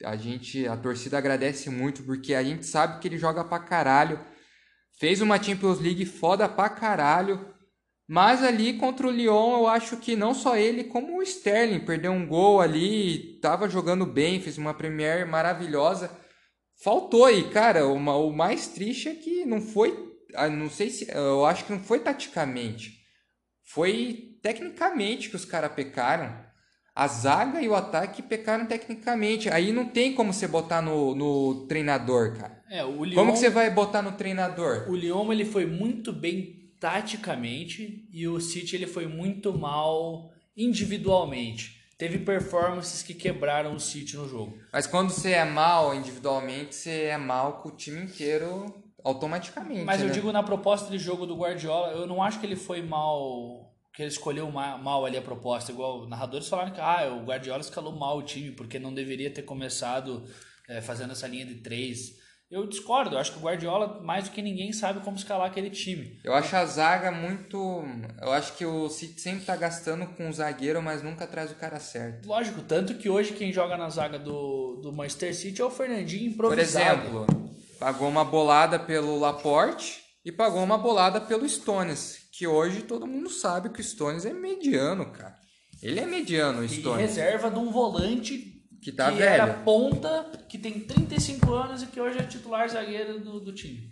A 0.04 0.18
gente, 0.18 0.68
a 0.68 0.76
torcida 0.76 1.18
agradece 1.18 1.70
muito 1.70 2.04
porque 2.04 2.34
a 2.34 2.44
gente 2.44 2.66
sabe 2.66 3.00
que 3.00 3.08
ele 3.08 3.18
joga 3.18 3.46
pra 3.46 3.60
caralho. 3.60 4.20
Fez 5.00 5.22
uma 5.22 5.42
Champions 5.42 5.80
League 5.80 6.06
foda 6.06 6.50
pra 6.50 6.70
caralho. 6.70 7.54
Mas 8.10 8.44
ali 8.44 8.74
contra 8.74 9.08
o 9.08 9.12
Lyon, 9.12 9.60
eu 9.60 9.68
acho 9.68 9.98
que 9.98 10.16
não 10.18 10.34
só 10.34 10.58
ele, 10.58 10.86
como 10.86 11.18
o 11.18 11.24
Sterling 11.24 11.80
perdeu 11.80 12.12
um 12.12 12.28
gol 12.28 12.60
ali, 12.60 13.40
tava 13.42 13.70
jogando 13.70 14.06
bem, 14.06 14.42
fez 14.42 14.58
uma 14.58 14.74
Premier 14.74 15.26
maravilhosa. 15.26 16.10
Faltou 16.84 17.26
aí, 17.26 17.50
cara, 17.50 17.88
o, 17.88 18.00
ma- 18.00 18.16
o 18.18 18.32
mais 18.32 18.68
triste 18.68 19.10
é 19.10 19.16
que 19.16 19.46
não 19.46 19.62
foi, 19.62 19.98
ah, 20.36 20.48
não 20.50 20.70
sei 20.70 20.90
se, 20.90 21.08
eu 21.12 21.46
acho 21.46 21.66
que 21.66 21.72
não 21.72 21.80
foi 21.80 22.00
taticamente. 22.00 22.98
Foi 23.64 24.38
tecnicamente 24.42 25.30
que 25.30 25.36
os 25.36 25.46
caras 25.46 25.74
pecaram. 25.74 26.46
A 26.96 27.08
zaga 27.08 27.62
e 27.62 27.68
o 27.68 27.76
ataque 27.76 28.24
pecaram 28.24 28.66
tecnicamente. 28.66 29.50
Aí 29.50 29.72
não 29.72 29.86
tem 29.86 30.14
como 30.16 30.34
você 30.34 30.48
botar 30.48 30.82
no, 30.82 31.14
no 31.14 31.68
treinador, 31.68 32.38
cara. 32.38 32.64
É, 32.70 32.84
o 32.84 33.04
Lyon, 33.04 33.16
Como 33.16 33.34
que 33.34 33.40
você 33.40 33.50
vai 33.50 33.70
botar 33.70 34.02
no 34.02 34.14
treinador? 34.14 34.90
o 34.90 34.96
Lyon 34.96 35.32
ele 35.32 35.46
foi 35.46 35.66
muito 35.66 36.12
bem 36.12 36.72
taticamente 36.80 38.08
e 38.12 38.28
o 38.28 38.40
City 38.40 38.76
ele 38.76 38.88
foi 38.88 39.08
muito 39.08 39.58
mal 39.58 40.32
individualmente. 40.56 41.77
Teve 41.98 42.20
performances 42.20 43.02
que 43.02 43.14
quebraram 43.14 43.74
o 43.74 43.80
City 43.80 44.16
no 44.18 44.30
jogo. 44.30 44.60
Mas 44.72 44.86
quando 44.86 45.10
você 45.10 45.32
é 45.32 45.44
mal 45.44 45.96
individualmente, 45.96 46.76
você 46.76 47.06
é 47.06 47.18
mal 47.18 47.54
com 47.62 47.70
o 47.70 47.76
time 47.76 48.02
inteiro 48.02 48.84
automaticamente. 49.04 49.84
Mas 49.84 50.02
eu 50.02 50.08
né? 50.08 50.14
digo 50.14 50.32
na 50.32 50.44
proposta 50.44 50.92
de 50.92 51.00
jogo 51.00 51.26
do 51.26 51.36
Guardiola, 51.36 51.94
eu 51.94 52.06
não 52.06 52.22
acho 52.22 52.40
que 52.40 52.46
ele 52.46 52.56
foi 52.56 52.82
mal, 52.82 53.74
que 53.94 54.04
ele 54.04 54.10
escolheu 54.10 54.52
ma- 54.52 54.78
mal 54.78 55.06
ali 55.06 55.18
a 55.18 55.22
proposta, 55.22 55.72
igual 55.72 56.08
narradores 56.08 56.48
falaram 56.48 56.72
que 56.72 56.80
ah, 56.82 57.10
o 57.20 57.26
Guardiola 57.26 57.62
escalou 57.62 57.94
mal 57.94 58.18
o 58.18 58.24
time 58.24 58.52
porque 58.52 58.78
não 58.78 58.94
deveria 58.94 59.32
ter 59.32 59.42
começado 59.42 60.24
eh, 60.68 60.82
fazendo 60.82 61.14
essa 61.14 61.28
linha 61.28 61.46
de 61.46 61.56
três. 61.56 62.16
Eu 62.50 62.66
discordo, 62.66 63.16
eu 63.16 63.20
acho 63.20 63.34
que 63.34 63.40
o 63.40 63.42
Guardiola 63.42 64.02
mais 64.02 64.24
do 64.26 64.32
que 64.32 64.42
ninguém 64.42 64.72
sabe 64.72 65.02
como 65.02 65.18
escalar 65.18 65.48
aquele 65.48 65.70
time. 65.70 66.18
Eu 66.24 66.34
acho 66.34 66.56
a 66.56 66.66
zaga 66.66 67.12
muito. 67.12 67.58
Eu 68.22 68.32
acho 68.32 68.54
que 68.56 68.66
o 68.66 68.88
City 68.88 69.20
sempre 69.20 69.44
tá 69.44 69.54
gastando 69.58 70.06
com 70.16 70.30
o 70.30 70.34
zagueiro, 70.34 70.82
mas 70.82 71.04
nunca 71.04 71.28
traz 71.28 71.52
o 71.52 71.56
cara 71.56 71.78
certo. 71.78 72.26
Lógico, 72.26 72.62
tanto 72.62 72.96
que 72.96 73.10
hoje 73.10 73.34
quem 73.34 73.52
joga 73.52 73.76
na 73.76 73.90
zaga 73.90 74.18
do, 74.18 74.80
do 74.82 74.94
Manchester 74.94 75.36
City 75.36 75.62
é 75.62 75.66
o 75.66 75.70
Fernandinho 75.70 76.32
Por 76.38 76.46
improvisado. 76.46 77.02
exemplo, 77.02 77.26
pagou 77.78 78.08
uma 78.08 78.24
bolada 78.24 78.80
pelo 78.80 79.20
Laporte 79.20 80.00
e 80.24 80.32
pagou 80.32 80.64
uma 80.64 80.78
bolada 80.78 81.20
pelo 81.20 81.48
Stones, 81.48 82.30
que 82.32 82.48
hoje 82.48 82.82
todo 82.84 83.06
mundo 83.06 83.30
sabe 83.30 83.70
que 83.70 83.82
o 83.82 83.84
Stones 83.84 84.26
é 84.26 84.32
mediano, 84.32 85.12
cara. 85.12 85.36
Ele 85.84 86.00
é 86.00 86.06
mediano, 86.06 86.62
o 86.62 86.64
E 86.64 86.70
Stones. 86.70 87.02
reserva 87.02 87.52
de 87.52 87.60
um 87.60 87.70
volante 87.72 88.57
Que 88.82 88.92
tá 88.92 89.12
que 89.12 89.18
velho. 89.18 89.30
era 89.30 89.54
ponta, 89.54 90.32
que 90.48 90.58
tem 90.58 90.80
35 90.80 91.54
anos 91.54 91.84
e 91.84 91.88
que 91.88 92.00
hoje 92.00 92.20
é 92.20 92.24
titular 92.24 92.70
zagueiro 92.70 93.20
do, 93.20 93.40
do 93.40 93.54
time. 93.54 93.92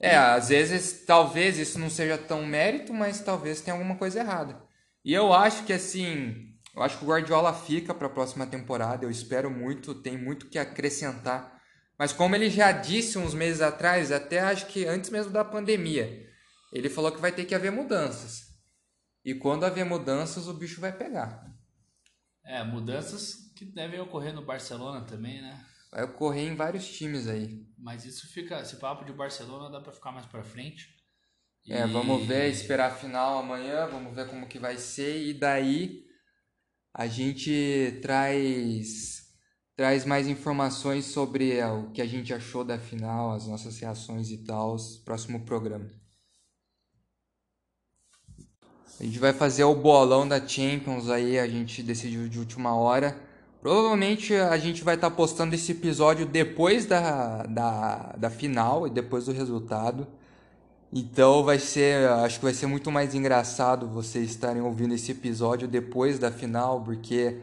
É, 0.00 0.16
às 0.16 0.48
vezes, 0.48 1.04
talvez 1.04 1.58
isso 1.58 1.78
não 1.78 1.90
seja 1.90 2.16
tão 2.16 2.46
mérito, 2.46 2.94
mas 2.94 3.20
talvez 3.20 3.60
tenha 3.60 3.74
alguma 3.74 3.96
coisa 3.96 4.20
errada. 4.20 4.62
E 5.04 5.12
eu 5.12 5.32
acho 5.32 5.64
que 5.64 5.72
assim, 5.72 6.54
eu 6.74 6.82
acho 6.82 6.98
que 6.98 7.04
o 7.04 7.08
Guardiola 7.08 7.52
fica 7.52 7.92
para 7.92 8.06
a 8.06 8.10
próxima 8.10 8.46
temporada, 8.46 9.04
eu 9.04 9.10
espero 9.10 9.50
muito, 9.50 9.94
tem 9.94 10.16
muito 10.16 10.48
que 10.48 10.58
acrescentar. 10.58 11.58
Mas 11.98 12.12
como 12.12 12.36
ele 12.36 12.48
já 12.48 12.70
disse 12.70 13.18
uns 13.18 13.34
meses 13.34 13.60
atrás, 13.60 14.12
até 14.12 14.38
acho 14.38 14.66
que 14.66 14.86
antes 14.86 15.10
mesmo 15.10 15.32
da 15.32 15.44
pandemia, 15.44 16.28
ele 16.72 16.88
falou 16.88 17.10
que 17.10 17.20
vai 17.20 17.32
ter 17.32 17.44
que 17.44 17.54
haver 17.54 17.72
mudanças. 17.72 18.48
E 19.24 19.34
quando 19.34 19.64
haver 19.64 19.84
mudanças, 19.84 20.46
o 20.46 20.54
bicho 20.54 20.80
vai 20.80 20.92
pegar. 20.92 21.44
É, 22.44 22.62
mudanças 22.62 23.47
que 23.58 23.64
devem 23.64 24.00
ocorrer 24.00 24.32
no 24.32 24.44
Barcelona 24.44 25.04
também, 25.04 25.42
né? 25.42 25.66
Vai 25.90 26.04
ocorrer 26.04 26.44
em 26.52 26.54
vários 26.54 26.86
times 26.88 27.26
aí. 27.26 27.66
Mas 27.76 28.04
isso 28.04 28.28
fica, 28.28 28.60
esse 28.60 28.76
papo 28.76 29.04
de 29.04 29.12
Barcelona 29.12 29.70
dá 29.70 29.80
pra 29.80 29.92
ficar 29.92 30.12
mais 30.12 30.26
pra 30.26 30.44
frente. 30.44 30.88
É, 31.68 31.86
E- 31.86 31.92
vamos 31.92 32.26
ver, 32.26 32.50
esperar 32.50 32.90
a 32.92 32.94
final 32.94 33.38
amanhã, 33.38 33.86
vamos 33.86 34.14
ver 34.14 34.28
como 34.28 34.48
que 34.48 34.58
vai 34.58 34.76
ser 34.78 35.26
e 35.26 35.34
daí 35.34 36.04
a 36.94 37.06
gente 37.06 37.98
traz 38.02 39.26
traz 39.76 40.04
mais 40.04 40.28
informações 40.28 41.06
sobre 41.06 41.56
é, 41.58 41.66
o 41.68 41.90
que 41.92 42.02
a 42.02 42.06
gente 42.06 42.34
achou 42.34 42.64
da 42.64 42.78
final, 42.78 43.32
as 43.32 43.46
nossas 43.46 43.78
reações 43.80 44.30
e 44.30 44.44
tal, 44.44 44.76
próximo 45.04 45.44
programa. 45.44 45.88
A 49.00 49.04
gente 49.04 49.18
vai 49.18 49.32
fazer 49.32 49.64
o 49.64 49.74
bolão 49.74 50.26
da 50.26 50.44
Champions 50.46 51.08
aí, 51.08 51.38
a 51.38 51.48
gente 51.48 51.82
decidiu 51.82 52.28
de 52.28 52.38
última 52.38 52.74
hora. 52.76 53.27
Provavelmente 53.60 54.34
a 54.34 54.56
gente 54.56 54.84
vai 54.84 54.94
estar 54.94 55.10
postando 55.10 55.54
esse 55.54 55.72
episódio 55.72 56.24
depois 56.24 56.86
da, 56.86 57.42
da, 57.42 58.14
da 58.16 58.30
final 58.30 58.86
e 58.86 58.90
depois 58.90 59.26
do 59.26 59.32
resultado. 59.32 60.06
Então 60.92 61.44
vai 61.44 61.58
ser, 61.58 62.08
acho 62.08 62.38
que 62.38 62.44
vai 62.44 62.54
ser 62.54 62.66
muito 62.66 62.90
mais 62.90 63.14
engraçado 63.14 63.86
vocês 63.86 64.30
estarem 64.30 64.62
ouvindo 64.62 64.94
esse 64.94 65.12
episódio 65.12 65.68
depois 65.68 66.18
da 66.18 66.30
final, 66.30 66.80
porque 66.80 67.36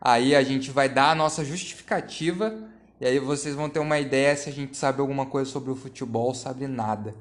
aí 0.00 0.36
a 0.36 0.42
gente 0.42 0.70
vai 0.70 0.88
dar 0.88 1.10
a 1.10 1.14
nossa 1.14 1.44
justificativa 1.44 2.54
e 3.00 3.06
aí 3.06 3.18
vocês 3.18 3.54
vão 3.54 3.68
ter 3.68 3.80
uma 3.80 3.98
ideia 3.98 4.36
se 4.36 4.48
a 4.48 4.52
gente 4.52 4.76
sabe 4.76 5.00
alguma 5.00 5.26
coisa 5.26 5.50
sobre 5.50 5.72
o 5.72 5.76
futebol, 5.76 6.34
sabe 6.34 6.68
nada. 6.68 7.14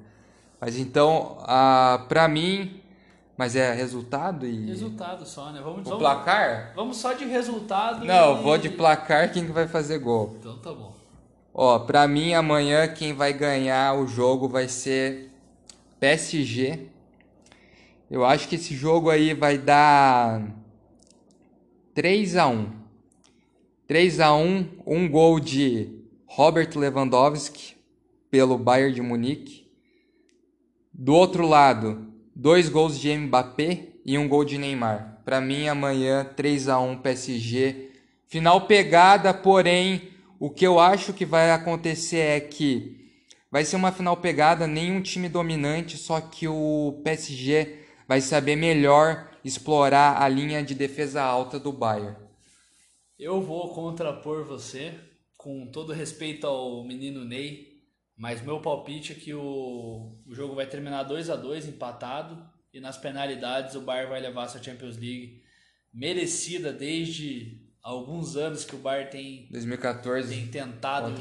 Mas 0.62 0.78
então, 0.78 1.38
ah, 1.42 2.06
pra 2.08 2.28
mim. 2.28 2.83
Mas 3.38 3.56
é 3.56 3.74
resultado 3.74 4.46
e. 4.46 4.66
Resultado 4.68 5.26
só, 5.26 5.52
né? 5.52 5.60
Vamos, 5.64 5.82
O 5.82 5.84
vamos, 5.86 6.00
placar? 6.00 6.74
vamos 6.76 6.98
só 6.98 7.14
de 7.14 7.26
resultado. 7.26 8.06
Não, 8.06 8.40
e- 8.40 8.44
vou 8.44 8.58
de 8.58 8.70
placar 8.70 9.32
quem 9.34 9.46
que 9.46 9.52
vai 9.52 9.68
fazer 9.68 9.98
gol. 10.00 10.36
Então 10.40 10.58
tá 10.60 10.72
bom. 10.72 10.94
Ó, 11.54 11.80
pra 11.80 12.08
mim 12.08 12.34
amanhã 12.34 12.88
quem 12.88 13.14
vai 13.14 13.34
ganhar 13.34 13.96
o 13.96 14.08
jogo 14.08 14.48
vai 14.48 14.68
ser 14.68 15.32
PSG. 16.00 16.88
Eu 18.10 18.24
acho 18.24 18.48
que 18.48 18.56
esse 18.56 18.76
jogo 18.76 19.10
aí 19.10 19.34
vai 19.34 19.58
dar 19.58 20.42
3 21.96 22.36
a 22.38 22.48
1. 22.48 22.70
3 23.88 24.20
a 24.20 24.34
1, 24.36 24.68
um 24.86 25.10
gol 25.10 25.40
de 25.40 25.90
Robert 26.28 26.70
Lewandowski 26.76 27.76
pelo 28.30 28.58
Bayern 28.58 28.94
de 28.94 29.02
Munique. 29.02 29.68
Do 30.94 31.14
outro 31.16 31.48
lado, 31.48 32.13
dois 32.36 32.70
gols 32.70 33.00
de 33.00 33.16
Mbappé 33.16 33.88
e 34.06 34.18
um 34.18 34.28
gol 34.28 34.44
de 34.44 34.58
Neymar. 34.58 35.22
Pra 35.24 35.40
mim 35.40 35.68
amanhã 35.68 36.26
3 36.36 36.68
a 36.68 36.80
1 36.80 36.98
PSG. 36.98 37.92
Final 38.28 38.68
pegada, 38.68 39.34
porém 39.34 40.10
o 40.40 40.50
que 40.50 40.66
eu 40.66 40.80
acho 40.80 41.14
que 41.14 41.26
vai 41.26 41.52
acontecer 41.52 42.18
é 42.18 42.40
que 42.40 43.12
vai 43.50 43.64
ser 43.64 43.76
uma 43.76 43.92
final 43.92 44.18
pegada, 44.18 44.68
nenhum 44.68 45.02
time 45.02 45.30
dominante, 45.30 45.98
só 45.98 46.20
que 46.20 46.48
o 46.48 47.00
PSG 47.04 47.80
vai 48.08 48.20
saber 48.20 48.56
melhor 48.56 49.30
explorar 49.46 50.22
a 50.22 50.28
linha 50.28 50.64
de 50.64 50.74
defesa 50.74 51.22
alta 51.22 51.60
do 51.60 51.72
Bayern. 51.72 52.18
Eu 53.18 53.42
vou 53.42 53.74
contrapor 53.74 54.44
você, 54.44 54.94
com 55.38 55.68
todo 55.68 55.94
respeito 55.94 56.48
ao 56.48 56.84
menino 56.84 57.24
Ney, 57.24 57.73
mas 58.18 58.42
meu 58.42 58.60
palpite 58.60 59.12
é 59.12 59.16
que 59.16 59.34
o, 59.34 60.18
o 60.26 60.34
jogo 60.34 60.56
vai 60.56 60.66
terminar 60.68 61.04
2 61.04 61.30
a 61.30 61.36
2 61.36 61.68
empatado, 61.68 62.44
e 62.74 62.80
nas 62.80 62.98
penalidades 62.98 63.76
o 63.76 63.82
Bayern 63.82 64.10
vai 64.10 64.20
levar 64.20 64.46
essa 64.46 64.62
Champions 64.62 64.98
League 64.98 65.44
merecida 65.94 66.74
desde 66.74 67.62
alguns 67.82 68.36
anos 68.36 68.64
que 68.64 68.76
o 68.76 68.80
Bayern 68.80 69.12
tem, 69.12 69.48
2014 69.52 70.34
tem 70.34 70.48
tentado 70.48 71.14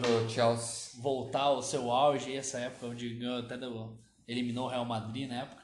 voltar 0.98 1.42
ao 1.42 1.62
seu 1.62 1.90
auge, 1.90 2.34
essa 2.34 2.58
época 2.58 2.86
onde 2.86 3.14
ganhou 3.14 3.38
até 3.38 3.56
do, 3.58 3.98
eliminou 4.26 4.66
o 4.66 4.68
Real 4.68 4.84
Madrid 4.84 5.28
na 5.28 5.42
época. 5.42 5.62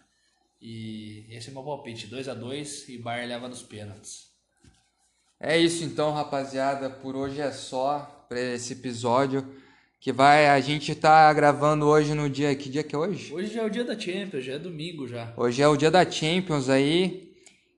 E 0.61 1.24
esse 1.31 1.49
é 1.49 1.51
o 1.53 1.55
meu 1.55 1.62
palpite, 1.62 2.09
2 2.09 2.29
a 2.29 2.35
2 2.35 2.89
e 2.89 2.99
Bayern 2.99 3.29
leva 3.29 3.49
nos 3.49 3.62
pênaltis. 3.62 4.29
É 5.41 5.57
isso 5.57 5.85
então, 5.85 6.12
rapaziada. 6.12 6.91
Por 6.91 7.14
hoje 7.14 7.41
é 7.41 7.53
só 7.53 8.26
para 8.29 8.41
esse 8.41 8.72
episódio 8.72 9.57
que 10.01 10.12
vai 10.12 10.49
a 10.49 10.61
gente 10.61 10.94
tá 10.94 11.32
gravando 11.32 11.86
hoje 11.86 12.14
no 12.14 12.30
dia 12.30 12.55
que 12.55 12.68
dia 12.68 12.84
que 12.84 12.94
é 12.94 12.99
hoje? 12.99 13.34
Hoje 13.34 13.53
já 13.53 13.62
é 13.62 13.64
o 13.64 13.70
dia 13.70 13.84
da 13.84 13.99
Champions, 13.99 14.44
já 14.44 14.53
é 14.53 14.59
domingo 14.59 15.09
já. 15.09 15.32
Hoje 15.36 15.61
é 15.61 15.68
o 15.68 15.76
dia 15.76 15.90
da 15.90 16.09
Champions 16.09 16.68
aí. 16.68 17.32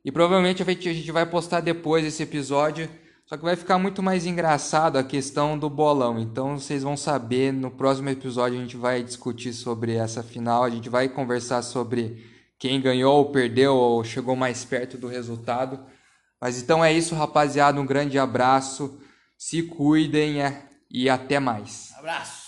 E 0.04 0.12
provavelmente 0.12 0.62
a 0.62 0.66
gente, 0.66 0.88
a 0.88 0.92
gente 0.92 1.12
vai 1.12 1.26
postar 1.26 1.60
depois 1.60 2.04
esse 2.04 2.22
episódio. 2.22 2.88
Só 3.26 3.36
que 3.36 3.44
vai 3.44 3.54
ficar 3.54 3.78
muito 3.78 4.02
mais 4.02 4.26
engraçado 4.26 4.98
a 4.98 5.04
questão 5.04 5.58
do 5.58 5.70
bolão. 5.70 6.18
Então 6.18 6.58
vocês 6.58 6.82
vão 6.82 6.96
saber. 6.96 7.52
No 7.52 7.70
próximo 7.70 8.08
episódio 8.10 8.58
a 8.58 8.60
gente 8.60 8.76
vai 8.76 9.02
discutir 9.02 9.52
sobre 9.52 9.94
essa 9.94 10.22
final. 10.22 10.64
A 10.64 10.70
gente 10.70 10.88
vai 10.88 11.08
conversar 11.08 11.62
sobre 11.62 12.26
quem 12.58 12.80
ganhou 12.80 13.16
ou 13.18 13.30
perdeu 13.30 13.74
ou 13.74 14.04
chegou 14.04 14.36
mais 14.36 14.64
perto 14.64 14.98
do 14.98 15.06
resultado. 15.06 15.80
Mas 16.40 16.60
então 16.60 16.84
é 16.84 16.92
isso, 16.92 17.14
rapaziada. 17.14 17.80
Um 17.80 17.86
grande 17.86 18.18
abraço. 18.18 18.98
Se 19.38 19.62
cuidem 19.62 20.42
é, 20.42 20.64
e 20.90 21.08
até 21.08 21.38
mais. 21.38 21.89
Abraço! 22.00 22.39